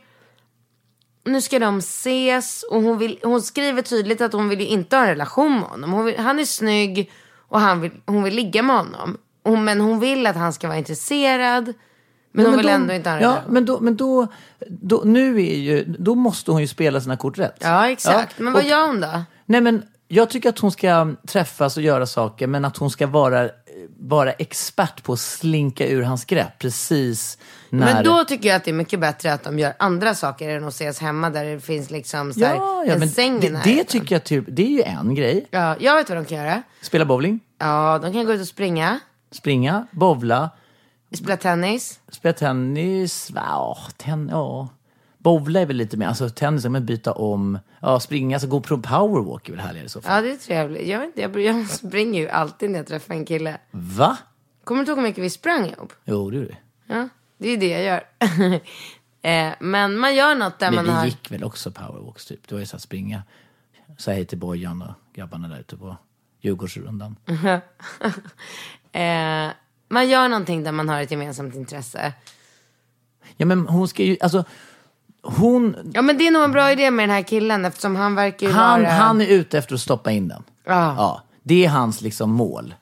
nu 1.23 1.41
ska 1.41 1.59
de 1.59 1.77
ses 1.77 2.63
och 2.63 2.81
hon, 2.81 2.97
vill, 2.97 3.19
hon 3.23 3.41
skriver 3.41 3.81
tydligt 3.81 4.21
att 4.21 4.33
hon 4.33 4.49
vill 4.49 4.59
ju 4.59 4.65
inte 4.67 4.95
ha 4.95 5.03
en 5.03 5.09
relation 5.09 5.53
med 5.53 5.63
honom. 5.69 5.91
Hon 5.93 6.05
vill, 6.05 6.17
han 6.17 6.39
är 6.39 6.45
snygg 6.45 7.11
och 7.47 7.59
han 7.59 7.81
vill, 7.81 7.91
hon 8.05 8.23
vill 8.23 8.35
ligga 8.35 8.61
med 8.63 8.75
honom. 8.75 9.17
Hon, 9.43 9.63
men 9.63 9.81
hon 9.81 9.99
vill 9.99 10.27
att 10.27 10.35
han 10.35 10.53
ska 10.53 10.67
vara 10.67 10.77
intresserad. 10.77 11.73
Men 12.31 12.45
hon 12.45 12.57
vill 12.57 12.65
då, 12.65 12.71
ändå 12.71 12.93
inte 12.93 13.09
ha 13.09 13.17
en 13.17 13.23
ja, 13.23 13.29
relation. 13.29 13.53
men 13.53 13.65
då, 13.65 13.79
men 13.79 13.97
då, 13.97 14.27
då, 14.67 15.01
nu 15.05 15.37
är 15.37 15.55
ju, 15.55 15.83
då 15.99 16.15
måste 16.15 16.51
hon 16.51 16.61
ju 16.61 16.67
spela 16.67 17.01
sina 17.01 17.17
kort 17.17 17.37
rätt. 17.37 17.57
Ja, 17.59 17.89
exakt. 17.89 18.33
Ja, 18.37 18.43
Men 18.43 18.53
vad 18.53 18.63
och- 18.63 18.69
gör 18.69 18.87
hon 18.87 19.01
då? 19.01 19.21
Nej, 19.45 19.61
men 19.61 19.83
jag 20.13 20.29
tycker 20.29 20.49
att 20.49 20.59
hon 20.59 20.71
ska 20.71 21.15
träffas 21.27 21.77
och 21.77 21.83
göra 21.83 22.05
saker, 22.05 22.47
men 22.47 22.65
att 22.65 22.77
hon 22.77 22.89
ska 22.89 23.07
vara, 23.07 23.49
vara 23.99 24.31
expert 24.31 25.03
på 25.03 25.13
att 25.13 25.19
slinka 25.19 25.87
ur 25.87 26.01
hans 26.01 26.25
grepp 26.25 26.59
precis 26.59 27.37
när... 27.69 27.93
Men 27.93 28.03
då 28.03 28.23
tycker 28.23 28.49
jag 28.49 28.55
att 28.55 28.63
det 28.63 28.71
är 28.71 28.75
mycket 28.75 28.99
bättre 28.99 29.33
att 29.33 29.43
de 29.43 29.59
gör 29.59 29.73
andra 29.79 30.15
saker 30.15 30.49
än 30.49 30.63
att 30.63 30.73
ses 30.73 30.99
hemma 30.99 31.29
där 31.29 31.45
det 31.45 31.59
finns 31.59 31.91
liksom 31.91 32.33
så 32.33 32.45
här, 32.45 32.55
ja, 32.55 32.83
ja, 32.87 32.93
en 32.93 33.09
säng 33.09 33.39
det, 33.39 33.47
det 33.47 33.53
närheten. 33.53 33.85
tycker 33.85 34.15
jag 34.15 34.23
typ, 34.23 34.45
det 34.47 34.61
är 34.63 34.69
ju 34.69 34.81
en 34.81 35.15
grej. 35.15 35.47
Ja, 35.51 35.75
jag 35.79 35.95
vet 35.95 36.09
vad 36.09 36.17
de 36.17 36.25
kan 36.25 36.37
göra. 36.37 36.63
Spela 36.81 37.05
bowling, 37.05 37.39
Ja, 37.59 37.99
de 38.01 38.13
kan 38.13 38.25
gå 38.25 38.33
ut 38.33 38.41
och 38.41 38.47
springa, 38.47 38.99
springa, 39.31 39.87
bowla, 39.91 40.49
spela 41.17 41.37
tennis. 41.37 41.99
spela 42.09 42.33
tennis, 42.33 43.31
ja, 43.35 43.77
ten, 43.97 44.29
ja. 44.31 44.69
Bowla 45.23 45.59
är 45.59 45.65
väl 45.65 45.75
lite 45.75 45.97
mer, 45.97 46.07
alltså 46.07 46.29
tennis, 46.29 46.65
men 46.65 46.85
byta 46.85 47.11
om, 47.11 47.59
ja, 47.79 47.99
springa, 47.99 48.35
alltså 48.35 48.47
gå 48.47 48.61
på 48.61 48.81
powerwalk 48.81 49.49
är 49.49 49.53
väl 49.53 49.61
härligare 49.61 49.85
i 49.85 49.89
så 49.89 50.01
fall. 50.01 50.15
Ja, 50.15 50.21
det 50.21 50.31
är 50.31 50.37
trevligt. 50.37 50.87
Jag, 50.87 50.99
vet 50.99 51.17
inte, 51.17 51.39
jag, 51.39 51.67
springer 51.69 52.21
ju 52.21 52.29
alltid 52.29 52.69
när 52.69 52.79
jag 52.79 52.87
träffar 52.87 53.13
en 53.13 53.25
kille. 53.25 53.57
Va? 53.71 54.17
Kommer 54.63 54.79
du 54.79 54.81
inte 54.81 54.91
ihåg 54.91 54.97
hur 54.97 55.07
mycket 55.07 55.23
vi 55.23 55.29
sprang 55.29 55.65
ihop? 55.65 55.93
Jo, 56.05 56.29
det 56.29 56.37
är 56.37 56.41
det. 56.41 56.57
Ja, 56.87 57.09
det 57.37 57.49
är 57.49 57.57
det 57.57 57.67
jag 57.67 57.83
gör. 57.83 58.03
eh, 59.21 59.53
men 59.59 59.97
man 59.97 60.15
gör 60.15 60.35
något 60.35 60.59
där 60.59 60.71
Men 60.71 60.75
man 60.75 60.85
vi 60.85 60.91
har... 60.91 61.05
gick 61.05 61.31
väl 61.31 61.43
också 61.43 61.71
powerwalks 61.71 62.25
typ. 62.25 62.47
Det 62.47 62.55
var 62.55 62.59
ju 62.59 62.65
så 62.65 62.77
här 62.77 62.81
springa, 62.81 63.23
säga 63.97 64.15
hej 64.15 64.25
till 64.25 64.37
Bojan 64.37 64.81
och 64.81 64.93
grabbarna 65.15 65.47
där 65.47 65.59
ute 65.59 65.77
på 65.77 65.97
Djurgårdsrundan. 66.41 67.15
Eh, 68.93 69.49
man 69.87 70.09
gör 70.09 70.29
någonting 70.29 70.63
där 70.63 70.71
man 70.71 70.89
har 70.89 71.01
ett 71.01 71.11
gemensamt 71.11 71.55
intresse. 71.55 72.13
Ja 73.37 73.45
men 73.45 73.67
hon 73.67 73.87
ska 73.87 74.03
ju, 74.03 74.17
alltså 74.21 74.45
hon, 75.23 75.75
Ja, 75.93 76.01
men 76.01 76.17
det 76.17 76.27
är 76.27 76.31
nog 76.31 76.43
en 76.43 76.51
bra 76.51 76.71
idé 76.71 76.91
med 76.91 77.03
den 77.09 77.15
här 77.15 77.21
killen 77.23 77.65
eftersom 77.65 77.95
han 77.95 78.15
verkar 78.15 78.47
ju 78.47 78.53
han, 78.53 78.81
vara... 78.81 78.91
han 78.91 79.21
är 79.21 79.25
ute 79.27 79.57
efter 79.57 79.75
att 79.75 79.81
stoppa 79.81 80.11
in 80.11 80.27
den. 80.27 80.43
Ja. 80.65 80.95
Ja, 80.97 81.21
det 81.43 81.65
är 81.65 81.69
hans 81.69 82.01
liksom 82.01 82.31
mål. 82.31 82.75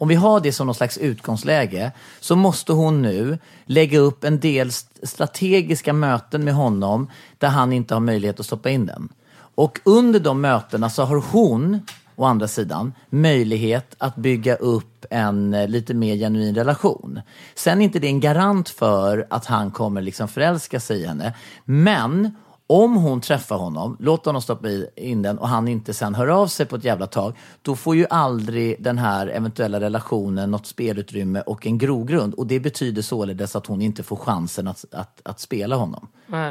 Om 0.00 0.08
vi 0.08 0.14
har 0.14 0.40
det 0.40 0.52
som 0.52 0.66
någon 0.66 0.74
slags 0.74 0.98
utgångsläge 0.98 1.92
så 2.20 2.36
måste 2.36 2.72
hon 2.72 3.02
nu 3.02 3.38
lägga 3.64 3.98
upp 3.98 4.24
en 4.24 4.40
del 4.40 4.68
st- 4.68 5.06
strategiska 5.06 5.92
möten 5.92 6.44
med 6.44 6.54
honom 6.54 7.10
där 7.38 7.48
han 7.48 7.72
inte 7.72 7.94
har 7.94 8.00
möjlighet 8.00 8.40
att 8.40 8.46
stoppa 8.46 8.70
in 8.70 8.86
den. 8.86 9.08
Och 9.54 9.80
under 9.84 10.20
de 10.20 10.40
mötena 10.40 10.90
så 10.90 11.04
har 11.04 11.22
hon, 11.30 11.80
å 12.16 12.24
andra 12.24 12.48
sidan, 12.48 12.94
möjlighet 13.10 13.94
att 13.98 14.16
bygga 14.16 14.54
upp 14.56 15.06
en 15.10 15.54
eh, 15.54 15.68
lite 15.68 15.94
mer 15.94 16.16
genuin 16.16 16.54
relation. 16.54 17.20
Sen 17.54 17.80
är 17.80 17.84
inte 17.84 17.98
det 17.98 18.06
en 18.06 18.20
garant 18.20 18.68
för 18.68 19.26
att 19.30 19.46
han 19.46 19.70
kommer 19.70 20.02
liksom 20.02 20.28
förälska 20.28 20.80
sig 20.80 21.02
i 21.02 21.06
henne. 21.06 21.34
Men 21.64 22.36
om 22.68 22.96
hon 22.96 23.20
träffar 23.20 23.56
honom, 23.56 23.96
låter 24.00 24.26
honom 24.28 24.42
stoppa 24.42 24.68
in 24.96 25.22
den 25.22 25.38
och 25.38 25.48
han 25.48 25.68
inte 25.68 25.94
sen 25.94 26.14
hör 26.14 26.26
av 26.26 26.46
sig 26.46 26.66
på 26.66 26.76
ett 26.76 26.84
jävla 26.84 27.06
tag, 27.06 27.36
då 27.62 27.76
får 27.76 27.96
ju 27.96 28.06
aldrig 28.10 28.82
den 28.82 28.98
här 28.98 29.26
eventuella 29.26 29.80
relationen 29.80 30.50
något 30.50 30.66
spelutrymme 30.66 31.40
och 31.40 31.66
en 31.66 31.78
grogrund. 31.78 32.34
Och 32.34 32.46
det 32.46 32.60
betyder 32.60 33.02
således 33.02 33.56
att 33.56 33.66
hon 33.66 33.82
inte 33.82 34.02
får 34.02 34.16
chansen 34.16 34.68
att, 34.68 34.84
att, 34.92 35.20
att 35.24 35.40
spela 35.40 35.76
honom 35.76 36.08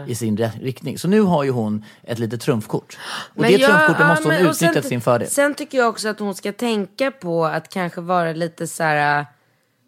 i 0.07 0.15
sin 0.15 0.37
riktning. 0.37 0.97
Så 0.99 1.07
nu 1.07 1.21
har 1.21 1.43
ju 1.43 1.51
hon 1.51 1.85
ett 2.03 2.19
litet 2.19 2.41
trumfkort. 2.41 2.97
Och 3.35 3.41
Men 3.41 3.51
det 3.51 3.57
jag- 3.57 3.69
trumfkortet 3.69 3.99
ja, 3.99 4.07
måste 4.07 4.23
hon 4.27 4.35
utnyttja 4.37 4.81
till 4.81 4.89
sin 4.89 5.01
fördel. 5.01 5.29
Sen 5.29 5.53
tycker 5.53 5.77
jag 5.77 5.89
också 5.89 6.07
att 6.09 6.19
hon 6.19 6.35
ska 6.35 6.51
tänka 6.51 7.11
på 7.11 7.45
att 7.45 7.69
kanske 7.69 8.01
vara 8.01 8.33
lite 8.33 8.67
så 8.67 8.83
här, 8.83 9.25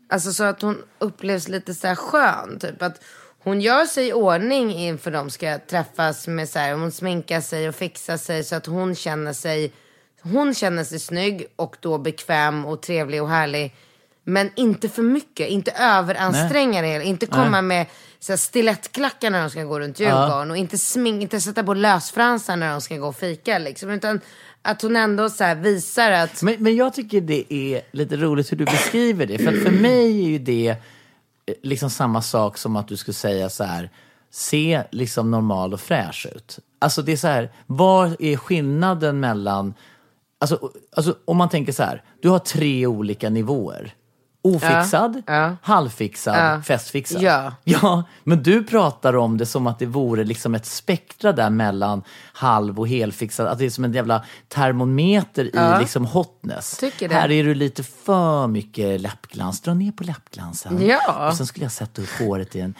alltså 0.09 0.33
så 0.33 0.43
att 0.43 0.61
hon 0.61 0.77
upplevs 0.99 1.47
lite 1.47 1.73
så 1.73 1.87
här 1.87 1.95
skön. 1.95 2.59
Typ 2.59 2.81
att 2.81 3.01
hon 3.39 3.61
gör 3.61 3.85
sig 3.85 4.07
i 4.07 4.13
ordning 4.13 4.71
inför 4.71 5.11
de 5.11 5.29
ska 5.29 5.59
träffas 5.59 6.27
med 6.27 6.49
så 6.49 6.59
här, 6.59 6.73
hon 6.73 6.91
sminkar 6.91 7.41
sig 7.41 7.69
och 7.69 7.75
fixar 7.75 8.17
sig 8.17 8.43
så 8.43 8.55
att 8.55 8.65
hon 8.65 8.95
känner 8.95 9.33
sig, 9.33 9.71
hon 10.21 10.53
känner 10.53 10.83
sig 10.83 10.99
snygg 10.99 11.47
och 11.55 11.75
då 11.79 11.97
bekväm 11.97 12.65
och 12.65 12.81
trevlig 12.81 13.21
och 13.21 13.29
härlig. 13.29 13.75
Men 14.23 14.51
inte 14.55 14.89
för 14.89 15.01
mycket, 15.01 15.49
inte 15.49 15.71
överanstränga 15.71 16.81
det 16.81 17.03
inte 17.03 17.25
komma 17.25 17.61
med 17.61 17.85
så 18.19 18.31
här, 18.31 18.37
stilettklackar 18.37 19.29
när 19.29 19.41
de 19.41 19.49
ska 19.49 19.63
gå 19.63 19.79
runt 19.79 19.99
Djurgården 19.99 20.51
och 20.51 20.57
inte, 20.57 20.77
smink, 20.77 21.21
inte 21.21 21.41
sätta 21.41 21.63
på 21.63 21.73
lösfransar 21.73 22.55
när 22.55 22.71
de 22.71 22.81
ska 22.81 22.97
gå 22.97 23.07
och 23.07 23.15
fika 23.15 23.57
liksom. 23.57 23.89
Utan 23.89 24.21
att 24.61 24.81
hon 24.81 24.95
ändå 24.95 25.29
så 25.29 25.43
här 25.43 25.55
visar 25.55 26.11
att, 26.11 26.41
Men, 26.41 26.55
men 26.59 26.75
jag 26.75 26.93
tycker 26.93 27.21
det 27.21 27.53
är 27.53 27.81
lite 27.91 28.15
roligt 28.15 28.51
hur 28.51 28.57
du 28.57 28.65
beskriver 28.65 29.25
det. 29.25 29.37
För 29.37 29.47
att 29.47 29.63
för 29.63 29.71
mig 29.71 30.25
är 30.25 30.29
ju 30.29 30.39
det 30.39 30.75
liksom 31.63 31.89
samma 31.89 32.21
sak 32.21 32.57
som 32.57 32.75
att 32.75 32.87
du 32.87 32.97
skulle 32.97 33.15
säga 33.15 33.49
så 33.49 33.63
här, 33.63 33.89
se 34.31 34.83
liksom 34.91 35.31
normal 35.31 35.73
och 35.73 35.79
fräsch 35.79 36.27
ut. 36.35 36.59
Alltså 36.79 37.01
det 37.01 37.11
är 37.11 37.17
så 37.17 37.27
här, 37.27 37.51
vad 37.65 38.15
är 38.21 38.37
skillnaden 38.37 39.19
mellan, 39.19 39.73
alltså, 40.39 40.71
alltså 40.95 41.15
om 41.25 41.37
man 41.37 41.49
tänker 41.49 41.71
så 41.71 41.83
här, 41.83 42.03
du 42.21 42.29
har 42.29 42.39
tre 42.39 42.87
olika 42.87 43.29
nivåer. 43.29 43.93
Ofixad, 44.41 45.21
Ja. 45.27 45.55
halvfixad, 45.61 46.35
Ja. 46.35 46.61
festfixad. 46.61 47.21
Ja. 47.21 47.53
ja, 47.63 48.03
men 48.23 48.43
du 48.43 48.63
pratar 48.63 49.15
om 49.15 49.37
det 49.37 49.45
som 49.45 49.67
att 49.67 49.79
det 49.79 49.85
vore 49.85 50.23
liksom 50.23 50.55
ett 50.55 50.65
spektra 50.65 51.31
där 51.31 51.49
mellan 51.49 52.03
halv 52.33 52.79
och 52.79 52.87
helfixad. 52.87 53.47
Att 53.47 53.57
det 53.59 53.65
är 53.65 53.69
som 53.69 53.83
en 53.83 53.93
jävla 53.93 54.23
termometer 54.47 55.45
i 55.45 55.79
liksom 55.79 56.05
hotness. 56.05 56.77
Tycker 56.77 57.09
det. 57.09 57.15
Här 57.15 57.31
är 57.31 57.43
du 57.43 57.53
lite 57.55 57.83
för 57.83 58.47
mycket 58.47 59.01
läppglans. 59.01 59.61
Dra 59.61 59.73
ner 59.73 59.91
på 59.91 60.03
läppglansen. 60.03 60.85
Ja. 60.87 61.27
Och 61.29 61.37
sen 61.37 61.45
skulle 61.47 61.65
jag 61.65 61.71
sätta 61.71 62.01
upp 62.01 62.09
håret 62.19 62.55
i 62.55 62.59
en... 62.59 62.73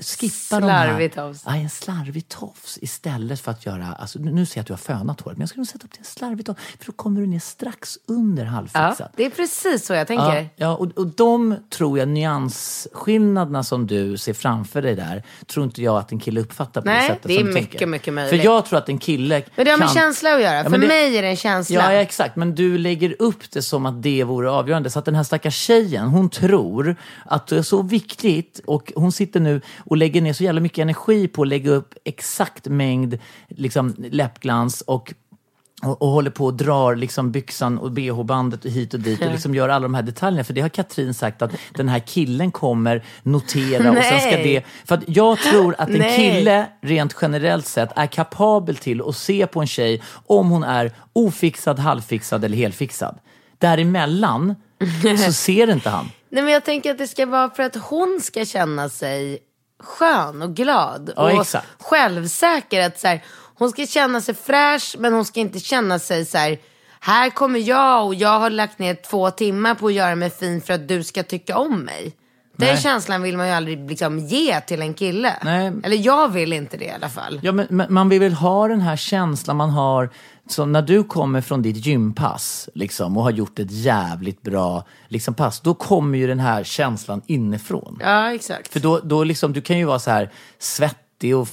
Skippa 0.00 0.30
Slarvig 0.58 1.10
de 1.14 1.20
här. 1.20 1.28
tofs. 1.28 1.42
Ja, 1.46 1.56
en 1.56 1.70
slarvig 1.70 2.28
tofs 2.28 2.78
istället 2.82 3.40
för 3.40 3.50
att 3.50 3.66
göra... 3.66 3.86
Alltså, 3.98 4.18
nu 4.18 4.46
ser 4.46 4.58
jag 4.58 4.62
att 4.62 4.66
du 4.66 4.72
har 4.72 4.78
fönat 4.78 5.20
håret, 5.20 5.38
men 5.38 5.42
jag 5.42 5.48
skulle 5.48 5.60
nog 5.60 5.68
sätta 5.68 5.84
upp 5.84 5.92
det 5.92 5.98
en 5.98 6.04
slarvig 6.04 6.46
tofs. 6.46 6.60
För 6.78 6.86
då 6.86 6.92
kommer 6.92 7.20
du 7.20 7.26
ner 7.26 7.38
strax 7.40 7.98
under 8.08 8.44
ja, 8.44 8.50
halvfixad. 8.50 9.08
det 9.16 9.24
är 9.26 9.30
precis 9.30 9.86
så 9.86 9.92
jag 9.92 10.00
Ja, 10.00 10.04
tänker. 10.04 10.48
ja 10.56 10.76
och, 10.76 10.86
och 11.00 11.06
de 11.06 11.56
tror 11.70 11.98
jag 11.98 12.08
nyansskillnaderna 12.08 13.62
som 13.62 13.86
du 13.86 14.16
ser 14.16 14.32
framför 14.32 14.82
dig 14.82 14.94
där, 14.94 15.22
tror 15.46 15.64
inte 15.64 15.82
jag 15.82 15.96
att 15.96 16.12
en 16.12 16.20
kille 16.20 16.40
uppfattar 16.40 16.80
på 16.80 16.86
Nej, 16.86 17.00
det 17.00 17.06
sättet 17.06 17.22
det 17.22 17.34
är 17.34 17.38
som 17.38 17.46
mycket, 17.48 17.70
tänker. 17.70 17.86
mycket 17.86 18.14
möjligt. 18.14 18.40
För 18.40 18.44
jag 18.46 18.66
tror 18.66 18.78
att 18.78 18.88
en 18.88 18.98
kille 18.98 19.42
Men 19.56 19.64
det 19.64 19.70
har 19.70 19.78
med 19.78 19.88
kan... 19.88 19.94
känsla 19.94 20.34
att 20.34 20.42
göra. 20.42 20.56
Ja, 20.56 20.64
För 20.70 20.78
det- 20.78 20.86
mig 20.86 21.16
är 21.16 21.22
det 21.22 21.28
en 21.28 21.36
känsla. 21.36 21.76
Ja, 21.76 21.92
ja, 21.92 22.00
exakt. 22.00 22.36
Men 22.36 22.54
du 22.54 22.78
lägger 22.78 23.14
upp 23.18 23.50
det 23.50 23.62
som 23.62 23.86
att 23.86 24.02
det 24.02 24.24
vore 24.24 24.50
avgörande. 24.50 24.90
Så 24.90 24.98
att 24.98 25.04
den 25.04 25.14
här 25.14 25.22
stackars 25.22 25.54
tjejen, 25.56 26.06
hon 26.08 26.30
tror 26.30 26.96
att 27.26 27.46
det 27.46 27.58
är 27.58 27.62
så 27.62 27.82
viktigt 27.82 28.60
och 28.66 28.92
hon 28.96 29.12
sitter 29.12 29.40
nu 29.40 29.60
och 29.78 29.96
lägger 29.96 30.20
ner 30.22 30.32
så 30.32 30.44
jävla 30.44 30.60
mycket 30.60 30.78
energi 30.82 31.28
på 31.28 31.42
att 31.42 31.48
lägga 31.48 31.70
upp 31.70 31.94
exakt 32.04 32.66
mängd 32.68 33.18
liksom, 33.48 33.94
läppglans 33.98 34.80
och 34.80 35.14
och, 35.82 36.02
och 36.02 36.08
håller 36.08 36.30
på 36.30 36.44
och 36.44 36.54
drar 36.54 36.96
liksom 36.96 37.32
byxan 37.32 37.78
och 37.78 37.90
bh-bandet 37.90 38.64
hit 38.64 38.94
och 38.94 39.00
dit 39.00 39.22
och 39.22 39.30
liksom 39.32 39.54
gör 39.54 39.68
alla 39.68 39.82
de 39.82 39.94
här 39.94 40.02
detaljerna. 40.02 40.44
För 40.44 40.52
det 40.52 40.60
har 40.60 40.68
Katrin 40.68 41.14
sagt 41.14 41.42
att 41.42 41.50
den 41.74 41.88
här 41.88 41.98
killen 41.98 42.52
kommer 42.52 43.04
notera 43.22 43.90
och 43.90 44.04
sen 44.04 44.20
ska 44.20 44.30
det... 44.30 44.62
För 44.84 44.94
att 44.94 45.04
jag 45.06 45.38
tror 45.38 45.74
att 45.78 45.88
en 45.88 45.98
Nej. 45.98 46.16
kille 46.16 46.66
rent 46.80 47.16
generellt 47.22 47.66
sett 47.66 47.90
är 47.96 48.06
kapabel 48.06 48.76
till 48.76 49.02
att 49.08 49.16
se 49.16 49.46
på 49.46 49.60
en 49.60 49.66
tjej 49.66 50.02
om 50.26 50.50
hon 50.50 50.64
är 50.64 50.92
ofixad, 51.12 51.78
halvfixad 51.78 52.44
eller 52.44 52.56
helfixad. 52.56 53.18
Däremellan 53.58 54.54
så 55.26 55.32
ser 55.32 55.70
inte 55.70 55.90
han. 55.90 56.10
Nej 56.28 56.42
men 56.42 56.52
jag 56.52 56.64
tänker 56.64 56.90
att 56.90 56.98
det 56.98 57.08
ska 57.08 57.26
vara 57.26 57.50
för 57.50 57.62
att 57.62 57.76
hon 57.76 58.20
ska 58.22 58.44
känna 58.44 58.88
sig 58.88 59.38
skön 59.80 60.42
och 60.42 60.54
glad. 60.54 61.12
Ja, 61.16 61.22
och 61.22 61.40
exakt. 61.40 61.66
självsäker. 61.78 62.86
Att 62.86 63.00
så 63.00 63.08
här, 63.08 63.24
hon 63.60 63.70
ska 63.70 63.86
känna 63.86 64.20
sig 64.20 64.34
fräsch 64.34 64.96
men 64.98 65.12
hon 65.12 65.24
ska 65.24 65.40
inte 65.40 65.60
känna 65.60 65.98
sig 65.98 66.24
så 66.24 66.38
här. 66.38 66.58
Här 67.00 67.30
kommer 67.30 67.58
jag 67.58 68.06
och 68.06 68.14
jag 68.14 68.40
har 68.40 68.50
lagt 68.50 68.78
ner 68.78 68.94
två 68.94 69.30
timmar 69.30 69.74
på 69.74 69.86
att 69.86 69.92
göra 69.92 70.14
mig 70.14 70.30
fin 70.30 70.60
för 70.60 70.74
att 70.74 70.88
du 70.88 71.02
ska 71.04 71.22
tycka 71.22 71.58
om 71.58 71.80
mig. 71.80 72.16
Den 72.56 72.68
Nej. 72.68 72.82
känslan 72.82 73.22
vill 73.22 73.36
man 73.36 73.46
ju 73.46 73.52
aldrig 73.52 73.90
liksom 73.90 74.18
ge 74.18 74.60
till 74.60 74.82
en 74.82 74.94
kille. 74.94 75.36
Nej. 75.44 75.72
Eller 75.82 75.96
jag 75.96 76.28
vill 76.28 76.52
inte 76.52 76.76
det 76.76 76.84
i 76.84 76.90
alla 76.90 77.08
fall. 77.08 77.40
Ja, 77.42 77.52
men, 77.52 77.66
men 77.70 77.94
man 77.94 78.08
vill 78.08 78.20
väl 78.20 78.32
ha 78.32 78.68
den 78.68 78.80
här 78.80 78.96
känslan 78.96 79.56
man 79.56 79.70
har 79.70 80.10
så 80.48 80.64
när 80.64 80.82
du 80.82 81.04
kommer 81.04 81.40
från 81.40 81.62
ditt 81.62 81.86
gympass 81.86 82.68
liksom, 82.74 83.16
och 83.16 83.22
har 83.22 83.30
gjort 83.30 83.58
ett 83.58 83.70
jävligt 83.70 84.42
bra 84.42 84.84
liksom, 85.08 85.34
pass, 85.34 85.60
då 85.60 85.74
kommer 85.74 86.18
ju 86.18 86.26
den 86.26 86.40
här 86.40 86.64
känslan 86.64 87.22
inifrån. 87.26 87.98
Ja, 88.00 88.34
exakt. 88.34 88.72
För 88.72 88.80
då, 88.80 88.98
då 88.98 89.24
liksom, 89.24 89.52
du 89.52 89.60
kan 89.60 89.78
ju 89.78 89.84
vara 89.84 89.98
så 89.98 90.10
här 90.10 90.30
svettig 91.20 91.36
och 91.36 91.48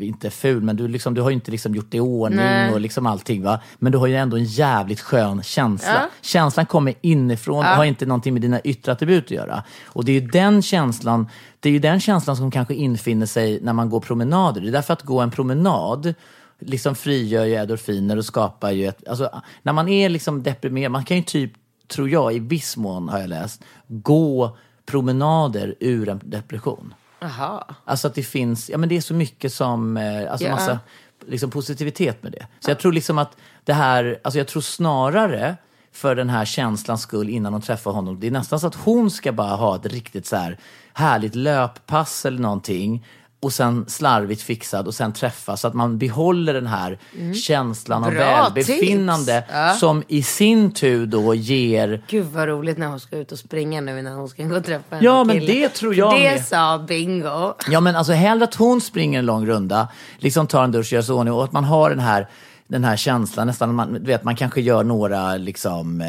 inte 0.00 0.30
ful, 0.30 0.62
men 0.62 0.76
du, 0.76 0.88
liksom, 0.88 1.14
du 1.14 1.20
har 1.20 1.30
ju 1.30 1.34
inte 1.34 1.50
liksom 1.50 1.74
gjort 1.74 1.90
det 1.90 1.96
i 1.96 2.00
ordning 2.00 2.38
Nej. 2.38 2.72
och 2.72 2.80
liksom 2.80 3.06
allting 3.06 3.42
va. 3.42 3.60
Men 3.78 3.92
du 3.92 3.98
har 3.98 4.06
ju 4.06 4.16
ändå 4.16 4.36
en 4.36 4.44
jävligt 4.44 5.00
skön 5.00 5.42
känsla. 5.42 5.94
Ja. 5.94 6.08
Känslan 6.22 6.66
kommer 6.66 6.94
inifrån 7.00 7.58
och 7.58 7.64
har 7.64 7.84
inte 7.84 8.06
någonting 8.06 8.32
med 8.32 8.42
dina 8.42 8.60
yttre 8.60 8.92
attribut 8.92 9.24
att 9.24 9.30
göra. 9.30 9.62
Och 9.86 10.04
det 10.04 10.12
är 10.12 10.20
ju 10.20 10.26
den 10.26 10.62
känslan, 10.62 11.28
det 11.60 11.68
är 11.68 11.72
ju 11.72 11.78
den 11.78 12.00
känslan 12.00 12.36
som 12.36 12.50
kanske 12.50 12.74
infinner 12.74 13.26
sig 13.26 13.60
när 13.62 13.72
man 13.72 13.90
går 13.90 14.00
promenader. 14.00 14.60
Det 14.60 14.68
är 14.68 14.72
därför 14.72 14.92
att 14.92 15.02
gå 15.02 15.20
en 15.20 15.30
promenad 15.30 16.14
liksom 16.58 16.94
frigör 16.94 17.44
ju 17.44 17.54
endorfiner 17.54 18.16
och 18.16 18.24
skapar 18.24 18.70
ju 18.70 18.86
ett, 18.86 19.08
alltså 19.08 19.42
när 19.62 19.72
man 19.72 19.88
är 19.88 20.08
liksom 20.08 20.42
deprimerad, 20.42 20.92
man 20.92 21.04
kan 21.04 21.16
ju 21.16 21.22
typ, 21.22 21.52
tror 21.88 22.08
jag, 22.08 22.34
i 22.34 22.38
viss 22.38 22.76
mån 22.76 23.08
har 23.08 23.18
jag 23.18 23.28
läst, 23.28 23.62
gå 23.88 24.56
promenader 24.86 25.74
ur 25.80 26.08
en 26.08 26.20
depression. 26.24 26.94
Jaha. 27.20 27.64
Alltså 27.84 28.06
att 28.06 28.14
det 28.14 28.22
finns, 28.22 28.70
ja 28.70 28.78
men 28.78 28.88
det 28.88 28.96
är 28.96 29.00
så 29.00 29.14
mycket 29.14 29.52
som, 29.52 29.96
eh, 29.96 30.30
alltså 30.32 30.46
Ja. 30.46 30.54
massa 30.54 30.78
liksom 31.26 31.50
positivitet 31.50 32.22
med 32.22 32.32
det. 32.32 32.46
Så 32.60 32.70
jag 32.70 32.78
tror 32.78 32.92
liksom 32.92 33.18
att 33.18 33.36
det 33.64 33.72
här, 33.72 34.20
alltså 34.24 34.38
jag 34.38 34.48
tror 34.48 34.62
snarare 34.62 35.56
för 35.92 36.14
den 36.14 36.30
här 36.30 36.44
känslans 36.44 37.02
skull 37.02 37.28
innan 37.28 37.52
hon 37.52 37.62
träffar 37.62 37.90
honom, 37.90 38.20
det 38.20 38.26
är 38.26 38.30
nästan 38.30 38.60
så 38.60 38.66
att 38.66 38.74
hon 38.74 39.10
ska 39.10 39.32
bara 39.32 39.56
ha 39.56 39.76
ett 39.76 39.86
riktigt 39.86 40.26
så 40.26 40.36
här 40.36 40.58
härligt 40.92 41.34
löppass 41.34 42.26
eller 42.26 42.38
någonting 42.40 43.06
och 43.46 43.52
sen 43.52 43.84
slarvigt 43.88 44.42
fixad 44.42 44.86
och 44.86 44.94
sen 44.94 45.12
träffas 45.12 45.60
så 45.60 45.68
att 45.68 45.74
man 45.74 45.98
behåller 45.98 46.54
den 46.54 46.66
här 46.66 46.98
känslan 47.46 48.04
av 48.04 48.10
Mm. 48.10 48.18
Bra 48.24 48.42
välbefinnande. 48.42 49.44
Ja. 49.52 49.72
som 49.74 50.02
i 50.08 50.22
sin 50.22 50.70
tur 50.70 51.06
då 51.06 51.34
ger 51.34 52.02
Gud 52.08 52.26
vad 52.26 52.48
roligt 52.48 52.78
när 52.78 52.86
hon 52.86 53.00
ska 53.00 53.16
ut 53.16 53.32
och 53.32 53.38
springa 53.38 53.80
nu 53.80 53.98
innan 53.98 54.16
hon 54.18 54.28
ska 54.28 54.42
gå 54.42 54.56
och 54.56 54.64
träffa 54.64 54.96
en 54.96 55.04
Ja, 55.04 55.24
men 55.24 55.40
kille. 55.40 55.52
det 55.52 55.68
tror 55.68 55.94
jag 55.94 56.14
Det 56.14 56.30
med. 56.34 56.44
sa 56.44 56.78
Bingo. 56.88 57.54
Ja 57.68 57.80
men 57.80 57.96
alltså 57.96 58.12
hellre 58.12 58.44
att 58.44 58.54
hon 58.54 58.80
springer 58.80 59.18
en 59.18 59.26
lång 59.26 59.46
runda, 59.46 59.88
liksom 60.18 60.46
tar 60.46 60.64
en 60.64 60.72
dusch, 60.72 60.92
gör 60.92 61.02
sig 61.02 61.14
ordning 61.14 61.34
och 61.34 61.44
att 61.44 61.52
man 61.52 61.64
har 61.64 61.90
den 61.90 61.98
här, 62.00 62.28
den 62.68 62.84
här 62.84 62.96
känslan, 62.96 63.46
nästan, 63.46 63.74
man, 63.74 63.92
du 63.92 64.00
vet, 64.00 64.24
man 64.24 64.36
kanske 64.36 64.60
gör 64.60 64.84
några 64.84 65.36
liksom 65.36 66.00
eh, 66.00 66.06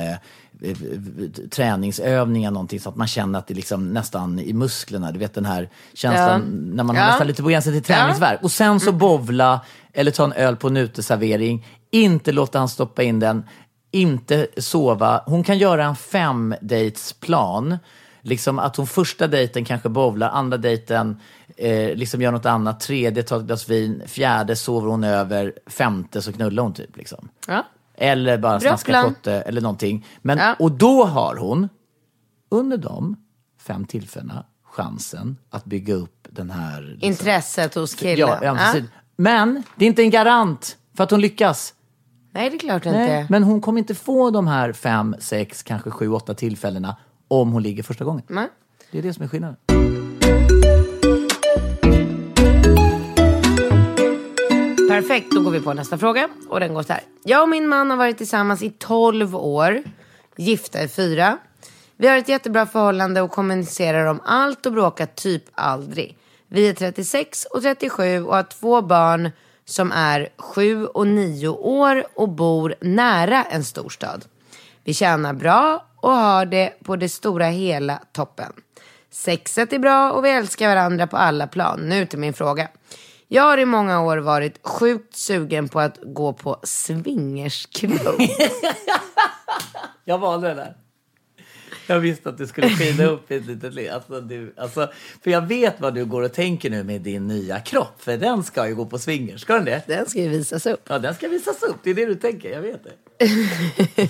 träningsövningar 1.51 2.51
någonting 2.51 2.79
så 2.79 2.89
att 2.89 2.95
man 2.95 3.07
känner 3.07 3.39
att 3.39 3.47
det 3.47 3.53
liksom 3.53 3.93
nästan 3.93 4.39
i 4.39 4.53
musklerna, 4.53 5.11
du 5.11 5.19
vet 5.19 5.33
den 5.33 5.45
här 5.45 5.69
känslan 5.93 6.41
Ja. 6.41 6.73
när 6.75 6.83
man 6.83 6.95
har 6.95 7.03
Ja. 7.03 7.09
nästan 7.09 7.27
lite 7.27 7.43
på 7.43 7.49
gränsen 7.49 7.73
till 7.73 7.83
träningsvärk. 7.83 8.43
Och 8.43 8.51
sen 8.51 8.79
så 8.79 8.91
bovla 8.91 9.61
eller 9.93 10.11
ta 10.11 10.23
en 10.23 10.33
öl 10.33 10.55
på 10.55 10.67
en 10.67 10.77
uteservering, 10.77 11.65
inte 11.91 12.31
låta 12.31 12.59
han 12.59 12.69
stoppa 12.69 13.03
in 13.03 13.19
den, 13.19 13.43
inte 13.91 14.47
sova. 14.57 15.23
Hon 15.25 15.43
kan 15.43 15.57
göra 15.57 15.85
en 15.85 15.95
femdatesplan. 15.95 17.77
Liksom 18.21 18.59
att 18.59 18.75
hon 18.75 18.87
första 18.87 19.27
dejten 19.27 19.65
kanske 19.65 19.89
bovlar, 19.89 20.29
andra 20.29 20.57
dejten 20.57 21.19
eh, 21.57 21.95
liksom 21.95 22.21
gör 22.21 22.31
något 22.31 22.45
annat, 22.45 22.79
tredje 22.79 23.23
tar 23.23 23.37
ett 23.39 23.45
glas 23.45 23.69
vin, 23.69 24.01
fjärde 24.05 24.55
sover 24.55 24.87
hon 24.89 25.03
över, 25.03 25.53
femte 25.67 26.21
så 26.21 26.33
knullar 26.33 26.63
hon 26.63 26.73
typ. 26.73 26.97
Liksom. 26.97 27.29
Ja. 27.47 27.65
Eller 27.97 28.37
bara 28.37 28.59
snaska 28.59 29.01
kotte 29.03 29.33
eller 29.33 29.61
någonting. 29.61 30.05
Men, 30.21 30.37
Ja. 30.37 30.55
Och 30.59 30.71
då 30.71 31.03
har 31.05 31.35
hon, 31.35 31.69
under 32.49 32.77
de 32.77 33.15
fem 33.61 33.85
tillfällena, 33.85 34.45
chansen 34.63 35.37
att 35.49 35.65
bygga 35.65 35.93
upp 35.93 36.27
den 36.29 36.49
här... 36.49 36.81
Liksom, 36.81 37.07
Intresset 37.09 37.75
hos 37.75 37.95
killen. 37.95 38.29
Ja, 38.29 38.39
ja, 38.41 38.57
Ja. 38.75 38.81
Men 39.15 39.63
det 39.75 39.85
är 39.85 39.87
inte 39.87 40.01
en 40.01 40.09
garant 40.09 40.77
för 40.93 41.03
att 41.03 41.11
hon 41.11 41.21
lyckas. 41.21 41.73
Nej, 42.31 42.49
det 42.49 42.55
är 42.55 42.59
klart 42.59 42.85
Nej, 42.85 43.19
inte. 43.21 43.31
men 43.31 43.43
hon 43.43 43.61
kommer 43.61 43.79
inte 43.79 43.95
få 43.95 44.29
de 44.31 44.47
här 44.47 44.73
fem, 44.73 45.15
sex, 45.19 45.63
kanske 45.63 45.91
sju, 45.91 46.09
åtta 46.09 46.33
tillfällena 46.33 46.97
om 47.27 47.51
hon 47.51 47.63
ligger 47.63 47.83
första 47.83 48.05
gången. 48.05 48.23
Nej. 48.27 48.47
Det 48.91 48.97
är 48.97 49.01
det 49.01 49.13
som 49.13 49.23
är 49.23 49.27
skillnaden. 49.27 49.57
Perfekt, 54.97 55.31
då 55.31 55.41
går 55.41 55.51
vi 55.51 55.61
på 55.61 55.73
nästa 55.73 55.97
fråga. 55.97 56.29
Och 56.49 56.59
den 56.59 56.73
går 56.73 56.83
så 56.83 56.93
här. 56.93 57.01
Jag 57.23 57.41
och 57.41 57.49
min 57.49 57.67
man 57.67 57.89
har 57.89 57.97
varit 57.97 58.17
tillsammans 58.17 58.61
i 58.63 58.69
12 58.69 59.35
år. 59.35 59.83
Gifta 60.37 60.83
i 60.83 60.87
fyra. 60.87 61.37
Vi 61.97 62.07
har 62.07 62.17
ett 62.17 62.29
jättebra 62.29 62.65
förhållande 62.65 63.21
och 63.21 63.31
kommunicerar 63.31 64.05
om 64.05 64.21
allt 64.25 64.65
och 64.65 64.71
bråkar 64.71 65.05
typ 65.05 65.43
aldrig. 65.53 66.17
Vi 66.47 66.69
är 66.69 66.73
36 66.73 67.45
och 67.45 67.61
37 67.61 68.23
och 68.23 68.35
har 68.35 68.43
två 68.43 68.81
barn 68.81 69.31
som 69.65 69.91
är 69.91 70.29
7 70.37 70.85
och 70.85 71.07
9 71.07 71.47
år 71.47 72.03
och 72.15 72.29
bor 72.29 72.75
nära 72.81 73.43
en 73.43 73.63
storstad. 73.63 74.25
Vi 74.83 74.93
tjänar 74.93 75.33
bra 75.33 75.85
och 75.95 76.11
har 76.11 76.45
det 76.45 76.73
på 76.83 76.95
det 76.95 77.09
stora 77.09 77.45
hela 77.45 77.99
toppen. 78.11 78.53
Sexet 79.11 79.73
är 79.73 79.79
bra 79.79 80.11
och 80.11 80.25
vi 80.25 80.29
älskar 80.29 80.67
varandra 80.67 81.07
på 81.07 81.17
alla 81.17 81.47
plan. 81.47 81.79
Nu 81.79 82.05
till 82.05 82.19
min 82.19 82.33
fråga. 82.33 82.67
Jag 83.27 83.43
har 83.43 83.57
i 83.57 83.65
många 83.65 84.01
år 84.01 84.17
varit 84.17 84.67
sjukt 84.67 85.15
sugen 85.15 85.69
på 85.69 85.79
att 85.79 85.99
gå 86.03 86.33
på 86.33 86.59
swingersklubb. 86.63 88.21
Jag 90.05 90.17
valde 90.17 90.47
det 90.47 90.53
där. 90.53 90.75
Jag 91.87 91.99
visste 91.99 92.29
att 92.29 92.37
du 92.37 92.47
skulle 92.47 92.69
skina 92.69 93.05
upp 93.05 93.31
i 93.31 93.35
ett 93.35 93.45
litet 93.45 93.73
le. 93.73 93.89
Alltså, 93.89 94.21
du, 94.21 94.53
alltså, 94.57 94.89
för 95.23 95.31
jag 95.31 95.41
vet 95.41 95.79
vad 95.79 95.93
du 95.93 96.05
går 96.05 96.21
och 96.21 96.33
tänker 96.33 96.69
nu 96.69 96.83
med 96.83 97.01
din 97.01 97.27
nya 97.27 97.59
kropp. 97.59 98.01
För 98.01 98.17
den 98.17 98.43
ska 98.43 98.67
ju 98.67 98.75
gå 98.75 98.85
på 98.85 98.99
swingers. 98.99 99.41
Ska 99.41 99.53
den 99.53 99.65
det? 99.65 99.81
Den 99.87 100.05
ska 100.05 100.19
ju 100.19 100.29
visas 100.29 100.65
upp. 100.65 100.81
Ja, 100.89 100.99
den 100.99 101.15
ska 101.15 101.27
visas 101.27 101.63
upp. 101.63 101.75
Det 101.83 101.89
är 101.89 101.93
det 101.93 102.05
du 102.05 102.15
tänker. 102.15 102.51
Jag 102.51 102.61
vet 102.61 102.83
det. 102.83 104.09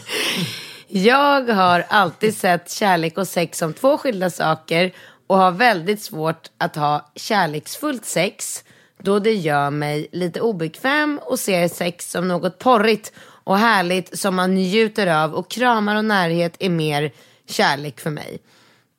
Jag 0.87 1.49
har 1.49 1.85
alltid 1.89 2.37
sett 2.37 2.71
kärlek 2.71 3.17
och 3.17 3.27
sex 3.27 3.57
som 3.57 3.73
två 3.73 3.97
skilda 3.97 4.29
saker 4.29 4.91
och 5.27 5.37
har 5.37 5.51
väldigt 5.51 6.01
svårt 6.01 6.49
att 6.57 6.75
ha 6.75 7.11
kärleksfullt 7.15 8.05
sex 8.05 8.63
då 9.03 9.19
det 9.19 9.33
gör 9.33 9.69
mig 9.69 10.07
lite 10.11 10.41
obekväm 10.41 11.19
och 11.23 11.39
ser 11.39 11.67
sex 11.67 12.11
som 12.11 12.27
något 12.27 12.59
porrigt 12.59 13.11
och 13.19 13.57
härligt 13.57 14.19
som 14.19 14.35
man 14.35 14.55
njuter 14.55 15.07
av 15.07 15.33
och 15.33 15.49
kramar 15.49 15.95
och 15.95 16.05
närhet 16.05 16.55
är 16.59 16.69
mer 16.69 17.11
kärlek 17.45 17.99
för 17.99 18.09
mig. 18.09 18.39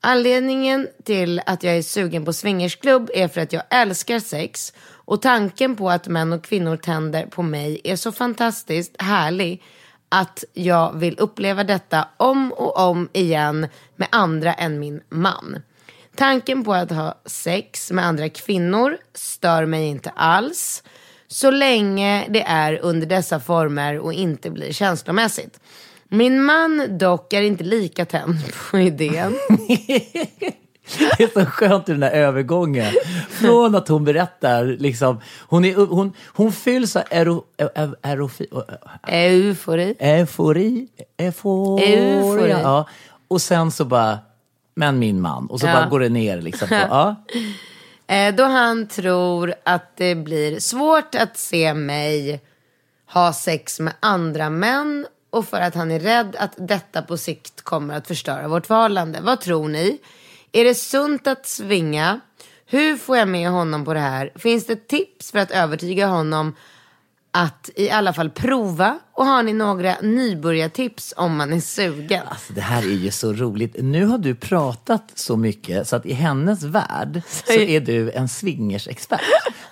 Anledningen 0.01 0.89
till 1.05 1.43
att 1.47 1.63
jag 1.63 1.77
är 1.77 1.83
sugen 1.83 2.25
på 2.25 2.33
swingersklubb 2.33 3.11
är 3.15 3.29
för 3.29 3.41
att 3.41 3.53
jag 3.53 3.63
älskar 3.71 4.19
sex 4.19 4.73
och 4.81 5.23
tanken 5.23 5.77
på 5.77 5.91
att 5.91 6.09
män 6.09 6.33
och 6.33 6.45
kvinnor 6.45 6.77
tänder 6.77 7.27
på 7.27 7.43
mig 7.43 7.81
är 7.85 7.97
så 7.97 8.13
fantastiskt 8.13 9.03
härlig 9.03 9.63
att 10.09 10.45
jag 10.53 10.99
vill 10.99 11.19
uppleva 11.19 11.65
detta 11.65 12.09
om 12.17 12.53
och 12.53 12.79
om 12.79 13.09
igen 13.13 13.67
med 13.97 14.09
andra 14.11 14.55
än 14.55 14.79
min 14.79 15.01
man. 15.09 15.63
Tanken 16.19 16.65
på 16.65 16.75
att 16.75 16.91
ha 16.91 17.15
sex 17.27 17.91
med 17.91 18.07
andra 18.07 18.29
kvinnor 18.29 18.97
stör 19.15 19.67
mig 19.67 19.87
inte 19.87 20.11
alls 20.11 20.83
så 21.29 21.51
länge 21.51 22.27
det 22.29 22.43
är 22.43 22.79
under 22.83 23.07
dessa 23.07 23.41
former 23.41 23.99
och 23.99 24.13
inte 24.13 24.51
blir 24.51 24.73
känslomässigt. 24.73 25.61
Min 26.09 26.43
man 26.43 26.99
dock 26.99 27.33
är 27.33 27.43
inte 27.43 27.65
lika 27.65 28.05
tänd 28.05 28.37
på 28.71 28.79
idén. 28.79 29.39
Det 31.19 31.25
är 31.25 31.41
så 31.45 31.47
skönt 31.47 31.89
i 31.89 31.93
den 31.93 32.03
här 32.03 32.11
övergången. 32.11 32.93
Från 33.31 33.75
att 33.75 33.89
hon 33.89 34.05
berättar, 34.05 34.65
liksom, 34.65 35.21
hon, 35.49 35.65
är, 35.65 35.75
hon, 35.75 36.13
hon 36.27 36.53
fylls 36.53 36.97
av 36.97 37.03
ero, 37.11 37.45
ero, 37.59 37.95
erofi, 38.03 38.47
Eufori. 39.09 39.95
eufori. 39.99 40.89
Eufori. 41.19 41.85
Eufori. 41.85 42.51
Ja. 42.51 42.89
Och 43.29 43.43
sen 43.43 43.71
så 43.71 43.85
bara, 43.85 44.19
men 44.79 44.99
min 44.99 45.21
man. 45.21 45.47
Och 45.47 45.61
så 45.61 45.67
Ja. 45.67 45.73
bara 45.73 45.87
går 45.87 46.01
det 46.01 46.09
ner. 46.09 46.41
Liksom, 46.41 46.69
på, 46.69 46.75
ja. 46.91 47.17
Eh, 48.07 48.35
då 48.35 48.45
han 48.45 48.87
tror 48.89 49.55
att 49.65 49.97
det 49.97 50.15
blir 50.15 50.61
svårt 50.61 51.15
att 51.15 51.37
se 51.39 51.75
mig 51.75 52.41
ha 53.13 53.33
sex 53.33 53.81
med 53.81 53.93
andra 54.01 54.51
män 54.51 55.07
och 55.31 55.47
för 55.49 55.61
att 55.61 55.75
han 55.75 55.91
är 55.91 56.01
rädd 56.01 56.37
att 56.39 56.53
detta 56.57 57.03
på 57.03 57.17
sikt 57.17 57.63
kommer 57.63 57.95
att 57.95 58.07
förstöra 58.07 58.49
vårt 58.49 58.67
förhållande. 58.67 59.21
Vad 59.23 59.41
tror 59.41 59.69
ni? 59.69 59.99
Är 60.53 60.65
det 60.65 60.75
sunt 60.75 61.27
att 61.27 61.47
svinga? 61.47 62.21
Hur 62.67 62.97
får 62.97 63.17
jag 63.17 63.29
med 63.29 63.51
honom 63.51 63.85
på 63.85 63.95
det 63.95 64.01
här? 64.01 64.33
Finns 64.37 64.67
det 64.67 64.89
tips 64.89 65.33
för 65.33 65.39
att 65.39 65.51
övertyga 65.51 66.07
honom 66.07 66.55
att 67.31 67.71
i 67.77 67.91
alla 67.91 68.13
fall 68.13 68.31
prova. 68.31 68.99
Och 69.13 69.27
har 69.27 69.43
ni 69.43 69.53
några 69.53 69.97
nybörjartips 70.03 71.15
om 71.17 71.37
man 71.37 71.53
är 71.53 71.61
sugen? 71.61 72.23
Alltså, 72.29 72.53
det 72.53 72.61
här 72.61 72.83
är 72.83 72.97
ju 72.97 73.11
så 73.11 73.33
roligt. 73.33 73.77
Nu 73.79 74.05
har 74.05 74.19
du 74.19 74.35
pratat 74.35 75.11
så 75.15 75.37
mycket 75.37 75.89
så 75.89 75.97
att 75.97 76.07
i 76.07 76.13
hennes 76.13 76.63
värld 76.63 77.23
så 77.47 77.53
är 77.53 77.81
du 77.81 78.11
en 78.11 78.29
swingersexpert. 78.29 79.21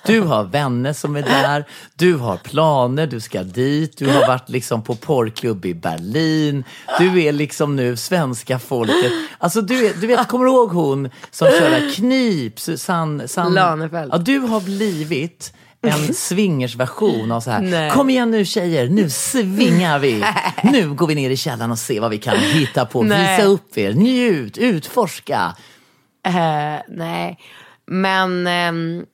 Du 0.07 0.21
har 0.21 0.45
vänner 0.45 0.93
som 0.93 1.17
är 1.17 1.23
där, 1.23 1.65
du 1.95 2.15
har 2.15 2.37
planer, 2.37 3.07
du 3.07 3.21
ska 3.21 3.43
dit, 3.43 3.99
du 3.99 4.07
har 4.07 4.27
varit 4.27 4.49
liksom 4.49 4.83
på 4.83 4.95
porrklubb 4.95 5.65
i 5.65 5.75
Berlin, 5.75 6.65
du 6.99 7.23
är 7.23 7.33
liksom 7.33 7.77
nu 7.77 7.97
svenska 7.97 8.59
folket. 8.59 9.13
Alltså 9.39 9.61
du, 9.61 9.87
är, 9.87 9.95
du 10.01 10.07
vet, 10.07 10.29
kommer 10.29 10.45
du 10.45 10.51
ihåg 10.51 10.71
hon 10.71 11.11
som 11.31 11.49
körde 11.49 11.91
knip, 11.95 12.61
Susanne, 12.61 13.29
San, 13.29 13.55
Lanefeld. 13.55 14.13
Ja, 14.15 14.19
du 14.19 14.39
har 14.39 14.61
blivit 14.61 15.53
en 15.87 16.15
swingersversion 16.15 17.33
av 17.33 17.41
så 17.41 17.51
här. 17.51 17.61
Nej. 17.61 17.91
Kom 17.91 18.11
igen 18.11 18.31
nu 18.31 18.45
tjejer, 18.45 18.89
nu 18.89 19.11
svingar 19.11 19.99
vi. 19.99 20.25
Nu 20.63 20.95
går 20.95 21.07
vi 21.07 21.15
ner 21.15 21.31
i 21.31 21.37
källaren 21.37 21.71
och 21.71 21.79
ser 21.79 22.01
vad 22.01 22.11
vi 22.11 22.19
kan 22.19 22.37
hitta 22.37 22.87
på. 22.87 23.03
Nej. 23.03 23.37
Visa 23.37 23.49
upp 23.49 23.79
er, 23.79 23.93
njut, 23.93 24.59
utforska. 24.59 25.57
Eh, 26.27 26.81
nej, 26.89 27.39
men 27.87 28.47
ehm, 28.47 29.05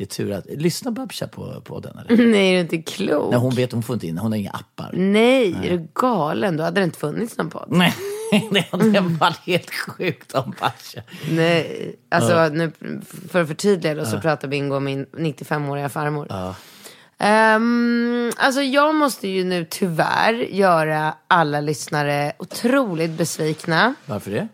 Det 0.00 0.04
är 0.04 0.06
tur 0.06 0.32
att, 0.32 0.46
lyssna 0.46 0.90
Babsha 0.90 1.28
på, 1.28 1.60
på 1.60 1.80
den 1.80 1.98
eller? 1.98 2.26
nej, 2.32 2.48
är 2.48 2.54
du 2.54 2.60
inte 2.60 2.92
klok? 2.92 3.30
Nej, 3.30 3.40
hon 3.40 3.54
vet, 3.54 3.72
hon 3.72 3.82
får 3.82 3.94
inte 3.94 4.06
in, 4.06 4.18
hon 4.18 4.32
har 4.32 4.38
inga 4.38 4.50
appar. 4.50 4.90
Nej, 4.92 5.52
är 5.64 5.70
du 5.70 5.88
galen? 5.94 6.56
Då 6.56 6.64
hade 6.64 6.80
det 6.80 6.84
inte 6.84 6.98
funnits 6.98 7.38
någon 7.38 7.50
podd. 7.50 7.66
Nej, 7.68 7.94
det 8.50 8.66
hade 8.70 9.00
varit 9.00 9.40
helt 9.46 9.70
sjukt 9.70 10.34
om 10.34 10.54
Babsha. 10.60 11.00
Nej, 11.30 11.96
alltså 12.08 12.48
nu, 12.48 12.72
för 13.28 13.42
att 13.42 13.48
förtydliga 13.48 13.94
då 13.94 14.04
så 14.04 14.20
pratar 14.20 14.48
Bingo 14.48 14.76
om 14.76 14.84
min 14.84 15.06
95-åriga 15.06 15.88
farmor. 15.88 16.54
Ehm, 17.18 18.32
alltså 18.36 18.62
jag 18.62 18.94
måste 18.94 19.28
ju 19.28 19.44
nu 19.44 19.66
tyvärr 19.70 20.32
göra 20.32 21.14
alla 21.28 21.60
lyssnare 21.60 22.32
otroligt 22.38 23.10
besvikna. 23.10 23.94
Varför 24.06 24.30
det? 24.30 24.48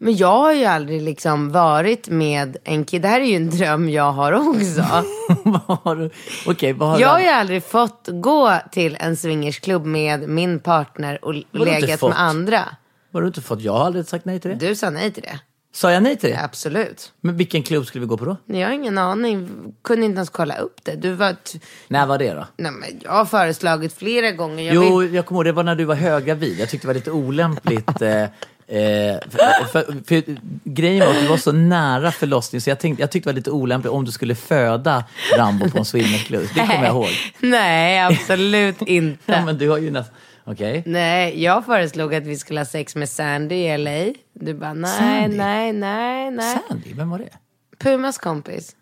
Men 0.00 0.16
jag 0.16 0.38
har 0.38 0.52
ju 0.52 0.64
aldrig 0.64 1.02
liksom 1.02 1.50
varit 1.52 2.08
med 2.08 2.56
en 2.64 2.84
kille. 2.84 3.02
Det 3.02 3.08
här 3.08 3.20
är 3.20 3.24
ju 3.24 3.36
en 3.36 3.50
dröm 3.50 3.88
jag 3.90 4.12
har 4.12 4.32
också. 4.32 4.84
Vad 5.44 5.78
har 5.82 5.96
du? 5.96 6.10
Okej, 6.46 6.72
vad 6.72 6.88
har 6.88 7.00
Jag 7.00 7.08
har 7.08 7.20
ju 7.20 7.26
aldrig 7.28 7.62
fått 7.64 8.08
gå 8.12 8.54
till 8.72 8.96
en 9.00 9.16
swingersklubb 9.16 9.86
med 9.86 10.28
min 10.28 10.60
partner 10.60 11.24
och 11.24 11.34
legat 11.52 12.02
med 12.02 12.20
andra. 12.20 12.64
Vad 13.10 13.20
har 13.20 13.22
du 13.22 13.26
inte 13.26 13.40
fått? 13.40 13.60
Jag 13.60 13.72
har 13.72 13.84
aldrig 13.86 14.06
sagt 14.06 14.24
nej 14.24 14.40
till 14.40 14.50
det. 14.50 14.66
Du 14.68 14.74
sa 14.74 14.90
nej 14.90 15.10
till 15.10 15.22
det. 15.22 15.40
Sa 15.72 15.92
jag 15.92 16.02
nej 16.02 16.16
till 16.16 16.30
det? 16.30 16.40
Absolut. 16.44 17.12
Men 17.20 17.36
vilken 17.36 17.62
klubb 17.62 17.86
skulle 17.86 18.00
vi 18.00 18.06
gå 18.08 18.16
på 18.16 18.24
då? 18.24 18.36
Jag 18.46 18.66
har 18.66 18.74
ingen 18.74 18.98
aning. 18.98 19.48
Kunde 19.82 20.06
inte 20.06 20.16
ens 20.16 20.30
kolla 20.30 20.56
upp 20.58 20.84
det. 20.84 20.94
Du 20.96 21.12
var... 21.12 21.32
T- 21.32 21.58
När 21.88 22.06
var 22.06 22.18
det 22.18 22.34
då? 22.34 22.46
Nej, 22.56 22.72
men 22.72 22.88
jag 23.02 23.10
har 23.12 23.24
föreslagit 23.24 23.92
flera 23.92 24.30
gånger. 24.32 24.64
Jag 24.64 24.74
Jo, 24.74 24.96
vill... 24.98 25.14
jag 25.14 25.26
kommer 25.26 25.38
ihåg 25.38 25.44
det 25.44 25.52
var 25.52 25.62
när 25.62 25.74
du 25.76 25.84
var 25.84 25.94
höggravid. 25.94 26.60
Jag 26.60 26.68
tyckte 26.70 26.86
det 26.86 26.88
var 26.88 26.94
lite 26.94 27.10
olämpligt. 27.10 28.02
Eh, 28.02 28.24
för, 28.68 29.64
för, 29.66 30.04
för, 30.06 30.22
grejen 30.64 31.06
var 31.06 31.14
att 31.14 31.20
du 31.20 31.26
var 31.26 31.36
så 31.36 31.52
nära 31.52 32.12
förlossning 32.12 32.60
så 32.60 32.70
jag, 32.70 32.80
tänkte, 32.80 33.02
jag 33.02 33.10
tyckte 33.10 33.28
det 33.28 33.32
var 33.32 33.36
lite 33.36 33.50
olämpligt 33.50 33.92
om 33.92 34.04
du 34.04 34.12
skulle 34.12 34.34
föda 34.34 35.04
Rambo 35.36 35.70
på 35.70 35.78
en 35.78 35.84
swingersklubb. 35.84 36.48
Det 36.54 36.60
kommer 36.60 36.84
jag 36.84 36.94
ihåg. 36.94 37.08
Nej, 37.40 38.00
absolut 38.00 38.82
inte. 38.86 39.32
Ja, 39.32 39.44
men 39.44 39.58
du 39.58 39.68
har 39.68 39.78
ju 39.78 39.90
nästan... 39.90 40.14
Okej. 40.44 40.82
Nej, 40.86 41.42
jag 41.42 41.64
föreslog 41.64 42.14
att 42.14 42.26
vi 42.26 42.36
skulle 42.36 42.60
ha 42.60 42.64
sex 42.64 42.96
med 42.96 43.08
Sandy 43.08 43.54
i 43.54 43.78
LA. 43.78 44.14
Du 44.32 44.54
bara, 44.54 44.72
nej, 44.72 44.98
Sandy? 44.98 45.36
nej, 45.36 45.72
nej, 45.72 46.30
nej. 46.30 46.58
Sandy, 46.68 46.94
vem 46.94 47.10
var 47.10 47.18
det? 47.18 47.30
Pumas 47.78 48.18
kompis. 48.18 48.76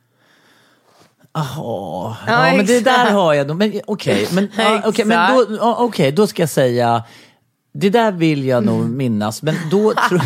Jaha, 1.35 2.17
Ja, 2.27 2.49
ja, 2.49 2.57
men 2.57 2.67
det 2.67 2.81
där 2.81 3.11
har 3.11 3.35
jag. 3.35 3.57
Men 3.57 3.81
okej, 3.87 4.29
men, 4.33 4.49
ja, 4.57 4.83
okej, 4.85 5.05
men 5.05 5.37
då, 5.37 5.75
okej, 5.79 6.13
då 6.13 6.27
ska 6.27 6.43
jag 6.43 6.51
säga 6.51 7.05
det 7.81 7.91
där 7.91 8.13
vill 8.13 8.45
jag 8.45 8.65
nog 8.65 8.91
minnas, 8.91 9.43
men 9.43 9.55
då 9.71 9.93
tror 10.09 10.23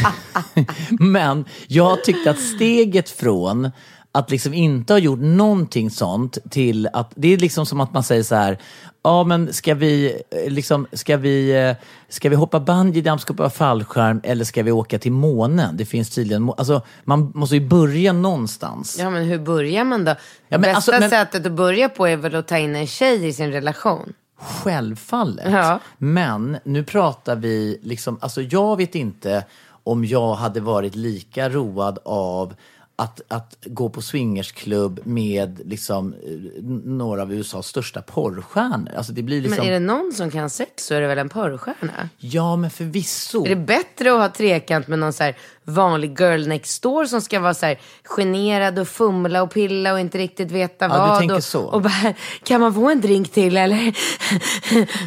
Men 1.11 1.44
jag 1.66 2.05
tyckte 2.05 2.30
att 2.30 2.40
steget 2.40 3.11
från 3.11 3.70
att 4.12 4.30
liksom 4.30 4.55
inte 4.55 4.92
ha 4.92 4.98
gjort 4.98 5.20
någonting 5.20 5.90
sånt 5.90 6.38
till 6.51 6.88
att, 6.92 7.12
det 7.16 7.32
är 7.32 7.38
liksom 7.38 7.66
som 7.66 7.80
att 7.80 7.92
man 7.92 8.03
säger 8.03 8.22
så 8.22 8.34
här, 8.34 8.59
ja 9.03 9.24
men 9.24 9.53
ska 9.53 9.74
vi, 9.74 10.22
eh, 10.30 10.53
liksom, 10.53 10.86
ska 10.92 11.16
vi, 11.16 11.51
eh, 11.51 11.76
ska 12.09 12.28
vi 12.28 12.36
hoppa 12.36 12.61
bungee 12.61 13.03
jump, 13.03 13.20
ska 13.20 13.32
vi 13.32 13.42
hoppa 13.42 13.51
fallskärm 13.51 14.20
eller 14.24 14.44
ska 14.44 14.62
vi 14.62 14.72
åka 14.72 14.98
till 14.98 15.12
månen? 15.12 15.76
Det 15.76 15.84
finns 15.84 16.11
tydligen, 16.11 16.53
alltså 16.57 16.82
man 17.05 17.32
måste 17.34 17.57
ju 17.57 17.68
börja 17.68 18.12
någonstans. 18.12 18.96
Ja, 18.98 19.11
men 19.11 19.24
hur 19.24 19.38
börjar 19.38 19.84
man 19.84 20.05
då? 20.05 20.14
men 20.48 20.61
Bästa 20.61 20.76
alltså, 20.76 20.90
men- 21.01 21.11
sättet 21.11 21.46
att 21.46 21.53
börja 21.53 21.88
på 21.88 22.07
är 22.07 22.16
väl 22.16 22.34
att 22.34 22.48
ta 22.48 22.59
in 22.59 22.76
en 22.76 22.86
tjej 22.86 23.26
i 23.26 23.32
sin 23.32 23.53
relation. 23.53 24.12
Självfallet. 24.41 25.53
Ja. 25.53 25.80
Men 25.99 26.57
nu 26.64 26.84
pratar 26.84 27.36
vi, 27.36 27.78
liksom, 27.82 28.18
alltså 28.20 28.43
jag 28.43 28.76
vet 28.76 28.95
inte 28.95 29.45
om 29.84 30.05
jag 30.05 30.34
hade 30.34 30.61
varit 30.61 30.95
lika 30.95 31.49
road 31.49 31.99
av 32.05 32.55
att, 33.01 33.20
att 33.28 33.57
gå 33.64 33.88
på 33.88 34.03
swingersklubb 34.03 35.01
med 35.05 35.61
liksom, 35.64 36.14
eh, 36.14 36.62
några 36.84 37.22
av 37.22 37.32
USAs 37.32 37.66
största 37.66 38.03
porrstjärnor. 38.03 38.94
Alltså 38.96 39.12
det 39.12 39.22
blir 39.22 39.40
liksom, 39.40 39.59
Men 39.59 39.66
är 39.66 39.72
det 39.72 39.86
någon 39.86 40.12
som 40.12 40.30
kan 40.30 40.51
sex 40.51 40.86
så 40.86 40.94
är 40.94 41.01
det 41.01 41.07
väl 41.07 41.18
en 41.18 41.28
porrstjärna? 41.28 42.09
Ja, 42.18 42.57
men 42.57 42.70
förvisso. 42.70 43.44
Är 43.44 43.48
det 43.48 43.57
bättre 43.57 44.12
att 44.12 44.18
ha 44.18 44.28
trekant 44.28 44.88
med 44.88 44.98
någon 44.98 45.12
så 45.12 45.32
vanlig 45.64 46.20
girl 46.20 46.48
next 46.48 46.82
door 46.82 47.05
som 47.05 47.20
ska 47.20 47.40
vara 47.40 47.55
så 47.55 47.66
här 47.66 47.80
generad 48.05 48.78
och 48.78 48.88
fumla 48.88 49.42
och 49.42 49.51
pilla 49.51 49.92
och 49.92 50.01
inte 50.01 50.18
riktigt 50.18 50.51
veta 50.51 50.84
Ja, 50.84 50.92
du 50.92 50.98
vad? 50.98 51.18
tänker 51.18 51.36
och, 51.36 51.44
så. 51.44 51.62
och 51.62 51.82
bara, 51.82 52.14
kan 52.42 52.61
man 52.61 52.74
få 52.74 52.90
en 52.90 53.01
drink 53.01 53.32
till 53.32 53.57
eller? 53.57 53.96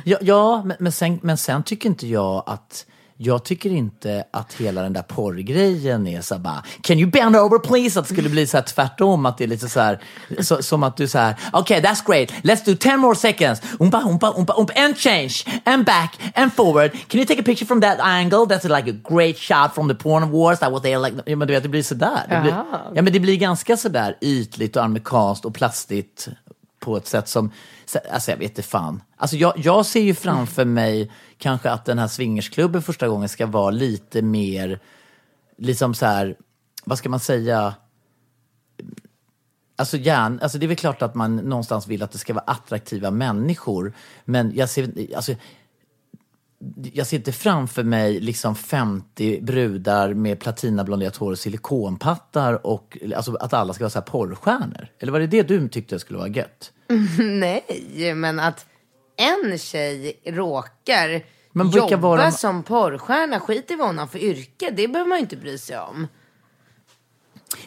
Ja, 0.05 0.17
ja 0.21 0.63
men, 0.65 0.77
men, 0.79 0.91
sen, 0.91 1.19
men 1.23 1.37
sen 1.37 1.63
tycker 1.63 1.89
inte 1.89 2.07
jag 2.07 2.43
att 2.45 2.85
jag 3.17 3.43
tycker 3.45 3.69
inte 3.69 4.23
att 4.31 4.53
hela 4.53 4.81
den 4.81 4.93
där 4.93 5.01
porrgrejen 5.01 6.07
är 6.07 6.21
så 6.21 6.37
bara 6.39 6.63
Can 6.81 6.99
you 6.99 7.11
bend 7.11 7.35
over 7.35 7.59
please? 7.59 7.99
Att 7.99 8.07
det 8.07 8.13
skulle 8.13 8.29
bli 8.29 8.47
så 8.47 8.57
här 8.57 8.63
tvärtom, 8.63 9.25
att 9.25 9.37
det 9.37 9.43
är 9.43 9.47
lite 9.47 9.69
så 9.69 9.79
här 9.79 9.99
så, 10.39 10.63
som 10.63 10.83
att 10.83 10.97
du 10.97 11.07
så 11.07 11.17
här 11.17 11.35
Okay, 11.53 11.81
that's 11.81 12.05
great, 12.05 12.29
let's 12.43 12.65
do 12.65 12.75
10 12.75 12.97
more 12.97 13.15
seconds 13.15 13.61
umpa, 13.79 14.01
umpa, 14.09 14.33
umpa, 14.37 14.53
umpa, 14.57 14.73
and 14.75 14.97
change, 14.97 15.33
and 15.65 15.85
back, 15.85 16.19
and 16.35 16.53
forward 16.53 16.91
Can 16.91 17.19
you 17.19 17.25
take 17.25 17.39
a 17.39 17.43
picture 17.45 17.65
from 17.65 17.81
that 17.81 17.99
angle? 17.99 18.39
That's 18.45 18.77
like 18.77 18.91
a 18.91 18.95
great 19.15 19.37
shot 19.37 19.75
from 19.75 19.87
the 19.87 19.95
porn 19.95 20.31
wars 20.31 20.59
that 20.59 20.71
was 20.71 20.81
there 20.81 20.97
like 20.99 21.15
Ja 21.25 21.35
men 21.35 21.47
du 21.47 21.53
vet, 21.53 21.63
det 21.63 21.69
blir 21.69 21.83
sådär 21.83 22.21
det 22.29 22.39
blir. 22.41 22.51
Ja 22.95 23.01
men 23.01 23.13
det 23.13 23.19
blir 23.19 23.37
ganska 23.37 23.77
sådär 23.77 24.17
ytligt 24.21 24.75
och 24.75 24.83
amerikanskt 24.83 25.45
och 25.45 25.53
plastigt 25.53 26.27
på 26.79 26.97
ett 26.97 27.07
sätt 27.07 27.27
som, 27.29 27.51
så- 27.85 27.99
alltså 28.13 28.31
jag 28.31 28.37
vet 28.37 28.49
inte 28.49 28.61
fan. 28.63 29.01
Alltså 29.17 29.35
jag, 29.35 29.53
jag 29.57 29.85
ser 29.85 30.01
ju 30.01 30.15
framför 30.15 30.65
mig 30.65 31.11
kanske 31.43 31.69
att 31.69 31.85
den 31.85 31.99
här 31.99 32.07
swingersklubben 32.07 32.81
första 32.81 33.07
gången 33.07 33.29
ska 33.29 33.45
vara 33.45 33.71
lite 33.71 34.21
mer, 34.21 34.79
liksom 35.57 35.93
så 35.93 36.05
här, 36.05 36.35
vad 36.85 36.97
ska 36.97 37.09
man 37.09 37.19
säga? 37.19 37.75
Alltså, 39.75 39.97
gärna, 39.97 40.41
alltså 40.41 40.57
det 40.57 40.65
är 40.65 40.67
väl 40.67 40.77
klart 40.77 41.01
att 41.01 41.15
man 41.15 41.35
någonstans 41.35 41.87
vill 41.87 42.03
att 42.03 42.11
det 42.11 42.17
ska 42.17 42.33
vara 42.33 42.43
attraktiva 42.47 43.11
människor. 43.11 43.93
Men 44.25 44.55
jag 44.55 44.69
ser, 44.69 45.15
alltså, 45.15 45.35
jag 46.93 47.07
ser 47.07 47.17
inte 47.17 47.31
framför 47.31 47.83
mig 47.83 48.19
liksom 48.19 48.55
50 48.55 49.41
brudar 49.41 50.13
med 50.13 50.39
platinablonderat 50.39 51.15
hår 51.15 51.31
och 51.31 51.39
silikonpattar 51.39 52.67
och 52.67 52.97
alltså 53.15 53.35
att 53.35 53.53
alla 53.53 53.73
ska 53.73 53.83
vara 53.83 53.89
så 53.89 53.99
här 53.99 54.05
porrstjärnor. 54.05 54.87
Eller 54.99 55.11
var 55.11 55.19
det 55.19 55.27
det 55.27 55.43
du 55.43 55.69
tyckte 55.69 55.99
skulle 55.99 56.19
vara 56.19 56.29
gött? 56.29 56.71
Nej, 57.19 58.13
men 58.15 58.39
att 58.39 58.65
en 59.17 59.57
tjej 59.57 60.21
råkar 60.25 61.23
Men 61.51 61.69
jobba 61.69 61.97
var 61.97 62.17
de- 62.17 62.31
som 62.31 62.63
porrstjärna, 62.63 63.39
skit 63.39 63.71
i 63.71 63.75
vad 63.75 63.87
hon 63.87 63.97
har 63.97 64.07
för 64.07 64.19
yrke, 64.19 64.69
det 64.71 64.87
behöver 64.87 65.09
man 65.09 65.17
ju 65.17 65.21
inte 65.21 65.37
bry 65.37 65.57
sig 65.57 65.77
om. 65.79 66.07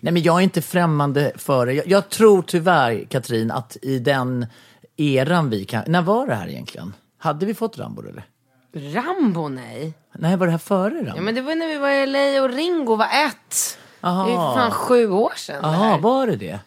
Nej 0.01 0.13
men 0.13 0.23
jag 0.23 0.39
är 0.39 0.41
inte 0.41 0.63
främmande 0.63 1.33
för 1.37 1.67
det. 1.67 1.73
Jag, 1.73 1.87
jag 1.87 2.09
tror 2.09 2.43
tyvärr, 2.43 3.05
Katrin, 3.11 3.51
att 3.51 3.77
i 3.83 3.99
den 3.99 4.47
eran 4.97 5.51
vi 5.51 5.65
kan... 5.65 5.85
När 5.87 6.03
var 6.03 6.27
det 6.27 6.35
här 6.35 6.49
egentligen? 6.49 6.95
Hade 7.19 7.47
vi 7.47 7.55
fått 7.55 7.79
Rambo 7.79 8.03
eller? 8.09 8.25
Rambo 8.75 9.49
nej. 9.49 9.95
Nej, 10.13 10.37
var 10.37 10.47
det 10.47 10.53
här 10.53 10.59
före 10.59 10.95
Rambo? 10.95 11.13
Ja 11.17 11.23
men 11.23 11.35
det 11.35 11.41
var 11.41 11.55
när 11.55 11.67
vi 11.67 11.77
var 11.79 11.91
i 11.91 12.07
LA 12.07 12.43
och 12.43 12.51
Ringo 12.51 12.97
var 12.97 13.09
ett. 13.27 13.79
Aha. 14.01 14.27
Det 14.27 14.33
är 14.33 14.37
fan 14.37 14.71
sju 14.71 15.11
år 15.11 15.33
sedan 15.37 15.61
Jaha, 15.63 15.99
var 15.99 16.27
det 16.27 16.37
det? 16.37 16.61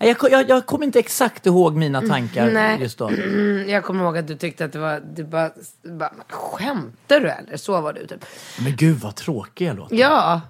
Nej, 0.00 0.16
Jag, 0.22 0.32
jag, 0.32 0.48
jag 0.50 0.66
kommer 0.66 0.84
inte 0.86 0.98
exakt 0.98 1.46
ihåg 1.46 1.76
mina 1.76 2.02
tankar 2.02 2.50
nej. 2.50 2.80
just 2.80 2.98
då. 2.98 3.08
Mm, 3.08 3.68
Jag 3.68 3.84
kommer 3.84 4.04
ihåg 4.04 4.18
att 4.18 4.26
du 4.28 4.36
tyckte 4.36 4.64
att 4.64 4.72
det 4.72 4.78
var, 4.78 5.02
du 5.14 5.24
bara, 5.24 5.50
bara 5.82 6.12
skämtar 6.28 7.20
du 7.20 7.28
eller? 7.28 7.56
Så 7.56 7.80
var 7.80 7.92
du 7.92 8.06
typ. 8.06 8.24
Men 8.60 8.76
gud 8.76 8.96
vad 9.00 9.14
tråkig 9.14 9.66
jag 9.66 9.76
låter. 9.76 9.96
Ja, 9.96 10.40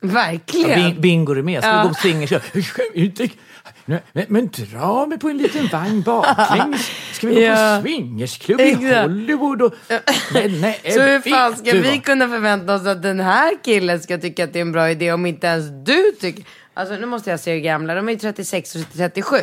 verkligen. 0.00 0.92
Bing, 0.92 1.00
bingo 1.00 1.32
är 1.34 1.42
med. 1.42 1.62
Ska 1.62 1.68
Ja. 1.68 1.82
vi 1.82 1.88
gå 1.88 2.38
på 2.38 3.34
Nej, 3.84 4.02
Men, 4.12 4.24
men 4.28 4.48
dra 4.48 5.06
mig 5.06 5.18
på 5.18 5.28
en 5.28 5.38
liten 5.38 5.66
vagn 5.66 6.02
baklänges. 6.02 6.90
Ska 7.12 7.26
vi 7.26 7.34
gå 7.34 7.40
Ja. 7.40 7.76
på 7.82 7.88
swingersklubb 7.88 8.60
i. 8.60 8.94
Hollywood? 8.94 9.62
Och... 9.62 9.74
Men, 10.32 10.60
nej, 10.60 10.80
Så 10.94 11.00
hur 11.02 11.30
fan 11.30 11.56
ska 11.56 11.72
vi 11.72 11.98
kunna 11.98 12.28
förvänta 12.28 12.74
oss 12.74 12.86
att 12.86 13.02
den 13.02 13.20
här 13.20 13.54
killen 13.64 14.00
ska 14.00 14.18
tycka 14.18 14.44
att 14.44 14.52
det 14.52 14.58
är 14.58 14.60
en 14.60 14.72
bra 14.72 14.90
idé 14.90 15.12
om 15.12 15.26
inte 15.26 15.46
ens 15.46 15.64
du 15.86 16.12
tycker... 16.20 16.44
Alltså 16.74 16.94
nu 16.96 17.06
måste 17.06 17.30
jag 17.30 17.40
se 17.40 17.52
hur 17.52 17.60
gamla, 17.60 17.94
de 17.94 18.08
är 18.08 18.12
ju 18.12 18.18
36 18.18 18.74
och 18.74 18.80
37. 18.92 19.36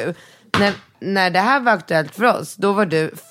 när, 0.59 0.73
när 0.99 1.29
det 1.29 1.39
här 1.39 1.59
var 1.59 1.71
aktuellt 1.71 2.15
för 2.15 2.23
oss, 2.39 2.55
då 2.55 2.73
var 2.73 2.85
du 2.85 3.11
f- 3.13 3.21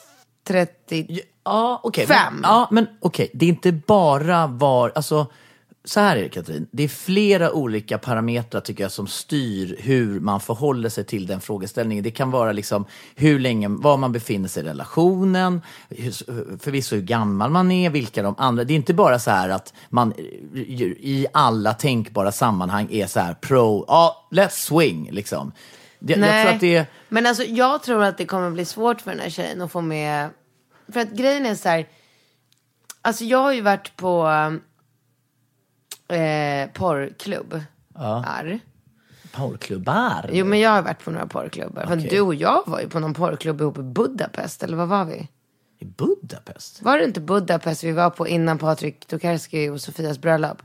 30... 0.49 1.21
Ja, 1.45 1.81
okej. 1.83 2.07
Men, 2.09 2.41
ja, 2.43 2.69
men 2.71 2.87
okej. 3.01 3.31
Det 3.35 3.45
är 3.45 3.49
inte 3.49 3.73
bara 3.73 4.47
var... 4.47 4.93
Alltså, 4.95 5.27
så 5.87 6.01
här 6.01 6.17
är 6.17 6.23
det 6.23 6.29
Katrin. 6.29 6.67
Det 6.71 6.83
är 6.83 6.89
flera 6.89 7.53
olika 7.53 7.99
parametrar 7.99 8.61
tycker 8.61 8.85
jag 8.85 8.93
som 8.93 9.07
styr 9.07 9.77
hur 9.79 10.21
man 10.21 10.41
förhåller 10.41 10.89
sig 10.89 11.05
till 11.05 11.27
den 11.27 11.41
frågeställningen. 11.41 12.05
Det 12.05 12.11
kan 12.11 12.31
vara 12.31 12.53
liksom 12.53 12.85
hur 13.15 13.39
länge, 13.39 13.69
var 13.69 13.97
man 13.97 14.13
befinner 14.13 14.49
sig 14.49 14.63
i 14.63 14.67
relationen, 14.67 15.63
förvisso 16.61 16.97
hur 16.97 17.03
gammal 17.03 17.51
man 17.51 17.71
är, 17.71 17.91
vilka 17.91 18.23
de 18.23 18.35
andra... 18.39 18.65
Det 18.65 18.73
är 18.73 18.77
inte 18.77 18.95
bara 18.95 19.19
så 19.19 19.31
här 19.31 19.49
att 19.49 19.75
man 19.89 20.15
i 20.17 21.27
alla 21.33 21.75
tänkbara 21.75 22.33
sammanhang 22.33 22.89
är 22.91 23.07
så 23.07 23.21
här 23.21 23.35
pro, 23.35 23.85
ja, 23.89 24.29
let's 24.31 24.49
swing 24.51 25.09
liksom. 25.13 25.53
Det, 25.99 26.49
att 26.55 26.61
det. 26.61 26.87
Men 27.09 27.27
alltså 27.27 27.43
jag 27.43 27.83
tror 27.83 28.03
att 28.03 28.19
det 28.19 28.27
kommer 28.27 28.51
bli 28.51 28.65
svårt 28.65 29.01
för 29.01 29.11
den 29.11 29.21
här 29.21 29.31
tjejen 29.31 29.63
att 29.63 29.73
få 29.73 29.81
med... 29.81 30.31
För 30.93 31.01
att 31.01 31.11
grejen 31.11 31.47
är 31.47 31.55
så 31.55 31.69
här. 31.69 31.87
Alltså 33.03 33.25
jag 33.25 33.39
har 33.39 33.53
ju 33.53 33.61
varit 33.61 33.97
på 33.97 34.29
porrklubb. 36.75 37.61
Ar. 37.95 38.59
Porrklubbar. 39.33 40.31
Jo 40.33 40.45
men 40.47 40.61
jag 40.61 40.71
har 40.71 40.83
varit 40.83 41.05
på 41.05 41.11
några 41.11 41.27
porrklubbar. 41.27 41.87
För 41.87 41.97
Okej. 41.99 42.09
du 42.11 42.21
och 42.21 42.35
jag 42.35 42.63
var 42.67 42.81
ju 42.81 42.89
på 42.89 43.01
någon 43.01 43.15
porrklubb 43.15 43.61
ihop 43.61 43.79
i 43.79 43.83
Budapest. 43.83 44.63
Eller 44.63 44.77
vad 44.77 44.89
var 44.89 45.05
vi? 45.05 45.29
I 45.79 45.85
Budapest? 45.85 46.83
Var 46.83 46.99
det 46.99 47.05
inte 47.05 47.21
Budapest 47.21 47.85
vi 47.85 47.93
var 47.93 48.11
på 48.11 48.29
innan 48.29 48.59
Patrik 48.59 49.07
Tokarski 49.07 49.69
och 49.69 49.81
Sofias 49.81 50.19
bröllop? 50.19 50.63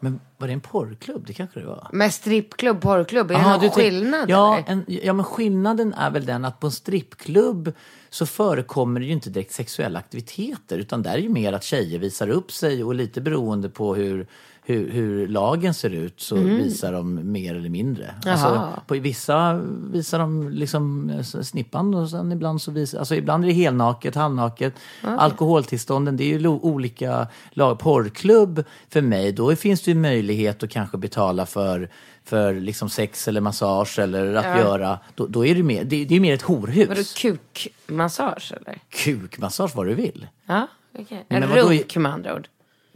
Men 0.00 0.20
var 0.38 0.46
det 0.46 0.52
en 0.52 0.60
porrklubb? 0.60 1.24
Det 1.26 1.32
kanske 1.32 1.60
det 1.60 1.66
var. 1.66 1.88
Med 1.92 2.12
strippklubb, 2.12 2.80
porrklubb, 2.80 3.30
är 3.30 3.34
det 3.34 3.40
Aha, 3.40 3.50
någon 3.50 3.60
du 3.60 3.66
tänk- 3.68 3.74
skillnad 3.76 4.30
ja, 4.30 4.62
en, 4.66 4.84
ja, 4.88 5.12
men 5.12 5.24
skillnaden 5.24 5.94
är 5.94 6.10
väl 6.10 6.26
den 6.26 6.44
att 6.44 6.60
på 6.60 6.66
en 6.66 6.70
strippklubb 6.72 7.72
så 8.10 8.26
förekommer 8.26 9.00
det 9.00 9.06
ju 9.06 9.12
inte 9.12 9.30
direkt 9.30 9.52
sexuella 9.52 9.98
aktiviteter 9.98 10.78
utan 10.78 11.02
där 11.02 11.12
är 11.14 11.18
ju 11.18 11.28
mer 11.28 11.52
att 11.52 11.64
tjejer 11.64 11.98
visar 11.98 12.28
upp 12.28 12.52
sig 12.52 12.84
och 12.84 12.94
lite 12.94 13.20
beroende 13.20 13.68
på 13.68 13.94
hur, 13.94 14.26
hur, 14.64 14.90
hur 14.90 15.28
lagen 15.28 15.74
ser 15.74 15.90
ut 15.90 16.20
så 16.20 16.36
visar 16.36 16.92
de 16.92 17.32
mer 17.32 17.54
eller 17.54 17.68
mindre. 17.68 18.14
Alltså, 18.26 18.68
på 18.86 18.94
vissa 18.94 19.60
visar 19.92 20.18
de 20.18 20.48
liksom 20.50 21.10
eh, 21.10 21.22
snippan 21.22 21.94
och 21.94 22.10
sen 22.10 22.32
ibland 22.32 22.62
så 22.62 22.70
visar, 22.70 22.98
alltså 22.98 23.14
ibland 23.14 23.44
är 23.44 23.48
det 23.48 23.54
helnaket, 23.54 24.14
halvnaket. 24.14 24.74
Alkoholtillstånden, 25.02 26.16
det 26.16 26.24
är 26.34 26.38
ju 26.38 26.48
olika 26.48 27.26
lag. 27.50 27.78
Porrklubb 27.78 28.64
för 28.88 29.00
mig, 29.00 29.32
då 29.32 29.56
finns 29.56 29.82
det 29.82 29.90
ju 29.90 29.96
möjlighet 29.96 30.62
att 30.62 30.70
kanske 30.70 30.98
betala 30.98 31.46
för 31.46 31.88
för 32.24 32.54
liksom 32.54 32.90
sex 32.90 33.28
eller 33.28 33.40
massage 33.40 33.98
eller 33.98 34.34
att 34.34 34.58
göra, 34.58 34.98
då, 35.14 35.26
då 35.26 35.46
är 35.46 35.54
det 35.54 35.62
mer, 35.62 35.84
det, 35.84 36.04
det 36.04 36.16
är 36.16 36.20
mer 36.20 36.34
ett 36.34 36.42
horhus. 36.42 36.88
Vadå 36.88 37.02
kukmassage 37.16 38.52
eller? 38.56 38.78
Kukmassage 38.88 39.76
vad 39.76 39.86
du 39.86 39.94
vill. 39.94 40.26
Ja, 40.46 40.66
okej. 40.98 41.24
Men 41.28 41.42
En 41.42 41.48
runk 41.48 41.96
med 41.96 42.12
andra 42.12 42.34
ord. 42.34 42.48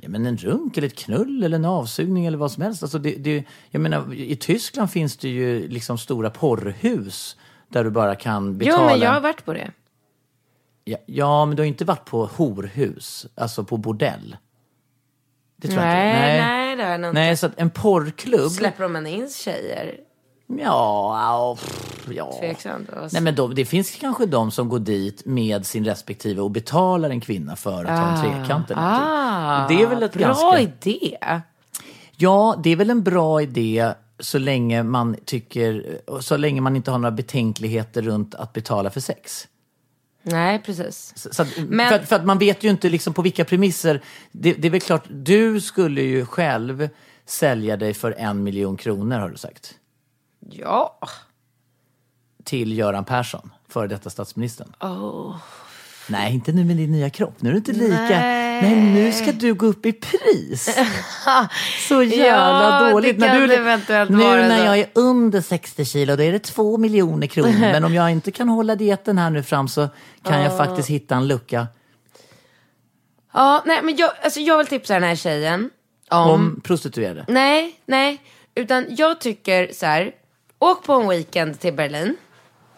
Men 0.08 0.26
en 0.26 0.36
runk 0.36 0.76
eller 0.78 0.88
ett 0.88 0.98
knull 0.98 1.42
eller 1.44 1.56
en 1.56 1.64
avsugning 1.64 2.26
eller 2.26 2.38
vad 2.38 2.52
som 2.52 2.62
helst. 2.62 2.82
Alltså 2.82 2.98
det, 2.98 3.14
det, 3.14 3.44
jag 3.70 3.80
menar, 3.80 4.14
I 4.14 4.36
Tyskland 4.36 4.90
finns 4.90 5.16
det 5.16 5.28
ju 5.28 5.68
liksom 5.68 5.98
stora 5.98 6.30
porrhus 6.30 7.36
där 7.68 7.84
du 7.84 7.90
bara 7.90 8.14
kan 8.14 8.58
betala. 8.58 8.78
Jo 8.82 8.86
men 8.86 8.98
jag 9.00 9.10
har 9.10 9.20
varit 9.20 9.44
på 9.44 9.52
det. 9.52 9.70
ja, 10.84 10.98
ja, 11.06 11.46
men 11.46 11.56
du 11.56 11.62
har 11.62 11.66
inte 11.66 11.84
varit 11.84 12.04
på 12.04 12.26
horhus, 12.26 13.26
alltså 13.34 13.64
på 13.64 13.76
bordell. 13.76 14.36
Det 15.56 15.68
tror 15.68 15.80
Nej, 15.80 16.08
jag 16.08 16.34
inte. 16.34 16.46
nej, 16.46 16.76
det 16.76 16.82
har 16.82 16.90
jag 16.90 17.00
nog 17.00 17.14
Nej, 17.14 17.28
inte. 17.30 17.36
så 17.40 17.46
att 17.46 17.58
en 17.58 17.70
porrklubb. 17.70 18.50
Släpper 18.50 18.82
de 18.88 19.06
in 19.06 19.28
tjejer? 19.30 20.00
Ja, 20.46 21.56
pff, 21.60 22.08
ja. 22.10 22.36
Tveksamt. 22.40 22.88
Vad- 22.96 23.12
Nej, 23.12 23.22
men 23.22 23.34
de, 23.34 23.54
det 23.54 23.64
finns 23.64 23.90
kanske 23.90 24.26
de 24.26 24.50
som 24.50 24.68
går 24.68 24.78
dit 24.78 25.22
med 25.26 25.66
sin 25.66 25.84
respektive 25.84 26.42
och 26.42 26.50
betalar 26.50 27.10
en 27.10 27.20
kvinna 27.20 27.56
för 27.56 27.84
att 27.84 27.98
ha 27.98 28.16
en 28.16 28.22
trekant 28.40 28.70
eller. 28.70 28.82
Ah, 28.82 29.68
det 29.68 29.82
är 29.82 29.86
väl 29.86 30.02
ett 30.02 30.12
bra 30.12 30.26
ganska... 30.26 30.60
idé. 30.60 31.16
Ja, 32.16 32.60
det 32.64 32.70
är 32.70 32.76
väl 32.76 32.90
en 32.90 33.02
bra 33.02 33.42
idé 33.42 33.92
så 34.18 34.38
länge 34.38 34.82
man 34.82 35.16
tycker, 35.24 35.98
så 36.20 36.36
länge 36.36 36.60
man 36.60 36.76
inte 36.76 36.90
har 36.90 36.98
några 36.98 37.10
betänkligheter 37.10 38.02
runt 38.02 38.34
att 38.34 38.52
betala 38.52 38.90
för 38.90 39.00
sex. 39.00 39.48
Nej, 40.22 40.62
precis. 40.62 41.12
Så, 41.16 41.28
så 41.34 41.42
att, 41.42 41.48
Men- 41.68 41.88
för, 41.88 41.98
för 42.06 42.16
att 42.16 42.24
man 42.24 42.38
vet 42.38 42.62
ju 42.64 42.68
inte 42.70 42.88
liksom 42.90 43.14
på 43.14 43.22
vilka 43.22 43.44
premisser. 43.44 44.00
Det, 44.32 44.52
det 44.52 44.68
är 44.68 44.72
väl 44.72 44.80
klart, 44.80 45.04
du 45.10 45.60
skulle 45.60 46.02
ju 46.02 46.26
själv 46.26 46.88
sälja 47.26 47.76
dig 47.76 47.94
för 47.94 48.14
en 48.18 48.42
miljon 48.42 48.76
kronor 48.76 49.18
har 49.18 49.28
du 49.30 49.36
sagt. 49.36 49.74
Ja. 50.50 50.98
Till 52.44 52.78
Göran 52.78 53.04
Persson, 53.04 53.52
före 53.68 53.86
detta 53.86 54.10
statsministern. 54.10 54.72
Nej, 56.08 56.34
inte 56.34 56.52
nu 56.52 56.64
med 56.64 56.76
din 56.76 56.92
nya 56.92 57.10
kropp. 57.10 57.34
Nu 57.42 57.48
är 57.48 57.52
du 57.52 57.58
inte 57.58 57.72
lika. 57.72 58.20
Nej, 58.62 58.76
nu 58.76 59.12
ska 59.12 59.32
du 59.32 59.54
gå 59.54 59.66
upp 59.66 59.86
i 59.86 59.92
pris. 59.92 60.64
Så 61.88 62.02
jävla 62.02 62.80
Ja, 62.80 62.90
dåligt. 62.90 63.18
När 63.18 63.40
du, 63.40 63.46
nu 64.16 64.48
när 64.48 64.64
jag 64.64 64.78
är 64.78 64.86
under 64.94 65.40
60 65.40 65.84
kilo, 65.84 66.16
då 66.16 66.22
är 66.22 66.32
det 66.32 66.38
två 66.38 66.78
miljoner 66.78 67.26
kronor. 67.26 67.58
Men 67.58 67.84
om 67.84 67.94
jag 67.94 68.10
inte 68.10 68.30
kan 68.30 68.48
hålla 68.48 68.76
dieten 68.76 69.18
här 69.18 69.30
nu 69.30 69.42
fram 69.42 69.68
så 69.68 69.88
kan 70.22 70.42
jag 70.42 70.56
faktiskt 70.56 70.88
hitta 70.88 71.16
en 71.16 71.28
lucka 71.28 71.66
Ja, 73.32 73.62
nej 73.66 73.82
men 73.82 73.96
jag, 73.96 74.10
alltså 74.22 74.40
jag 74.40 74.58
vill 74.58 74.66
tipsa 74.66 74.94
den 74.94 75.02
här 75.02 75.16
tjejen 75.16 75.70
om... 76.10 76.30
om 76.30 76.60
prostituerade. 76.64 77.24
Nej, 77.28 77.80
nej. 77.86 78.22
Utan 78.54 78.86
jag 78.88 79.20
tycker 79.20 79.72
så 79.72 79.86
här. 79.86 80.12
Åk 80.58 80.84
på 80.84 80.92
en 80.92 81.08
weekend 81.08 81.60
till 81.60 81.74
Berlin. 81.74 82.16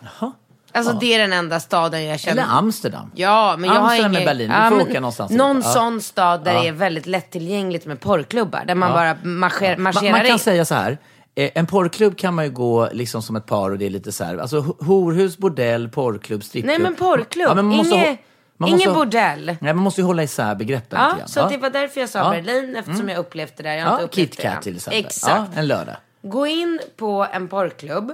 Jaha. 0.01 0.33
Alltså 0.73 0.93
det 0.93 1.15
är 1.15 1.19
den 1.19 1.33
enda 1.33 1.61
staden 1.61 2.05
jag 2.05 2.21
känner. 2.21 2.43
Eller 2.43 2.53
Amsterdam. 2.59 3.11
Ja, 3.15 3.57
men 3.59 3.71
jag 3.71 3.77
har 3.77 3.83
Amsterdam 3.83 4.11
ingen... 4.13 4.23
eller 4.23 4.31
Berlin, 4.33 4.51
ja, 4.51 4.71
men 4.71 4.93
någonstans 5.03 5.31
Någon. 5.33 5.57
Ja. 5.57 5.63
sån 5.63 6.01
stad 6.03 6.45
där 6.45 6.55
Ja. 6.55 6.61
det 6.63 6.69
är 6.69 6.73
väldigt 6.73 7.07
lättillgängligt 7.07 7.87
med 7.87 8.01
porrklubbar. 8.01 8.65
Där 8.67 8.75
man 8.75 8.93
bara 8.93 9.17
marscher, 9.23 9.77
Man, 9.77 9.83
marscherar 9.83 10.11
man 10.13 10.21
kan 10.21 10.31
in. 10.33 10.39
säga 10.39 10.65
så 10.65 10.75
här. 10.75 10.99
eh, 11.35 11.51
En 11.55 11.67
porrklubb 11.67 12.17
kan 12.19 12.35
man 12.35 12.45
ju 12.45 12.51
gå 12.51 12.89
liksom 12.93 13.23
som 13.23 13.37
ett 13.37 13.47
par 13.47 13.71
och 13.71 13.79
det 13.79 13.87
är 13.87 13.91
lite 13.91 14.13
så 14.13 14.25
här. 14.25 14.39
Alltså 14.39 14.61
ho- 14.61 14.85
horhus, 14.85 15.39
bordell, 15.39 15.89
porrklubb, 15.89 16.45
strippklubb. 16.45 16.71
Nej 16.73 16.79
men 16.83 16.95
porrklubb, 16.95 17.49
Ja, 17.49 17.55
men 17.55 17.65
man 17.67 17.77
måste 17.77 17.95
Inge, 17.95 18.05
hå- 18.13 18.17
man 18.57 18.69
ingen 18.69 18.79
måste- 18.79 18.93
bordell. 19.05 19.47
Nej, 19.61 19.75
man 19.75 19.77
måste 19.85 20.01
ju 20.01 20.05
hålla 20.07 20.23
isär 20.23 20.55
begreppen 20.55 20.99
Ja, 21.01 21.27
så 21.27 21.39
Ja. 21.41 21.49
det 21.49 21.57
var 21.57 21.71
därför 21.71 22.01
jag 22.01 22.09
sa 22.09 22.19
Ja. 22.19 22.31
Berlin 22.31 22.77
eftersom 22.77 23.09
jag 23.09 23.19
upplevt 23.19 23.57
det 23.57 23.63
där. 23.63 23.75
Jag 23.75 23.87
har 23.87 24.01
Ja, 24.01 24.09
KitKat 24.09 24.63
till 24.63 24.77
exempel. 24.77 25.01
Exakt. 25.05 25.51
Ja, 25.55 25.61
en 25.61 25.67
lördag. 25.69 25.97
Gå 26.31 26.47
in 26.47 26.81
på 26.97 27.27
en 27.33 27.49
porrklubb 27.49 28.13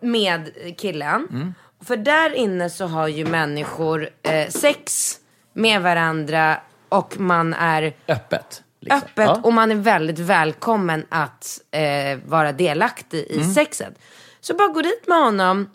med 0.00 0.50
killen. 0.78 1.26
Mm. 1.30 1.54
För 1.84 1.96
där 1.96 2.34
inne 2.34 2.70
så 2.70 2.86
har 2.86 3.08
ju 3.08 3.24
människor 3.26 4.08
eh, 4.22 4.48
sex 4.48 5.14
med 5.52 5.82
varandra 5.82 6.56
och 6.88 7.20
man 7.20 7.54
är 7.54 7.92
Öppet. 8.08 8.62
liksom. 8.80 8.98
öppet 8.98 9.26
Ja. 9.26 9.40
och 9.42 9.52
man 9.52 9.70
är 9.70 9.74
väldigt 9.74 10.18
välkommen 10.18 11.06
att 11.08 11.60
eh, 11.70 12.18
vara 12.26 12.52
delaktig 12.52 13.18
i 13.30 13.36
Mm. 13.40 13.54
sexet. 13.54 13.98
Så 14.40 14.54
bara 14.54 14.68
gå 14.68 14.82
dit 14.82 15.06
med 15.06 15.18
honom, 15.18 15.70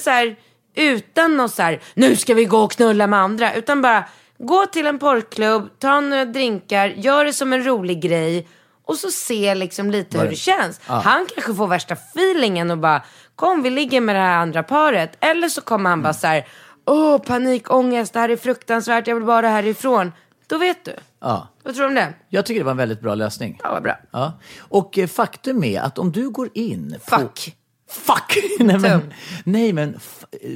så 0.00 0.10
här, 0.10 0.36
utan 0.74 1.36
något 1.36 1.54
så 1.54 1.62
här, 1.62 1.80
nu 1.94 2.16
ska 2.16 2.34
vi 2.34 2.44
gå 2.44 2.58
och 2.58 2.72
knulla 2.72 3.06
med 3.06 3.18
andra, 3.18 3.54
utan 3.54 3.82
bara 3.82 4.04
gå 4.38 4.66
till 4.66 4.86
en 4.86 4.98
porrklubb, 4.98 5.68
ta 5.78 6.00
några 6.00 6.24
drinkar, 6.24 6.86
gör 6.88 7.24
det 7.24 7.32
som 7.32 7.52
en 7.52 7.64
rolig 7.64 8.00
grej 8.02 8.48
och 8.88 8.96
så 8.96 9.10
se 9.10 9.54
liksom 9.54 9.90
lite 9.90 10.18
hur 10.18 10.28
det 10.28 10.36
känns. 10.36 10.80
Han 10.86 11.26
kanske 11.34 11.54
får 11.54 11.66
värsta 11.66 11.94
feelingen 11.94 12.70
och 12.70 12.78
bara, 12.78 13.02
kom 13.36 13.62
vi 13.62 13.70
ligger 13.70 14.00
med 14.00 14.14
det 14.14 14.20
här 14.20 14.36
andra 14.36 14.62
paret. 14.62 15.16
Eller 15.20 15.48
så 15.48 15.60
kommer 15.60 15.90
han 15.90 16.02
bara 16.02 16.14
så 16.14 16.26
här, 16.26 16.46
åh 16.86 17.18
panikångest, 17.18 18.12
det 18.12 18.18
här 18.20 18.28
är 18.28 18.36
fruktansvärt, 18.36 19.06
jag 19.06 19.14
vill 19.14 19.24
bara 19.24 19.48
härifrån. 19.48 20.12
Då 20.46 20.58
vet 20.58 20.84
du. 20.84 20.92
Ja. 21.20 21.48
Vad 21.62 21.74
tror 21.74 21.82
du 21.82 21.88
om 21.88 21.94
det? 21.94 22.14
Jag 22.28 22.46
tycker 22.46 22.60
det 22.60 22.64
var 22.64 22.70
en 22.70 22.76
väldigt 22.76 23.00
bra 23.00 23.14
lösning. 23.14 23.60
Ja, 23.62 23.72
vad 23.72 23.82
bra. 23.82 23.98
Ja. 24.10 24.32
Och 24.58 24.98
eh, 24.98 25.06
faktum 25.06 25.64
är 25.64 25.80
att 25.80 25.98
om 25.98 26.12
du 26.12 26.30
går 26.30 26.50
in. 26.54 26.96
Fuck. 27.06 27.56
Fuck! 27.90 28.38
nej, 28.60 28.78
men, 28.78 29.00
nej 29.44 29.72
men 29.72 29.98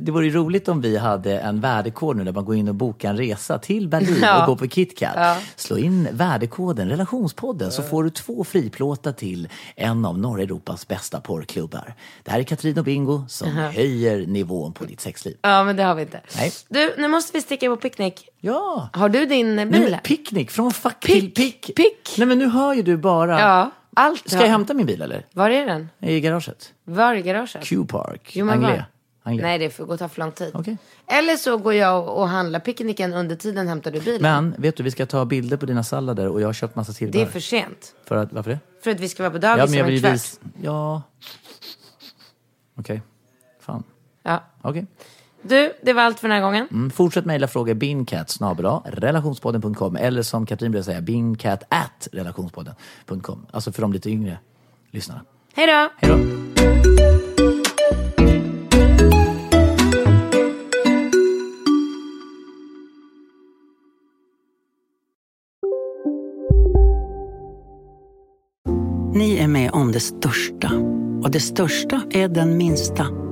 det 0.01 0.13
vore 0.13 0.25
ju 0.27 0.33
roligt 0.33 0.69
om 0.69 0.81
vi 0.81 0.97
hade 0.97 1.39
en 1.41 1.61
värdekod 1.61 2.17
nu 2.17 2.25
där 2.25 2.33
man 2.33 2.45
går 2.45 2.57
in 2.57 2.69
och 2.69 2.75
bokar 2.75 3.11
en 3.11 3.17
resa 3.17 3.59
till 3.59 3.89
Berlin 3.89 4.19
Ja. 4.23 4.41
och 4.41 4.47
går 4.47 4.57
på 4.57 4.69
KitKat. 4.69 5.39
Slå 5.57 5.79
in 5.79 6.09
värdekoden 6.13 6.89
relationspodden 6.89 7.71
så 7.73 7.83
får 7.83 8.05
du 8.05 8.11
två 8.11 8.45
friplåtar 8.45 9.13
till 9.13 9.49
en 9.77 10.05
av 10.05 10.19
norra 10.19 10.43
Europas 10.43 10.89
bästa 10.89 11.21
porrklubbar. 11.21 11.95
Det 12.23 12.31
här 12.31 12.39
är 12.39 12.45
Katrin 12.45 12.79
och 12.79 12.85
Bingo 12.85 13.25
som 13.29 13.49
höjer 13.53 14.27
nivån 14.27 14.73
på 14.73 14.85
ditt 14.85 15.01
sexliv. 15.01 15.37
Ja, 15.43 15.65
men 15.65 15.77
det 15.77 15.83
har 15.83 15.95
vi 15.95 16.03
inte. 16.03 16.21
Nej. 16.37 16.53
Du, 16.69 16.95
nu 16.99 17.09
måste 17.09 17.33
vi 17.39 17.41
sticka 17.43 17.69
på 17.69 17.77
picknick. 17.77 18.29
Ja! 18.41 18.89
Har 18.93 19.09
du 19.09 19.27
din 19.27 19.49
eh, 19.49 19.55
Nej, 19.55 19.67
bil? 19.67 19.91
men 19.91 20.01
picknick, 20.01 20.51
från 20.51 20.73
fuck 20.73 21.01
Pick, 21.01 21.13
till 21.15 21.31
pick. 21.45 21.77
pick. 21.77 22.15
Nej 22.19 22.27
men 22.27 22.39
nu 22.39 22.49
hör 22.49 22.75
ju 22.75 22.83
du 22.83 22.97
bara. 22.97 23.41
Ja, 23.41 23.71
allt. 23.95 24.29
Ska 24.31 24.41
jag 24.41 24.49
hämta 24.49 24.75
min 24.75 24.87
bil 24.87 25.03
eller? 25.03 25.27
Var 25.33 25.51
är 25.51 25.67
den? 25.67 25.89
I 26.01 26.21
garaget. 26.21 26.73
Var 26.85 27.15
i 27.15 27.23
garaget? 27.23 27.65
Q-park. 27.65 28.33
Jo, 28.35 28.47
men. 28.47 28.83
Nej, 29.25 29.59
det 29.59 29.71
får 29.71 29.87
gå 29.87 29.97
ta 29.97 30.09
för 30.09 30.21
lång 30.21 30.33
tid. 30.33 30.51
Okej. 30.55 30.77
Eller 31.07 31.37
så 31.37 31.59
går 31.59 31.75
jag 31.75 32.09
och 32.09 32.29
handlar 32.29 32.61
picknicken 32.61 33.13
under 33.13 33.37
tiden 33.37 33.69
hämtar 33.69 33.91
du 33.91 34.01
bilen. 34.01 34.23
Men 34.23 34.55
vet 34.59 34.77
du, 34.77 34.83
vi 34.83 34.91
ska 34.91 35.07
ta 35.07 35.25
bilder 35.25 35.57
på 35.57 35.67
dina 35.67 35.85
sallader 35.85 36.29
och 36.29 36.41
jag 36.41 36.49
har 36.49 36.53
köpt 36.53 36.77
massa 36.77 36.93
tillbehör. 36.93 37.25
det 37.25 37.31
är 37.31 37.33
för 37.33 37.41
sent. 37.41 37.95
För 38.05 38.17
att, 38.17 38.33
varför 38.33 38.51
det? 38.51 38.59
För 38.83 38.91
att 38.91 39.01
vi 39.01 39.09
ska 39.09 39.23
vara 39.23 39.31
på 39.31 39.39
dagis 39.39 39.65
om 39.65 39.79
en 39.79 40.01
kvart. 40.01 40.13
visa... 40.13 40.39
Ja. 40.63 41.03
Okej. 42.79 43.03
Fan. 43.61 43.83
Ja. 44.23 44.45
Okej. 44.63 44.87
Du, 45.43 45.73
det 45.83 45.93
var 45.93 46.03
allt 46.03 46.21
för 46.21 46.29
den 46.29 46.35
här 46.35 46.43
gången. 46.43 46.69
Mm, 46.71 46.91
fortsätt 46.91 47.25
mejla 47.25 47.49
frågor 47.49 47.75
bincat 47.75 48.39
relationspodden.com 48.85 49.97
eller 49.97 50.23
som 50.23 50.47
Katrin 50.47 50.73
brukar 50.73 50.85
säga 50.85 51.01
bincat 51.01 51.63
at 51.69 52.09
relationspodden.com. 52.13 53.47
Alltså 53.51 53.73
för 53.73 53.83
de 53.83 53.93
lite 53.93 54.11
yngre 54.11 54.39
lyssnarna. 54.91 55.21
Hej 55.55 55.67
då! 55.67 55.91
Hej 55.97 56.11
då! 56.11 56.43
Ni 69.15 69.37
är 69.39 69.49
med 69.49 69.71
om 69.71 69.93
det 69.93 70.01
största. 70.01 70.73
Och 71.23 71.31
det 71.31 71.41
största 71.41 72.03
är 72.11 72.29
den 72.29 72.57
minsta. 72.57 73.32